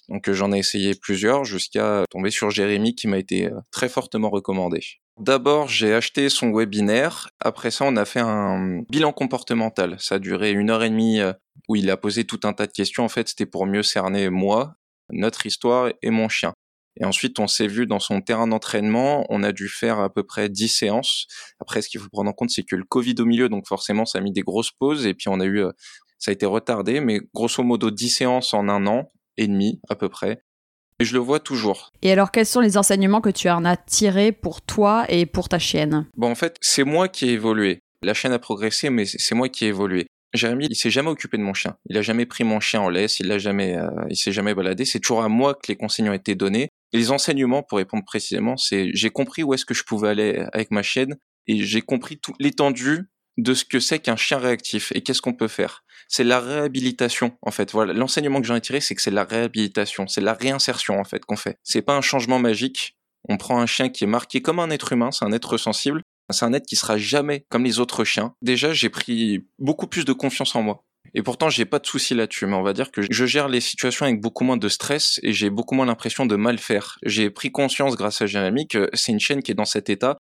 donc 0.08 0.32
j'en 0.32 0.52
ai 0.52 0.60
essayé 0.60 0.94
plusieurs 0.94 1.44
jusqu'à 1.44 2.04
tomber 2.12 2.30
sur 2.30 2.52
Jérémy 2.52 2.94
qui 2.94 3.08
m'a 3.08 3.18
été 3.18 3.50
très 3.72 3.90
fortement 3.90 4.30
recommandé. 4.30 4.82
D'abord, 5.22 5.68
j'ai 5.68 5.94
acheté 5.94 6.30
son 6.30 6.52
webinaire. 6.52 7.30
Après 7.40 7.70
ça, 7.70 7.86
on 7.86 7.96
a 7.96 8.06
fait 8.06 8.22
un 8.22 8.82
bilan 8.90 9.14
comportemental. 9.14 9.96
Ça 10.00 10.16
a 10.16 10.20
duré 10.20 10.50
une 10.50 10.72
heure 10.72 10.82
et 10.82 10.90
demie 10.90 11.20
euh, 11.20 11.32
où 11.70 11.76
il 11.76 11.92
a 11.92 11.96
posé 11.96 12.26
tout 12.26 12.40
un 12.44 12.54
tas 12.54 12.66
de 12.66 12.72
questions. 12.72 13.04
En 13.04 13.08
fait, 13.08 13.30
c'était 13.30 13.46
pour 13.46 13.68
mieux 13.68 13.84
cerner 13.84 14.32
moi, 14.32 14.74
notre 15.12 15.46
histoire 15.46 15.92
et 16.02 16.10
mon 16.10 16.28
chien. 16.28 16.54
Et 17.00 17.06
ensuite, 17.06 17.38
on 17.38 17.46
s'est 17.46 17.68
vu 17.68 17.86
dans 17.86 18.00
son 18.00 18.22
terrain 18.22 18.48
d'entraînement. 18.48 19.28
On 19.30 19.44
a 19.44 19.52
dû 19.52 19.70
faire 19.70 20.00
à 20.00 20.12
peu 20.12 20.24
près 20.24 20.50
10 20.50 20.68
séances. 20.68 21.28
Après, 21.60 21.84
ce 21.84 21.90
qu'il 21.90 22.02
faut 22.02 22.10
prendre 22.10 22.32
en 22.32 22.34
compte, 22.34 22.50
c'est 22.50 22.64
que 22.64 22.76
le 22.76 22.84
Covid 22.84 23.14
au 23.20 23.26
milieu, 23.26 23.48
donc 23.48 23.68
forcément, 23.68 24.06
ça 24.06 24.18
a 24.18 24.22
mis 24.22 24.32
des 24.32 24.42
grosses 24.42 24.72
pauses. 24.72 25.06
Et 25.06 25.14
puis, 25.14 25.30
on 25.30 25.40
a 25.40 25.46
eu, 25.46 25.60
euh, 25.60 25.72
ça 26.18 26.32
a 26.32 26.34
été 26.34 26.48
retardé, 26.48 27.00
mais 27.00 27.20
grosso 27.36 27.62
modo 27.62 27.92
10 27.92 28.10
séances 28.10 28.56
en 28.56 28.68
un 28.70 28.88
an 28.88 29.12
et 29.38 29.48
demi 29.48 29.80
à 29.88 29.96
peu 29.96 30.10
près. 30.10 30.42
Et 31.02 31.04
je 31.04 31.14
le 31.14 31.20
vois 31.20 31.40
toujours. 31.40 31.92
Et 32.04 32.12
alors, 32.12 32.30
quels 32.30 32.46
sont 32.46 32.60
les 32.60 32.78
enseignements 32.78 33.22
que 33.22 33.32
tu 33.32 33.50
en 33.50 33.66
as 33.66 33.76
tirés 33.76 34.32
pour 34.32 34.62
toi 34.62 35.04
et 35.10 35.26
pour 35.26 35.50
ta 35.50 35.58
chienne? 35.58 36.06
Bon, 36.16 36.30
en 36.30 36.36
fait, 36.36 36.58
c'est 36.62 36.84
moi 36.84 37.08
qui 37.08 37.26
ai 37.26 37.32
évolué. 37.32 37.80
La 38.04 38.14
chienne 38.14 38.34
a 38.34 38.38
progressé, 38.38 38.92
mais 38.92 39.06
c'est 39.06 39.34
moi 39.34 39.50
qui 39.50 39.66
ai 39.66 39.70
évolué. 39.70 40.06
Jérémy, 40.36 40.68
il 40.70 40.76
s'est 40.76 40.92
jamais 40.92 41.10
occupé 41.10 41.40
de 41.40 41.42
mon 41.42 41.56
chien. 41.56 41.76
Il 41.90 41.98
a 41.98 42.04
jamais 42.04 42.28
pris 42.28 42.44
mon 42.44 42.60
chien 42.60 42.82
en 42.82 42.90
laisse. 42.90 43.20
Il 43.20 43.30
l'a 43.30 43.40
jamais, 43.40 43.76
euh, 43.76 43.90
il 44.12 44.16
s'est 44.16 44.32
jamais 44.32 44.54
baladé. 44.54 44.86
C'est 44.86 45.00
toujours 45.00 45.24
à 45.24 45.28
moi 45.28 45.56
que 45.56 45.70
les 45.70 45.76
consignes 45.76 46.08
ont 46.08 46.14
été 46.14 46.36
données. 46.36 46.70
Et 46.94 46.98
les 46.98 47.10
enseignements, 47.10 47.64
pour 47.64 47.80
répondre 47.80 48.06
précisément, 48.06 48.56
c'est 48.56 48.92
j'ai 48.94 49.10
compris 49.10 49.42
où 49.42 49.56
est-ce 49.56 49.66
que 49.66 49.74
je 49.74 49.84
pouvais 49.84 50.10
aller 50.10 50.46
avec 50.54 50.70
ma 50.70 50.84
chienne 50.84 51.18
et 51.48 51.64
j'ai 51.64 51.82
compris 51.82 52.20
toute 52.20 52.36
l'étendue 52.40 53.10
de 53.38 53.54
ce 53.54 53.66
que 53.66 53.80
c'est 53.80 54.00
qu'un 54.00 54.16
chien 54.16 54.38
réactif 54.38 54.92
et 54.96 55.02
qu'est-ce 55.02 55.22
qu'on 55.22 55.34
peut 55.34 55.48
faire. 55.48 55.84
C'est 56.08 56.24
la 56.24 56.40
réhabilitation 56.40 57.38
en 57.42 57.52
fait. 57.52 57.72
Voilà, 57.72 57.94
l'enseignement 57.94 58.42
que 58.42 58.48
j'en 58.48 58.56
ai 58.56 58.62
tiré, 58.62 58.82
c'est 58.82 58.96
que 58.96 59.02
c'est 59.02 59.12
la 59.12 59.24
réhabilitation, 59.24 60.08
c'est 60.08 60.22
la 60.22 60.34
réinsertion 60.34 61.00
en 61.00 61.04
fait 61.04 61.24
qu'on 61.26 61.38
fait. 61.38 61.58
C'est 61.64 61.82
pas 61.82 61.96
un 61.96 62.02
changement 62.02 62.40
magique. 62.40 62.98
On 63.30 63.38
prend 63.38 63.60
un 63.60 63.68
chien 63.68 63.90
qui 63.90 64.04
est 64.04 64.08
marqué 64.08 64.42
comme 64.42 64.60
un 64.60 64.70
être 64.72 64.94
humain, 64.94 65.12
c'est 65.12 65.26
un 65.26 65.32
être 65.32 65.58
sensible, 65.58 66.02
c'est 66.32 66.46
un 66.46 66.54
être 66.54 66.66
qui 66.66 66.76
sera 66.76 66.98
jamais 66.98 67.46
comme 67.50 67.64
les 67.64 67.80
autres 67.80 68.04
chiens. 68.04 68.34
Déjà, 68.42 68.74
j'ai 68.74 68.90
pris 68.90 69.46
beaucoup 69.60 69.88
plus 69.88 70.06
de 70.06 70.14
confiance 70.14 70.56
en 70.56 70.64
moi. 70.64 70.84
Et 71.14 71.24
pourtant, 71.24 71.50
j'ai 71.50 71.66
pas 71.66 71.80
de 71.80 71.86
souci 71.86 72.14
là-dessus, 72.14 72.46
mais 72.46 72.56
on 72.56 72.64
va 72.64 72.74
dire 72.74 72.92
que 72.92 73.02
je 73.10 73.26
gère 73.26 73.50
les 73.50 73.60
situations 73.60 74.06
avec 74.06 74.22
beaucoup 74.22 74.44
moins 74.44 74.58
de 74.58 74.70
stress 74.70 75.20
et 75.24 75.34
j'ai 75.34 75.50
beaucoup 75.50 75.76
moins 75.76 75.86
l'impression 75.86 76.26
de 76.26 76.36
mal 76.36 76.58
faire. 76.58 76.98
J'ai 77.04 77.30
pris 77.30 77.52
conscience 77.52 77.96
grâce 77.96 78.22
à 78.22 78.28
Jérémy 78.28 78.68
que 78.68 78.90
c'est 78.94 79.12
une 79.12 79.20
chaîne 79.20 79.44
qui 79.44 79.52
est 79.52 79.56
dans 79.56 79.66
cet 79.66 79.90
état, 79.90 80.18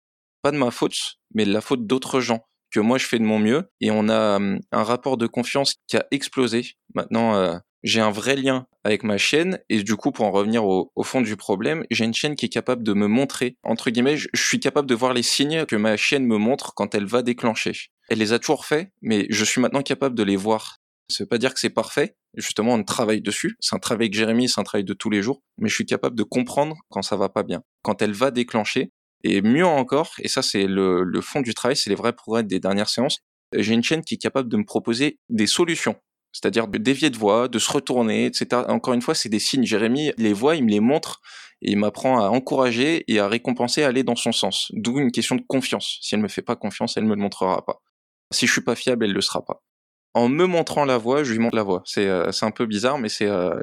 pas 0.43 0.53
de 0.53 0.59
ma 0.59 0.71
faute, 0.71 1.17
mais 1.35 1.45
de 1.45 1.53
la 1.53 1.61
faute 1.61 1.87
d'autres 1.87 2.21
gens 2.21 2.45
que 2.71 2.81
moi 2.81 2.99
je 2.99 3.07
fais 3.07 3.19
de 3.19 3.25
mon 3.25 3.39
mieux 3.39 3.71
et 3.81 3.91
on 3.91 4.09
a 4.09 4.37
hum, 4.37 4.61
un 4.73 4.83
rapport 4.83 5.17
de 5.17 5.27
confiance 5.27 5.75
qui 5.87 5.97
a 5.97 6.07
explosé. 6.11 6.73
Maintenant, 6.95 7.37
euh, 7.37 7.57
j'ai 7.83 8.01
un 8.01 8.11
vrai 8.11 8.37
lien 8.37 8.67
avec 8.85 9.05
ma 9.05 9.17
chaîne 9.17 9.61
et 9.69 9.83
du 9.83 9.97
coup, 9.97 10.11
pour 10.11 10.27
en 10.27 10.33
revenir 10.33 10.65
au, 10.65 10.91
fond 11.03 11.21
du 11.21 11.37
problème, 11.37 11.85
j'ai 11.91 12.05
une 12.05 12.15
chaîne 12.15 12.35
qui 12.35 12.47
est 12.47 12.51
capable 12.51 12.83
de 12.83 12.93
me 12.93 13.07
montrer, 13.07 13.57
entre 13.63 13.91
guillemets, 13.91 14.17
je, 14.17 14.29
suis 14.35 14.59
capable 14.59 14.89
de 14.89 14.95
voir 14.95 15.15
les 15.15 15.23
signes 15.23 15.67
que 15.67 15.77
ma 15.77 15.97
chaîne 15.97 16.27
me 16.27 16.37
montre 16.37 16.75
quand 16.75 16.95
elle 16.95 17.07
va 17.07 17.23
déclencher. 17.23 17.73
Elle 18.09 18.19
les 18.19 18.33
a 18.33 18.39
toujours 18.39 18.65
fait, 18.65 18.93
mais 19.03 19.27
je 19.31 19.45
suis 19.45 19.61
maintenant 19.61 19.83
capable 19.83 20.17
de 20.17 20.23
les 20.23 20.37
voir. 20.37 20.79
Ça 21.09 21.23
veut 21.23 21.29
pas 21.29 21.39
dire 21.39 21.55
que 21.55 21.61
c'est 21.61 21.71
parfait. 21.71 22.17
Justement, 22.35 22.75
on 22.75 22.83
travaille 22.83 23.21
dessus. 23.21 23.57
C'est 23.61 23.77
un 23.77 23.79
travail 23.79 24.07
avec 24.07 24.15
Jérémy, 24.15 24.49
c'est 24.49 24.61
un 24.61 24.65
travail 24.65 24.85
de 24.85 24.93
tous 24.93 25.09
les 25.09 25.23
jours. 25.23 25.43
Mais 25.59 25.69
je 25.69 25.75
suis 25.75 25.87
capable 25.87 26.17
de 26.17 26.25
comprendre 26.25 26.77
quand 26.91 27.03
ça 27.03 27.17
va 27.17 27.29
pas 27.29 27.45
bien. 27.45 27.63
Quand 27.83 28.03
elle 28.03 28.13
va 28.13 28.33
déclencher, 28.33 28.91
et 29.25 29.43
mieux 29.43 29.67
encore, 29.67 30.13
et 30.19 30.29
ça 30.29 30.43
c'est 30.43 30.67
le, 30.67 31.03
le 31.03 31.21
fond 31.21 31.41
du 31.41 31.55
travail, 31.55 31.77
c'est 31.77 31.91
les 31.91 31.97
vrais 31.97 32.13
progrès 32.13 32.45
des 32.45 32.61
dernières 32.61 32.89
séances, 32.89 33.21
j'ai 33.53 33.75
une 33.75 33.83
chaîne 33.83 34.03
qui 34.03 34.15
est 34.15 34.19
capable 34.19 34.49
de 34.49 34.57
me 34.57 34.65
proposer 34.65 35.19
des 35.29 35.47
solutions. 35.47 35.97
C'est-à-dire 36.33 36.69
de 36.69 36.77
dévier 36.77 37.09
de 37.09 37.17
voix, 37.17 37.49
de 37.49 37.59
se 37.59 37.73
retourner, 37.73 38.27
etc. 38.27 38.63
Encore 38.69 38.93
une 38.93 39.01
fois, 39.01 39.15
c'est 39.15 39.31
des 39.31 39.39
signes. 39.39 39.65
Jérémy 39.65 40.13
les 40.19 40.35
voit, 40.35 40.55
il 40.57 40.65
me 40.65 40.71
les 40.71 40.81
montre 40.81 41.23
et 41.63 41.71
il 41.71 41.79
m'apprend 41.79 42.23
à 42.23 42.29
encourager 42.29 43.05
et 43.11 43.19
à 43.21 43.29
récompenser, 43.29 43.85
à 43.85 43.89
aller 43.89 44.03
dans 44.03 44.17
son 44.17 44.33
sens. 44.33 44.71
D'où 44.75 44.99
une 44.99 45.13
question 45.13 45.37
de 45.37 45.43
confiance. 45.49 45.99
Si 46.03 46.15
elle 46.15 46.21
me 46.21 46.29
fait 46.29 46.43
pas 46.43 46.57
confiance, 46.57 46.99
elle 46.99 47.05
me 47.05 47.15
le 47.15 47.23
montrera 47.23 47.65
pas. 47.65 47.81
Si 48.33 48.47
je 48.47 48.53
suis 48.53 48.61
pas 48.61 48.75
fiable, 48.75 49.07
elle 49.07 49.13
le 49.13 49.21
sera 49.23 49.45
pas. 49.45 49.63
En 50.13 50.29
me 50.29 50.45
montrant 50.45 50.85
la 50.85 50.99
voix, 50.99 51.25
je 51.25 51.33
lui 51.33 51.39
montre 51.39 51.57
la 51.57 51.63
voix. 51.63 51.83
C'est 51.87 52.07
euh, 52.07 52.31
un 52.43 52.51
peu 52.51 52.67
bizarre, 52.67 52.99
mais 52.99 53.09
c'est 53.09 53.27
euh, 53.27 53.59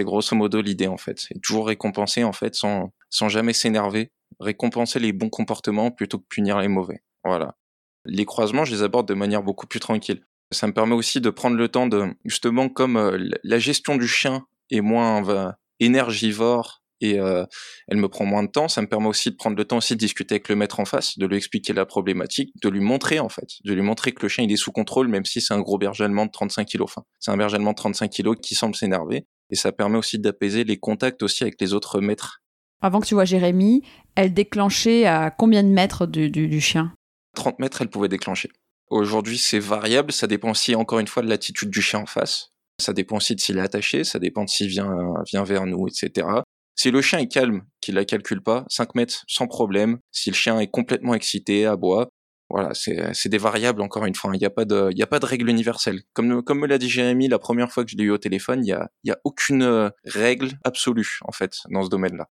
grosso 0.00 0.34
modo 0.34 0.60
l'idée 0.60 0.88
en 0.88 0.96
fait. 0.96 1.20
C'est 1.20 1.40
toujours 1.40 1.68
récompenser 1.68 2.24
en 2.24 2.32
fait 2.32 2.56
sans 2.56 2.92
sans 3.10 3.28
jamais 3.28 3.52
s'énerver 3.52 4.12
récompenser 4.40 4.98
les 4.98 5.12
bons 5.12 5.30
comportements 5.30 5.90
plutôt 5.90 6.18
que 6.18 6.26
punir 6.28 6.58
les 6.58 6.68
mauvais. 6.68 7.02
Voilà. 7.24 7.56
Les 8.04 8.24
croisements, 8.24 8.64
je 8.64 8.74
les 8.74 8.82
aborde 8.82 9.08
de 9.08 9.14
manière 9.14 9.42
beaucoup 9.42 9.66
plus 9.66 9.80
tranquille. 9.80 10.24
Ça 10.52 10.66
me 10.66 10.72
permet 10.72 10.94
aussi 10.94 11.20
de 11.20 11.30
prendre 11.30 11.56
le 11.56 11.68
temps 11.68 11.86
de, 11.86 12.14
justement, 12.24 12.68
comme 12.68 12.96
euh, 12.96 13.30
la 13.42 13.58
gestion 13.58 13.96
du 13.96 14.06
chien 14.06 14.46
est 14.70 14.80
moins 14.80 15.54
énergivore 15.80 16.82
et 17.00 17.20
euh, 17.20 17.44
elle 17.88 17.98
me 17.98 18.08
prend 18.08 18.24
moins 18.24 18.42
de 18.42 18.50
temps, 18.50 18.68
ça 18.68 18.80
me 18.80 18.86
permet 18.86 19.08
aussi 19.08 19.30
de 19.30 19.36
prendre 19.36 19.56
le 19.56 19.64
temps 19.64 19.76
aussi 19.76 19.94
de 19.94 19.98
discuter 19.98 20.36
avec 20.36 20.48
le 20.48 20.56
maître 20.56 20.80
en 20.80 20.84
face, 20.84 21.18
de 21.18 21.26
lui 21.26 21.36
expliquer 21.36 21.72
la 21.72 21.84
problématique, 21.84 22.52
de 22.62 22.68
lui 22.68 22.80
montrer 22.80 23.18
en 23.20 23.28
fait, 23.28 23.48
de 23.64 23.74
lui 23.74 23.82
montrer 23.82 24.12
que 24.12 24.22
le 24.22 24.28
chien 24.28 24.44
il 24.44 24.52
est 24.52 24.56
sous 24.56 24.72
contrôle 24.72 25.08
même 25.08 25.24
si 25.24 25.40
c'est 25.40 25.52
un 25.52 25.60
gros 25.60 25.76
berger 25.76 26.04
allemand 26.04 26.26
de 26.26 26.30
35 26.30 26.64
kilos. 26.64 26.88
Enfin, 26.90 27.04
c'est 27.18 27.30
un 27.30 27.36
berger 27.36 27.56
allemand 27.56 27.72
de 27.72 27.76
35 27.76 28.08
kilos 28.08 28.36
qui 28.40 28.54
semble 28.54 28.74
s'énerver 28.74 29.26
et 29.50 29.56
ça 29.56 29.72
permet 29.72 29.98
aussi 29.98 30.18
d'apaiser 30.18 30.64
les 30.64 30.78
contacts 30.78 31.22
aussi 31.22 31.42
avec 31.42 31.60
les 31.60 31.74
autres 31.74 32.00
maîtres 32.00 32.42
avant 32.80 33.00
que 33.00 33.06
tu 33.06 33.14
vois 33.14 33.24
Jérémy, 33.24 33.82
elle 34.14 34.34
déclenchait 34.34 35.06
à 35.06 35.30
combien 35.30 35.62
de 35.62 35.68
mètres 35.68 36.06
du, 36.06 36.60
chien? 36.60 36.92
30 37.34 37.58
mètres, 37.58 37.82
elle 37.82 37.90
pouvait 37.90 38.08
déclencher. 38.08 38.50
Aujourd'hui, 38.88 39.38
c'est 39.38 39.58
variable, 39.58 40.12
ça 40.12 40.26
dépend 40.26 40.50
aussi, 40.50 40.74
encore 40.74 40.98
une 40.98 41.08
fois, 41.08 41.22
de 41.22 41.28
l'attitude 41.28 41.70
du 41.70 41.82
chien 41.82 42.00
en 42.00 42.06
face. 42.06 42.52
Ça 42.80 42.92
dépend 42.92 43.16
aussi 43.16 43.34
de 43.34 43.40
s'il 43.40 43.58
est 43.58 43.62
attaché, 43.62 44.04
ça 44.04 44.18
dépend 44.18 44.44
de 44.44 44.48
s'il 44.48 44.68
vient, 44.68 45.14
vient 45.26 45.44
vers 45.44 45.66
nous, 45.66 45.88
etc. 45.88 46.26
Si 46.76 46.90
le 46.90 47.00
chien 47.00 47.18
est 47.18 47.28
calme, 47.28 47.62
qu'il 47.80 47.94
la 47.94 48.04
calcule 48.04 48.42
pas, 48.42 48.64
5 48.68 48.94
mètres 48.94 49.24
sans 49.26 49.46
problème. 49.46 49.98
Si 50.12 50.30
le 50.30 50.36
chien 50.36 50.60
est 50.60 50.70
complètement 50.70 51.14
excité, 51.14 51.64
aboie, 51.64 52.10
voilà, 52.48 52.74
c'est 52.74 53.28
des 53.28 53.38
variables 53.38 53.80
encore 53.82 54.04
une 54.04 54.14
fois. 54.14 54.30
Il 54.34 54.38
n'y 54.38 54.46
a 54.46 54.50
pas 54.50 54.64
de, 54.64 54.90
a 55.00 55.06
pas 55.06 55.18
de 55.18 55.26
règle 55.26 55.48
universelle. 55.48 56.02
Comme 56.12 56.42
comme 56.42 56.60
me 56.60 56.66
l'a 56.66 56.78
dit 56.78 56.88
Jérémy 56.88 57.28
la 57.28 57.38
première 57.38 57.72
fois 57.72 57.84
que 57.84 57.90
je 57.90 57.96
l'ai 57.96 58.04
eu 58.04 58.10
au 58.10 58.18
téléphone, 58.18 58.64
il 58.64 58.68
y 58.68 58.72
a, 58.72 58.88
y 59.04 59.10
a 59.10 59.18
aucune 59.24 59.90
règle 60.04 60.50
absolue 60.62 61.18
en 61.22 61.32
fait 61.32 61.56
dans 61.70 61.82
ce 61.82 61.88
domaine-là. 61.88 62.28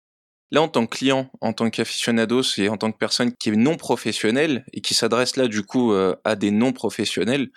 Là, 0.53 0.62
en 0.62 0.68
tant 0.68 0.86
que 0.86 0.96
client, 0.96 1.30
en 1.40 1.53
tant 1.53 1.70
qu'aficionados 1.70 2.59
et 2.59 2.68
en 2.68 2.76
tant 2.76 2.90
que 2.90 2.98
personne 2.98 3.32
qui 3.32 3.51
est 3.51 3.57
non 3.57 3.76
professionnelle 3.76 4.64
et 4.72 4.80
qui 4.80 4.94
s'adresse 4.94 5.36
là 5.36 5.46
du 5.46 5.62
coup 5.62 5.92
euh, 5.92 6.16
à 6.24 6.34
des 6.34 6.51
non 6.51 6.72
professionnels 6.72 7.51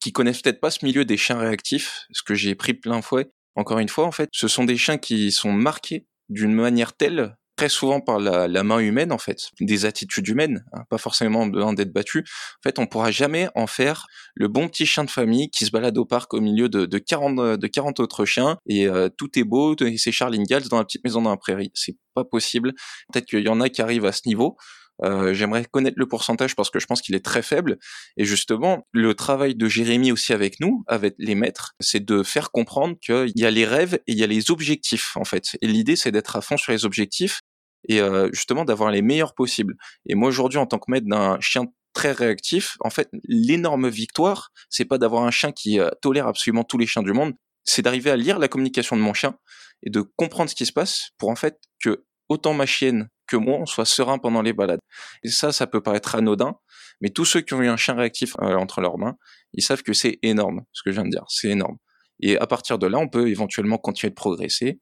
qui 0.00 0.12
connaissent 0.12 0.40
peut-être 0.40 0.60
pas 0.60 0.70
ce 0.70 0.84
milieu 0.84 1.04
des 1.04 1.18
chiens 1.18 1.38
réactifs, 1.38 2.06
ce 2.10 2.22
que 2.22 2.34
j'ai 2.34 2.54
pris 2.54 2.72
plein 2.72 3.02
fouet. 3.02 3.30
Encore 3.54 3.80
une 3.80 3.88
fois, 3.88 4.06
en 4.06 4.12
fait, 4.12 4.30
ce 4.32 4.48
sont 4.48 4.64
des 4.64 4.76
chiens 4.78 4.98
qui 4.98 5.30
sont 5.30 5.52
marqués 5.52 6.06
d'une 6.30 6.54
manière 6.54 6.94
telle 6.94 7.36
très 7.58 7.68
souvent 7.68 8.00
par 8.00 8.20
la, 8.20 8.46
la, 8.46 8.62
main 8.62 8.78
humaine 8.78 9.10
en 9.10 9.18
fait, 9.18 9.50
des 9.60 9.84
attitudes 9.84 10.28
humaines, 10.28 10.64
hein, 10.72 10.84
pas 10.88 10.96
forcément 10.96 11.44
besoin 11.44 11.72
d'être 11.72 11.92
battu. 11.92 12.20
En 12.20 12.62
fait, 12.62 12.78
on 12.78 12.86
pourra 12.86 13.10
jamais 13.10 13.48
en 13.56 13.66
faire 13.66 14.06
le 14.36 14.46
bon 14.46 14.68
petit 14.68 14.86
chien 14.86 15.02
de 15.02 15.10
famille 15.10 15.50
qui 15.50 15.66
se 15.66 15.72
balade 15.72 15.98
au 15.98 16.04
parc 16.04 16.34
au 16.34 16.40
milieu 16.40 16.68
de, 16.68 16.86
de 16.86 16.98
40 16.98 17.58
de 17.58 17.66
40 17.66 17.98
autres 17.98 18.24
chiens 18.24 18.58
et 18.66 18.86
euh, 18.86 19.08
tout 19.08 19.36
est 19.36 19.42
beau, 19.42 19.74
c'est 19.96 20.12
Charles 20.12 20.36
Ingalls 20.36 20.68
dans 20.68 20.78
la 20.78 20.84
petite 20.84 21.02
maison 21.02 21.20
dans 21.20 21.30
la 21.30 21.36
prairie. 21.36 21.72
C'est 21.74 21.96
pas 22.14 22.24
possible. 22.24 22.74
Peut-être 23.12 23.26
qu'il 23.26 23.44
y 23.44 23.48
en 23.48 23.60
a 23.60 23.68
qui 23.68 23.82
arrivent 23.82 24.06
à 24.06 24.12
ce 24.12 24.22
niveau. 24.26 24.56
Euh, 25.04 25.32
J'aimerais 25.32 25.64
connaître 25.64 25.98
le 25.98 26.06
pourcentage 26.06 26.56
parce 26.56 26.70
que 26.70 26.78
je 26.78 26.86
pense 26.86 27.02
qu'il 27.02 27.14
est 27.14 27.24
très 27.24 27.42
faible. 27.42 27.78
Et 28.16 28.24
justement, 28.24 28.86
le 28.92 29.14
travail 29.14 29.54
de 29.54 29.68
Jérémy 29.68 30.12
aussi 30.12 30.32
avec 30.32 30.60
nous, 30.60 30.84
avec 30.86 31.14
les 31.18 31.34
maîtres, 31.34 31.74
c'est 31.80 32.04
de 32.04 32.22
faire 32.22 32.50
comprendre 32.50 32.96
qu'il 33.00 33.32
y 33.34 33.44
a 33.44 33.50
les 33.50 33.64
rêves 33.64 33.94
et 34.06 34.12
il 34.12 34.18
y 34.18 34.24
a 34.24 34.26
les 34.26 34.50
objectifs 34.50 35.16
en 35.16 35.24
fait. 35.24 35.56
Et 35.62 35.66
l'idée, 35.66 35.96
c'est 35.96 36.12
d'être 36.12 36.36
à 36.36 36.40
fond 36.40 36.56
sur 36.56 36.72
les 36.72 36.84
objectifs 36.84 37.40
et 37.88 38.00
justement 38.32 38.64
d'avoir 38.64 38.90
les 38.90 39.02
meilleurs 39.02 39.34
possibles. 39.34 39.74
Et 40.06 40.14
moi 40.14 40.28
aujourd'hui 40.28 40.58
en 40.58 40.66
tant 40.66 40.78
que 40.78 40.90
maître 40.90 41.06
d'un 41.06 41.38
chien 41.40 41.66
très 41.94 42.12
réactif, 42.12 42.76
en 42.80 42.90
fait 42.90 43.08
l'énorme 43.24 43.88
victoire, 43.88 44.50
c'est 44.68 44.84
pas 44.84 44.98
d'avoir 44.98 45.24
un 45.24 45.30
chien 45.30 45.52
qui 45.52 45.78
tolère 46.02 46.26
absolument 46.26 46.64
tous 46.64 46.78
les 46.78 46.86
chiens 46.86 47.02
du 47.02 47.12
monde, 47.12 47.34
c'est 47.64 47.82
d'arriver 47.82 48.10
à 48.10 48.16
lire 48.16 48.38
la 48.38 48.48
communication 48.48 48.96
de 48.96 49.02
mon 49.02 49.14
chien 49.14 49.36
et 49.82 49.90
de 49.90 50.00
comprendre 50.16 50.50
ce 50.50 50.54
qui 50.54 50.66
se 50.66 50.72
passe 50.72 51.10
pour 51.18 51.28
en 51.28 51.36
fait 51.36 51.58
que 51.82 52.04
autant 52.28 52.54
ma 52.54 52.66
chienne 52.66 53.08
que 53.26 53.36
moi 53.36 53.58
on 53.58 53.66
soit 53.66 53.84
serein 53.84 54.18
pendant 54.18 54.42
les 54.42 54.52
balades. 54.52 54.80
Et 55.22 55.28
ça, 55.28 55.52
ça 55.52 55.66
peut 55.66 55.82
paraître 55.82 56.14
anodin, 56.14 56.56
mais 57.00 57.10
tous 57.10 57.24
ceux 57.24 57.40
qui 57.42 57.54
ont 57.54 57.62
eu 57.62 57.68
un 57.68 57.76
chien 57.76 57.94
réactif 57.94 58.34
entre 58.38 58.80
leurs 58.80 58.98
mains, 58.98 59.16
ils 59.52 59.62
savent 59.62 59.82
que 59.82 59.92
c'est 59.92 60.18
énorme, 60.22 60.62
ce 60.72 60.82
que 60.82 60.90
je 60.90 60.96
viens 60.96 61.04
de 61.04 61.10
dire, 61.10 61.24
c'est 61.28 61.48
énorme. 61.48 61.76
Et 62.20 62.38
à 62.38 62.46
partir 62.46 62.78
de 62.78 62.86
là, 62.86 62.98
on 62.98 63.08
peut 63.08 63.28
éventuellement 63.28 63.78
continuer 63.78 64.10
de 64.10 64.14
progresser. 64.14 64.80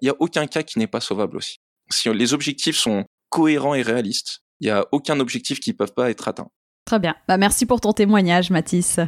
Il 0.00 0.04
n'y 0.04 0.10
a 0.10 0.14
aucun 0.20 0.46
cas 0.46 0.62
qui 0.62 0.78
n'est 0.78 0.86
pas 0.86 1.00
sauvable 1.00 1.36
aussi. 1.36 1.60
Si 1.90 2.08
les 2.12 2.34
objectifs 2.34 2.76
sont 2.76 3.04
cohérents 3.30 3.74
et 3.74 3.82
réalistes, 3.82 4.40
il 4.60 4.66
n'y 4.66 4.70
a 4.70 4.86
aucun 4.92 5.20
objectif 5.20 5.60
qui 5.60 5.70
ne 5.70 5.76
peut 5.76 5.86
pas 5.86 6.10
être 6.10 6.28
atteint. 6.28 6.48
Très 6.84 6.98
bien. 6.98 7.14
Bah, 7.26 7.36
merci 7.36 7.66
pour 7.66 7.80
ton 7.80 7.92
témoignage, 7.92 8.50
Mathis. 8.50 8.98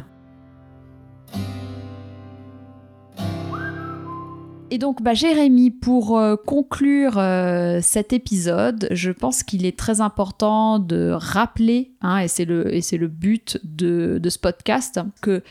Et 4.73 4.77
donc, 4.77 5.01
bah, 5.01 5.13
Jérémy, 5.13 5.69
pour 5.69 6.17
euh, 6.17 6.37
conclure 6.37 7.17
euh, 7.17 7.79
cet 7.81 8.13
épisode, 8.13 8.87
je 8.91 9.11
pense 9.11 9.43
qu'il 9.43 9.65
est 9.65 9.77
très 9.77 9.99
important 9.99 10.79
de 10.79 11.11
rappeler, 11.11 11.91
hein, 11.99 12.19
et 12.19 12.29
c'est 12.29 12.45
le, 12.45 12.63
le 12.63 13.07
but 13.09 13.59
de, 13.65 14.17
de, 14.17 14.29
ce 14.29 14.39
podcast, 14.39 15.01
que 15.21 15.43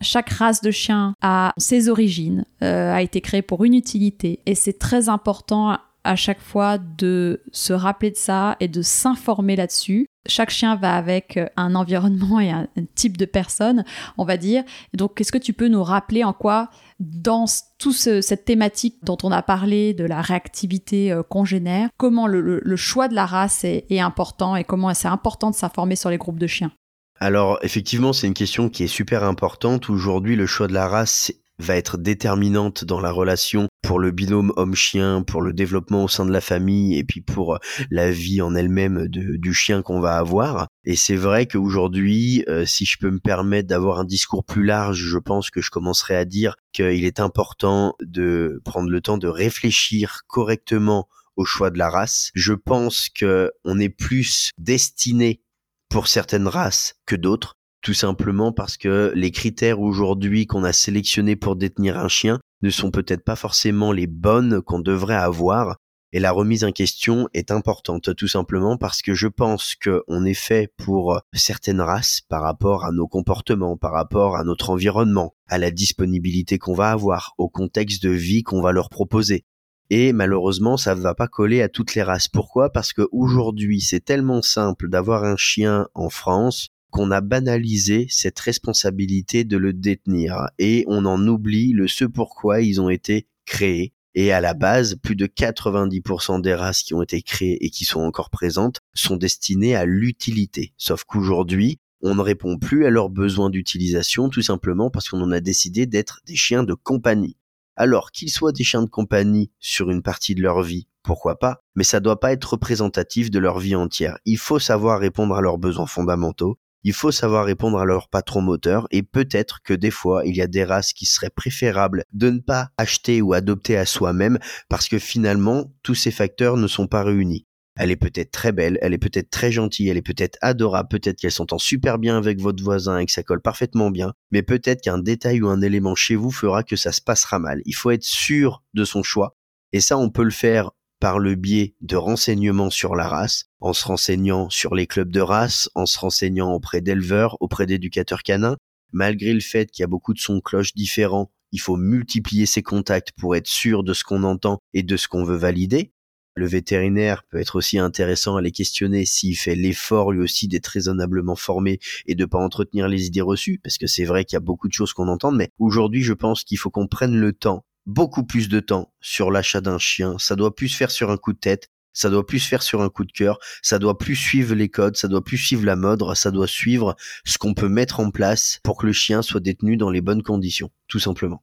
chaque 0.00 0.30
race 0.30 0.60
de 0.60 0.70
chien 0.70 1.14
a 1.22 1.54
ses 1.56 1.88
origines, 1.88 2.44
euh, 2.62 2.92
a 2.92 3.02
été 3.02 3.20
créée 3.20 3.42
pour 3.42 3.64
une 3.64 3.74
utilité, 3.74 4.42
et 4.46 4.54
c'est 4.54 4.78
très 4.78 5.08
important 5.08 5.76
à 6.08 6.16
chaque 6.16 6.40
fois 6.40 6.78
de 6.78 7.42
se 7.52 7.74
rappeler 7.74 8.10
de 8.10 8.16
ça 8.16 8.56
et 8.60 8.68
de 8.68 8.80
s'informer 8.80 9.56
là-dessus. 9.56 10.06
Chaque 10.26 10.48
chien 10.48 10.74
va 10.74 10.96
avec 10.96 11.38
un 11.56 11.74
environnement 11.74 12.40
et 12.40 12.50
un, 12.50 12.66
type 12.94 13.18
de 13.18 13.26
personne, 13.26 13.84
on 14.16 14.24
va 14.24 14.38
dire. 14.38 14.64
donc, 14.94 15.20
est-ce 15.20 15.30
que 15.30 15.38
tu 15.38 15.52
peux 15.52 15.68
nous 15.68 15.84
rappeler 15.84 16.24
en 16.24 16.32
quoi 16.32 16.70
dans 16.98 17.44
toute 17.78 17.94
cette 17.94 18.46
thématique 18.46 18.96
dont 19.02 19.18
on 19.22 19.30
a 19.30 19.42
parlé 19.42 19.92
de 19.92 20.04
la 20.04 20.22
réactivité 20.22 21.12
euh, 21.12 21.22
congénère, 21.22 21.90
comment 21.98 22.26
le, 22.26 22.76
choix 22.76 23.08
de 23.08 23.14
la 23.14 23.26
race 23.26 23.64
est, 23.64 23.84
est 23.90 24.00
important 24.00 24.56
et 24.56 24.64
comment 24.64 24.92
c'est 24.94 25.08
important 25.08 25.50
de 25.50 25.54
s'informer 25.54 25.94
sur 25.94 26.08
les 26.08 26.18
groupes 26.18 26.38
de 26.38 26.46
chiens? 26.46 26.72
Alors 27.20 27.58
effectivement, 27.62 28.12
c'est 28.12 28.26
une 28.26 28.34
question 28.34 28.70
qui 28.70 28.84
est 28.84 28.88
super 28.88 29.24
importante. 29.24 29.90
Aujourd'hui, 29.90 30.36
le 30.36 30.46
choix 30.46 30.68
de 30.68 30.74
la 30.74 30.88
race 30.88 31.32
va 31.58 31.76
être 31.76 31.98
déterminante 31.98 32.84
dans 32.84 33.00
la 33.00 33.10
relation 33.10 33.68
pour 33.82 33.98
le 33.98 34.10
binôme 34.10 34.52
homme-chien, 34.56 35.22
pour 35.22 35.42
le 35.42 35.52
développement 35.52 36.04
au 36.04 36.08
sein 36.08 36.26
de 36.26 36.32
la 36.32 36.40
famille 36.40 36.98
et 36.98 37.04
puis 37.04 37.20
pour 37.20 37.54
euh, 37.54 37.58
la 37.90 38.10
vie 38.10 38.40
en 38.40 38.54
elle-même 38.54 39.06
du 39.08 39.54
chien 39.54 39.82
qu'on 39.82 40.00
va 40.00 40.16
avoir. 40.16 40.68
Et 40.84 40.96
c'est 40.96 41.16
vrai 41.16 41.46
qu'aujourd'hui, 41.46 42.44
euh, 42.48 42.64
si 42.64 42.84
je 42.84 42.96
peux 42.98 43.10
me 43.10 43.20
permettre 43.20 43.68
d'avoir 43.68 43.98
un 43.98 44.04
discours 44.04 44.44
plus 44.44 44.64
large, 44.64 44.98
je 44.98 45.18
pense 45.18 45.50
que 45.50 45.60
je 45.60 45.70
commencerai 45.70 46.16
à 46.16 46.24
dire 46.24 46.56
qu'il 46.72 47.04
est 47.04 47.20
important 47.20 47.94
de 48.00 48.60
prendre 48.64 48.90
le 48.90 49.00
temps 49.00 49.18
de 49.18 49.28
réfléchir 49.28 50.22
correctement 50.26 51.08
au 51.36 51.44
choix 51.44 51.70
de 51.70 51.78
la 51.78 51.88
race. 51.88 52.30
Je 52.34 52.52
pense 52.52 53.08
que 53.08 53.52
on 53.64 53.78
est 53.78 53.88
plus 53.88 54.50
destiné 54.58 55.40
pour 55.88 56.08
certaines 56.08 56.48
races 56.48 56.94
que 57.06 57.16
d'autres, 57.16 57.57
tout 57.82 57.94
simplement 57.94 58.52
parce 58.52 58.76
que 58.76 59.12
les 59.14 59.30
critères 59.30 59.80
aujourd'hui 59.80 60.46
qu'on 60.46 60.64
a 60.64 60.72
sélectionnés 60.72 61.36
pour 61.36 61.56
détenir 61.56 61.98
un 61.98 62.08
chien 62.08 62.40
ne 62.62 62.70
sont 62.70 62.90
peut-être 62.90 63.24
pas 63.24 63.36
forcément 63.36 63.92
les 63.92 64.06
bonnes 64.06 64.62
qu'on 64.62 64.80
devrait 64.80 65.14
avoir. 65.14 65.76
Et 66.12 66.20
la 66.20 66.32
remise 66.32 66.64
en 66.64 66.72
question 66.72 67.28
est 67.34 67.50
importante, 67.50 68.16
tout 68.16 68.28
simplement 68.28 68.78
parce 68.78 69.02
que 69.02 69.14
je 69.14 69.28
pense 69.28 69.74
qu'on 69.76 70.24
est 70.24 70.34
fait 70.34 70.72
pour 70.78 71.20
certaines 71.34 71.82
races 71.82 72.22
par 72.30 72.42
rapport 72.42 72.86
à 72.86 72.92
nos 72.92 73.06
comportements, 73.06 73.76
par 73.76 73.92
rapport 73.92 74.36
à 74.36 74.42
notre 74.42 74.70
environnement, 74.70 75.34
à 75.48 75.58
la 75.58 75.70
disponibilité 75.70 76.58
qu'on 76.58 76.72
va 76.72 76.90
avoir, 76.90 77.34
au 77.36 77.50
contexte 77.50 78.02
de 78.02 78.10
vie 78.10 78.42
qu'on 78.42 78.62
va 78.62 78.72
leur 78.72 78.88
proposer. 78.88 79.44
Et 79.90 80.14
malheureusement, 80.14 80.78
ça 80.78 80.94
ne 80.94 81.00
va 81.00 81.14
pas 81.14 81.28
coller 81.28 81.60
à 81.60 81.68
toutes 81.68 81.94
les 81.94 82.02
races. 82.02 82.28
Pourquoi? 82.28 82.70
Parce 82.70 82.94
qu'aujourd'hui, 82.94 83.82
c'est 83.82 84.04
tellement 84.04 84.42
simple 84.42 84.88
d'avoir 84.88 85.24
un 85.24 85.36
chien 85.36 85.88
en 85.94 86.08
France 86.08 86.68
qu'on 86.90 87.10
a 87.10 87.20
banalisé 87.20 88.06
cette 88.10 88.38
responsabilité 88.38 89.44
de 89.44 89.56
le 89.56 89.72
détenir 89.72 90.48
et 90.58 90.84
on 90.88 91.04
en 91.04 91.26
oublie 91.26 91.72
le 91.72 91.88
ce 91.88 92.04
pourquoi 92.04 92.60
ils 92.60 92.80
ont 92.80 92.88
été 92.88 93.26
créés. 93.46 93.92
Et 94.14 94.32
à 94.32 94.40
la 94.40 94.54
base, 94.54 94.96
plus 94.96 95.16
de 95.16 95.26
90% 95.26 96.40
des 96.40 96.54
races 96.54 96.82
qui 96.82 96.94
ont 96.94 97.02
été 97.02 97.22
créées 97.22 97.64
et 97.64 97.70
qui 97.70 97.84
sont 97.84 98.00
encore 98.00 98.30
présentes 98.30 98.80
sont 98.94 99.16
destinées 99.16 99.76
à 99.76 99.84
l'utilité. 99.84 100.72
Sauf 100.76 101.04
qu'aujourd'hui, 101.04 101.78
on 102.00 102.14
ne 102.14 102.22
répond 102.22 102.58
plus 102.58 102.86
à 102.86 102.90
leurs 102.90 103.10
besoins 103.10 103.50
d'utilisation 103.50 104.28
tout 104.28 104.42
simplement 104.42 104.90
parce 104.90 105.08
qu'on 105.08 105.20
en 105.20 105.32
a 105.32 105.40
décidé 105.40 105.86
d'être 105.86 106.20
des 106.26 106.36
chiens 106.36 106.64
de 106.64 106.74
compagnie. 106.74 107.36
Alors 107.76 108.10
qu'ils 108.10 108.30
soient 108.30 108.52
des 108.52 108.64
chiens 108.64 108.82
de 108.82 108.90
compagnie 108.90 109.50
sur 109.60 109.90
une 109.90 110.02
partie 110.02 110.34
de 110.34 110.42
leur 110.42 110.62
vie, 110.62 110.88
pourquoi 111.04 111.38
pas, 111.38 111.62
mais 111.76 111.84
ça 111.84 112.00
doit 112.00 112.18
pas 112.18 112.32
être 112.32 112.52
représentatif 112.52 113.30
de 113.30 113.38
leur 113.38 113.58
vie 113.58 113.76
entière. 113.76 114.18
Il 114.24 114.38
faut 114.38 114.58
savoir 114.58 114.98
répondre 114.98 115.36
à 115.36 115.40
leurs 115.40 115.58
besoins 115.58 115.86
fondamentaux, 115.86 116.58
il 116.84 116.92
faut 116.92 117.10
savoir 117.10 117.44
répondre 117.44 117.78
à 117.78 117.84
leur 117.84 118.08
patron 118.08 118.40
moteur 118.40 118.86
et 118.90 119.02
peut-être 119.02 119.60
que 119.62 119.74
des 119.74 119.90
fois 119.90 120.22
il 120.24 120.36
y 120.36 120.42
a 120.42 120.46
des 120.46 120.64
races 120.64 120.92
qui 120.92 121.06
seraient 121.06 121.30
préférables 121.30 122.04
de 122.12 122.30
ne 122.30 122.38
pas 122.38 122.70
acheter 122.76 123.20
ou 123.20 123.32
adopter 123.32 123.76
à 123.76 123.86
soi-même 123.86 124.38
parce 124.68 124.88
que 124.88 124.98
finalement 124.98 125.72
tous 125.82 125.94
ces 125.94 126.10
facteurs 126.10 126.56
ne 126.56 126.66
sont 126.66 126.86
pas 126.86 127.02
réunis. 127.02 127.46
Elle 127.78 127.92
est 127.92 127.96
peut-être 127.96 128.32
très 128.32 128.50
belle, 128.50 128.76
elle 128.82 128.92
est 128.92 128.98
peut-être 128.98 129.30
très 129.30 129.52
gentille, 129.52 129.88
elle 129.88 129.96
est 129.96 130.02
peut-être 130.02 130.36
adorable, 130.40 130.88
peut-être 130.88 131.16
qu'elle 131.16 131.30
s'entend 131.30 131.58
super 131.58 131.98
bien 131.98 132.16
avec 132.16 132.40
votre 132.40 132.62
voisin 132.62 132.98
et 132.98 133.06
que 133.06 133.12
ça 133.12 133.22
colle 133.22 133.40
parfaitement 133.40 133.90
bien, 133.90 134.14
mais 134.32 134.42
peut-être 134.42 134.80
qu'un 134.80 134.98
détail 134.98 135.42
ou 135.42 135.48
un 135.48 135.62
élément 135.62 135.94
chez 135.94 136.16
vous 136.16 136.32
fera 136.32 136.64
que 136.64 136.74
ça 136.74 136.90
se 136.90 137.00
passera 137.00 137.38
mal. 137.38 137.62
Il 137.66 137.74
faut 137.74 137.92
être 137.92 138.02
sûr 138.02 138.64
de 138.74 138.84
son 138.84 139.04
choix. 139.04 139.36
Et 139.72 139.80
ça, 139.80 139.96
on 139.96 140.10
peut 140.10 140.24
le 140.24 140.30
faire 140.30 140.72
par 141.00 141.18
le 141.18 141.34
biais 141.34 141.74
de 141.80 141.96
renseignements 141.96 142.70
sur 142.70 142.94
la 142.94 143.08
race, 143.08 143.46
en 143.60 143.72
se 143.72 143.84
renseignant 143.84 144.50
sur 144.50 144.74
les 144.74 144.86
clubs 144.86 145.10
de 145.10 145.20
race, 145.20 145.70
en 145.74 145.86
se 145.86 145.98
renseignant 145.98 146.52
auprès 146.52 146.80
d'éleveurs, 146.80 147.36
auprès 147.40 147.66
d'éducateurs 147.66 148.22
canins. 148.22 148.56
Malgré 148.92 149.32
le 149.32 149.40
fait 149.40 149.70
qu'il 149.70 149.82
y 149.82 149.84
a 149.84 149.88
beaucoup 149.88 150.14
de 150.14 150.18
sons 150.18 150.40
cloches 150.40 150.74
différents, 150.74 151.30
il 151.52 151.60
faut 151.60 151.76
multiplier 151.76 152.46
ses 152.46 152.62
contacts 152.62 153.12
pour 153.12 153.36
être 153.36 153.46
sûr 153.46 153.82
de 153.82 153.92
ce 153.92 154.04
qu'on 154.04 154.22
entend 154.22 154.58
et 154.74 154.82
de 154.82 154.96
ce 154.96 155.08
qu'on 155.08 155.24
veut 155.24 155.36
valider. 155.36 155.92
Le 156.34 156.46
vétérinaire 156.46 157.24
peut 157.24 157.40
être 157.40 157.56
aussi 157.56 157.78
intéressant 157.78 158.36
à 158.36 158.42
les 158.42 158.52
questionner 158.52 159.04
s'il 159.04 159.36
fait 159.36 159.56
l'effort 159.56 160.12
lui 160.12 160.20
aussi 160.20 160.46
d'être 160.46 160.68
raisonnablement 160.68 161.34
formé 161.34 161.80
et 162.06 162.14
de 162.14 162.24
pas 162.26 162.38
entretenir 162.38 162.86
les 162.86 163.06
idées 163.06 163.22
reçues, 163.22 163.58
parce 163.60 163.76
que 163.76 163.88
c'est 163.88 164.04
vrai 164.04 164.24
qu'il 164.24 164.36
y 164.36 164.36
a 164.36 164.40
beaucoup 164.40 164.68
de 164.68 164.72
choses 164.72 164.92
qu'on 164.92 165.08
entend, 165.08 165.32
mais 165.32 165.50
aujourd'hui 165.58 166.02
je 166.02 166.12
pense 166.12 166.44
qu'il 166.44 166.56
faut 166.56 166.70
qu'on 166.70 166.86
prenne 166.86 167.16
le 167.16 167.32
temps, 167.32 167.64
beaucoup 167.88 168.22
plus 168.22 168.48
de 168.48 168.60
temps 168.60 168.92
sur 169.00 169.30
l'achat 169.30 169.60
d'un 169.60 169.78
chien. 169.78 170.16
Ça 170.18 170.36
doit 170.36 170.54
plus 170.54 170.68
se 170.68 170.76
faire 170.76 170.90
sur 170.90 171.10
un 171.10 171.16
coup 171.16 171.32
de 171.32 171.38
tête, 171.38 171.68
ça 171.94 172.10
doit 172.10 172.26
plus 172.26 172.38
se 172.38 172.48
faire 172.48 172.62
sur 172.62 172.82
un 172.82 172.90
coup 172.90 173.04
de 173.04 173.10
cœur, 173.10 173.38
ça 173.62 173.78
doit 173.78 173.98
plus 173.98 174.14
suivre 174.14 174.54
les 174.54 174.68
codes, 174.68 174.96
ça 174.96 175.08
doit 175.08 175.24
plus 175.24 175.38
suivre 175.38 175.64
la 175.64 175.74
mode, 175.74 176.04
ça 176.14 176.30
doit 176.30 176.46
suivre 176.46 176.94
ce 177.24 177.38
qu'on 177.38 177.54
peut 177.54 177.68
mettre 177.68 177.98
en 177.98 178.10
place 178.10 178.60
pour 178.62 178.76
que 178.76 178.86
le 178.86 178.92
chien 178.92 179.22
soit 179.22 179.40
détenu 179.40 179.76
dans 179.76 179.90
les 179.90 180.02
bonnes 180.02 180.22
conditions, 180.22 180.70
tout 180.86 181.00
simplement. 181.00 181.42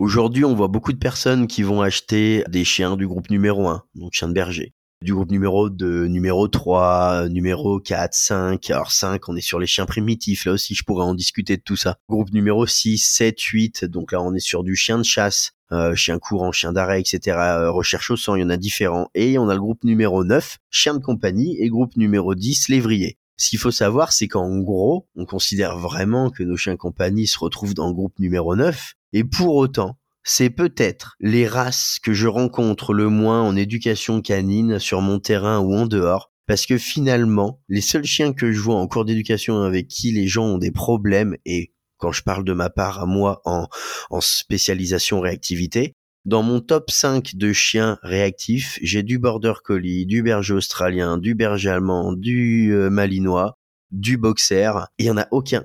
Aujourd'hui, 0.00 0.44
on 0.44 0.54
voit 0.54 0.68
beaucoup 0.68 0.92
de 0.92 0.98
personnes 0.98 1.46
qui 1.46 1.62
vont 1.62 1.80
acheter 1.82 2.42
des 2.48 2.64
chiens 2.64 2.96
du 2.96 3.06
groupe 3.06 3.30
numéro 3.30 3.68
1, 3.68 3.84
donc 3.94 4.14
chien 4.14 4.28
de 4.28 4.32
berger. 4.32 4.72
Du 5.00 5.14
groupe 5.14 5.30
numéro 5.30 5.70
2, 5.70 6.06
numéro 6.06 6.48
3, 6.48 7.28
numéro 7.28 7.78
4, 7.78 8.14
5. 8.14 8.70
Alors 8.70 8.90
5, 8.90 9.28
on 9.28 9.36
est 9.36 9.40
sur 9.40 9.60
les 9.60 9.68
chiens 9.68 9.86
primitifs. 9.86 10.44
Là 10.44 10.52
aussi, 10.52 10.74
je 10.74 10.82
pourrais 10.82 11.04
en 11.04 11.14
discuter 11.14 11.56
de 11.56 11.62
tout 11.62 11.76
ça. 11.76 11.98
Groupe 12.08 12.32
numéro 12.32 12.66
6, 12.66 12.98
7, 12.98 13.40
8. 13.40 13.84
Donc 13.84 14.10
là, 14.10 14.20
on 14.20 14.34
est 14.34 14.40
sur 14.40 14.64
du 14.64 14.74
chien 14.74 14.98
de 14.98 15.04
chasse, 15.04 15.52
euh, 15.72 15.94
chien 15.94 16.18
courant, 16.18 16.52
chien 16.52 16.72
d'arrêt, 16.72 17.00
etc. 17.00 17.36
Euh, 17.38 17.70
recherche 17.70 18.10
au 18.10 18.16
sang, 18.16 18.34
il 18.36 18.40
y 18.40 18.44
en 18.44 18.50
a 18.50 18.56
différents. 18.56 19.08
Et 19.14 19.38
on 19.38 19.48
a 19.48 19.54
le 19.54 19.60
groupe 19.60 19.84
numéro 19.84 20.24
9, 20.24 20.58
chien 20.70 20.94
de 20.94 21.02
compagnie. 21.02 21.56
Et 21.60 21.68
groupe 21.68 21.96
numéro 21.96 22.34
10, 22.34 22.68
lévrier. 22.68 23.18
Ce 23.40 23.50
qu'il 23.50 23.60
faut 23.60 23.70
savoir, 23.70 24.12
c'est 24.12 24.26
qu'en 24.26 24.58
gros, 24.58 25.06
on 25.14 25.24
considère 25.24 25.78
vraiment 25.78 26.28
que 26.28 26.42
nos 26.42 26.56
chiens 26.56 26.72
de 26.72 26.78
compagnie 26.78 27.28
se 27.28 27.38
retrouvent 27.38 27.74
dans 27.74 27.86
le 27.86 27.94
groupe 27.94 28.18
numéro 28.18 28.56
9, 28.56 28.94
et 29.12 29.22
pour 29.22 29.54
autant, 29.54 29.96
c'est 30.24 30.50
peut-être 30.50 31.14
les 31.20 31.46
races 31.46 32.00
que 32.02 32.12
je 32.12 32.26
rencontre 32.26 32.92
le 32.92 33.08
moins 33.08 33.42
en 33.42 33.54
éducation 33.54 34.22
canine 34.22 34.80
sur 34.80 35.02
mon 35.02 35.20
terrain 35.20 35.60
ou 35.60 35.72
en 35.72 35.86
dehors, 35.86 36.32
parce 36.46 36.66
que 36.66 36.78
finalement, 36.78 37.60
les 37.68 37.80
seuls 37.80 38.04
chiens 38.04 38.32
que 38.32 38.50
je 38.50 38.60
vois 38.60 38.74
en 38.74 38.88
cours 38.88 39.04
d'éducation 39.04 39.62
avec 39.62 39.86
qui 39.86 40.10
les 40.10 40.26
gens 40.26 40.46
ont 40.46 40.58
des 40.58 40.72
problèmes, 40.72 41.36
et 41.46 41.72
quand 41.98 42.12
je 42.12 42.22
parle 42.22 42.44
de 42.44 42.52
ma 42.52 42.70
part 42.70 43.00
à 43.00 43.06
moi 43.06 43.42
en, 43.44 43.68
en 44.10 44.20
spécialisation 44.20 45.20
réactivité, 45.20 45.94
dans 46.24 46.42
mon 46.42 46.60
top 46.60 46.90
5 46.90 47.36
de 47.36 47.52
chiens 47.52 47.98
réactifs, 48.02 48.78
j'ai 48.82 49.02
du 49.02 49.18
border 49.18 49.54
collie, 49.64 50.04
du 50.04 50.22
berger 50.22 50.54
australien, 50.54 51.16
du 51.16 51.34
berger 51.34 51.70
allemand, 51.70 52.12
du 52.12 52.74
euh, 52.74 52.90
malinois, 52.90 53.54
du 53.90 54.18
boxer. 54.18 54.70
Il 54.98 55.06
y 55.06 55.10
en 55.10 55.16
a 55.16 55.26
aucun, 55.30 55.64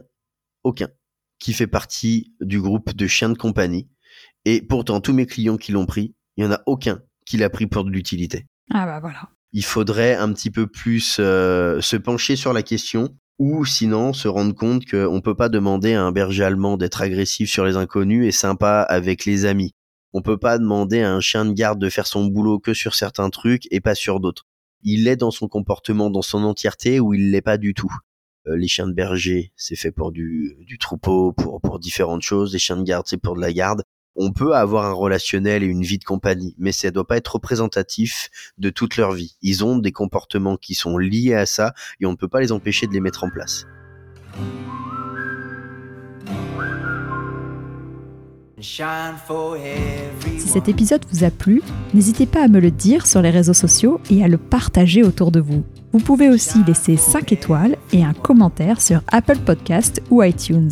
aucun 0.64 0.88
qui 1.40 1.52
fait 1.52 1.68
partie 1.68 2.34
du 2.40 2.62
groupe 2.62 2.96
de 2.96 3.08
chiens 3.08 3.30
de 3.30 3.38
compagnie. 3.38 3.90
Et 4.46 4.62
pourtant, 4.62 5.02
tous 5.02 5.12
mes 5.12 5.26
clients 5.26 5.58
qui 5.58 5.74
l'ont 5.74 5.86
pris, 5.86 6.16
il 6.38 6.46
y 6.46 6.48
en 6.48 6.52
a 6.52 6.62
aucun 6.66 7.02
qui 7.26 7.36
l'a 7.36 7.50
pris 7.50 7.68
pour 7.68 7.84
de 7.84 7.90
l'utilité. 7.90 8.46
Ah 8.72 8.86
bah 8.86 9.02
voilà. 9.02 9.30
il 9.52 9.66
faudrait 9.66 10.16
un 10.16 10.32
petit 10.32 10.50
peu 10.50 10.68
plus 10.68 11.18
euh, 11.20 11.82
se 11.82 11.98
pencher 11.98 12.38
sur 12.38 12.54
la 12.54 12.64
question 12.64 13.18
ou 13.40 13.66
sinon 13.66 14.14
se 14.14 14.28
rendre 14.28 14.54
compte 14.54 14.86
qu'on 14.86 15.16
ne 15.16 15.20
peut 15.20 15.36
pas 15.36 15.50
demander 15.50 15.94
à 15.94 16.04
un 16.04 16.12
berger 16.12 16.44
allemand 16.44 16.78
d'être 16.78 17.02
agressif 17.02 17.50
sur 17.50 17.66
les 17.66 17.78
inconnus 17.78 18.28
et 18.28 18.32
sympa 18.32 18.82
avec 18.82 19.26
les 19.26 19.46
amis. 19.46 19.74
On 20.14 20.22
peut 20.22 20.38
pas 20.38 20.60
demander 20.60 21.02
à 21.02 21.12
un 21.12 21.20
chien 21.20 21.46
de 21.46 21.54
garde 21.54 21.80
de 21.80 21.90
faire 21.90 22.06
son 22.06 22.26
boulot 22.26 22.60
que 22.60 22.74
sur 22.74 22.94
certains 22.94 23.30
trucs 23.30 23.68
et 23.72 23.82
pas 23.82 23.96
sur 23.96 24.20
d'autres. 24.20 24.46
Il 24.84 25.08
est 25.08 25.16
dans 25.16 25.32
son 25.32 25.48
comportement 25.48 26.10
dans 26.10 26.22
son 26.22 26.44
entièreté 26.44 27.00
ou 27.00 27.14
il 27.14 27.32
l'est 27.32 27.42
pas 27.42 27.58
du 27.58 27.74
tout. 27.74 27.92
Euh, 28.48 28.58
les 28.58 28.68
chiens 28.68 28.88
de 28.88 28.94
berger, 28.94 29.54
c'est 29.56 29.76
fait 29.76 29.92
pour 29.92 30.12
du, 30.12 30.56
du 30.60 30.78
troupeau, 30.78 31.32
pour, 31.32 31.62
pour 31.62 31.80
différentes 31.80 32.22
choses. 32.22 32.54
Les 32.54 32.60
chiens 32.60 32.78
de 32.78 32.84
garde, 32.84 33.08
c'est 33.08 33.18
pour 33.18 33.36
de 33.36 33.42
la 33.42 33.54
garde 33.54 33.84
on 34.16 34.32
peut 34.32 34.56
avoir 34.56 34.86
un 34.86 34.94
relationnel 34.94 35.64
et 35.64 35.68
une 35.68 35.84
vie 35.84 35.98
de 35.98 36.04
compagnie, 36.04 36.56
mais 36.58 36.72
ça 36.72 36.88
ne 36.88 36.94
doit 36.94 37.08
pas 37.08 37.18
être 37.18 37.36
représentatif 37.36 38.30
de 38.58 38.70
toute 38.70 38.98
leur 38.98 39.12
vie. 39.12 39.36
Ils 39.42 39.64
ont 39.64 39.78
des 39.78 39.92
comportements 39.92 40.58
qui 40.58 40.76
sont 40.76 40.98
liés 40.98 41.34
à 41.34 41.46
ça 41.46 41.74
et 42.00 42.06
on 42.06 42.12
ne 42.12 42.18
peut 42.18 42.28
pas 42.28 42.40
les 42.40 42.52
empêcher 42.52 42.88
de 42.88 42.94
les 42.94 43.02
mettre 43.02 43.24
en 43.24 43.30
place. 43.30 43.66
Si 48.64 50.48
cet 50.48 50.70
épisode 50.70 51.06
vous 51.12 51.26
a 51.26 51.32
plu, 51.32 51.62
n'hésitez 51.94 52.26
pas 52.26 52.44
à 52.44 52.48
me 52.48 52.62
le 52.62 52.72
dire 52.72 53.06
sur 53.06 53.22
les 53.22 53.30
réseaux 53.30 53.54
sociaux 53.54 54.00
et 54.10 54.24
à 54.24 54.30
le 54.30 54.38
partager 54.38 55.04
autour 55.04 55.32
de 55.32 55.42
vous. 55.42 55.66
Vous 55.92 56.00
pouvez 56.00 56.30
aussi 56.30 56.64
laisser 56.64 56.96
5 56.96 57.34
étoiles 57.34 57.76
et 57.92 58.06
un 58.06 58.14
commentaire 58.14 58.80
sur 58.80 59.02
Apple 59.12 59.40
Podcast 59.40 60.02
ou 60.10 60.24
iTunes. 60.24 60.72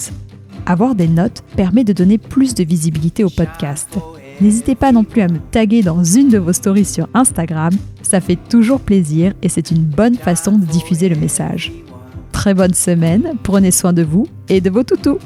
Avoir 0.65 0.95
des 0.95 1.07
notes 1.07 1.43
permet 1.55 1.83
de 1.83 1.93
donner 1.93 2.17
plus 2.17 2.53
de 2.53 2.63
visibilité 2.63 3.23
au 3.23 3.29
podcast. 3.29 3.89
N'hésitez 4.39 4.75
pas 4.75 4.91
non 4.91 5.03
plus 5.03 5.21
à 5.21 5.27
me 5.27 5.39
taguer 5.51 5.81
dans 5.81 6.03
une 6.03 6.29
de 6.29 6.37
vos 6.37 6.53
stories 6.53 6.85
sur 6.85 7.07
Instagram, 7.13 7.71
ça 8.01 8.21
fait 8.21 8.37
toujours 8.49 8.79
plaisir 8.79 9.33
et 9.41 9.49
c'est 9.49 9.71
une 9.71 9.83
bonne 9.83 10.15
façon 10.15 10.57
de 10.57 10.65
diffuser 10.65 11.09
le 11.09 11.15
message. 11.15 11.71
Très 12.31 12.53
bonne 12.53 12.73
semaine, 12.73 13.33
prenez 13.43 13.71
soin 13.71 13.93
de 13.93 14.03
vous 14.03 14.27
et 14.49 14.61
de 14.61 14.69
vos 14.69 14.83
toutous 14.83 15.19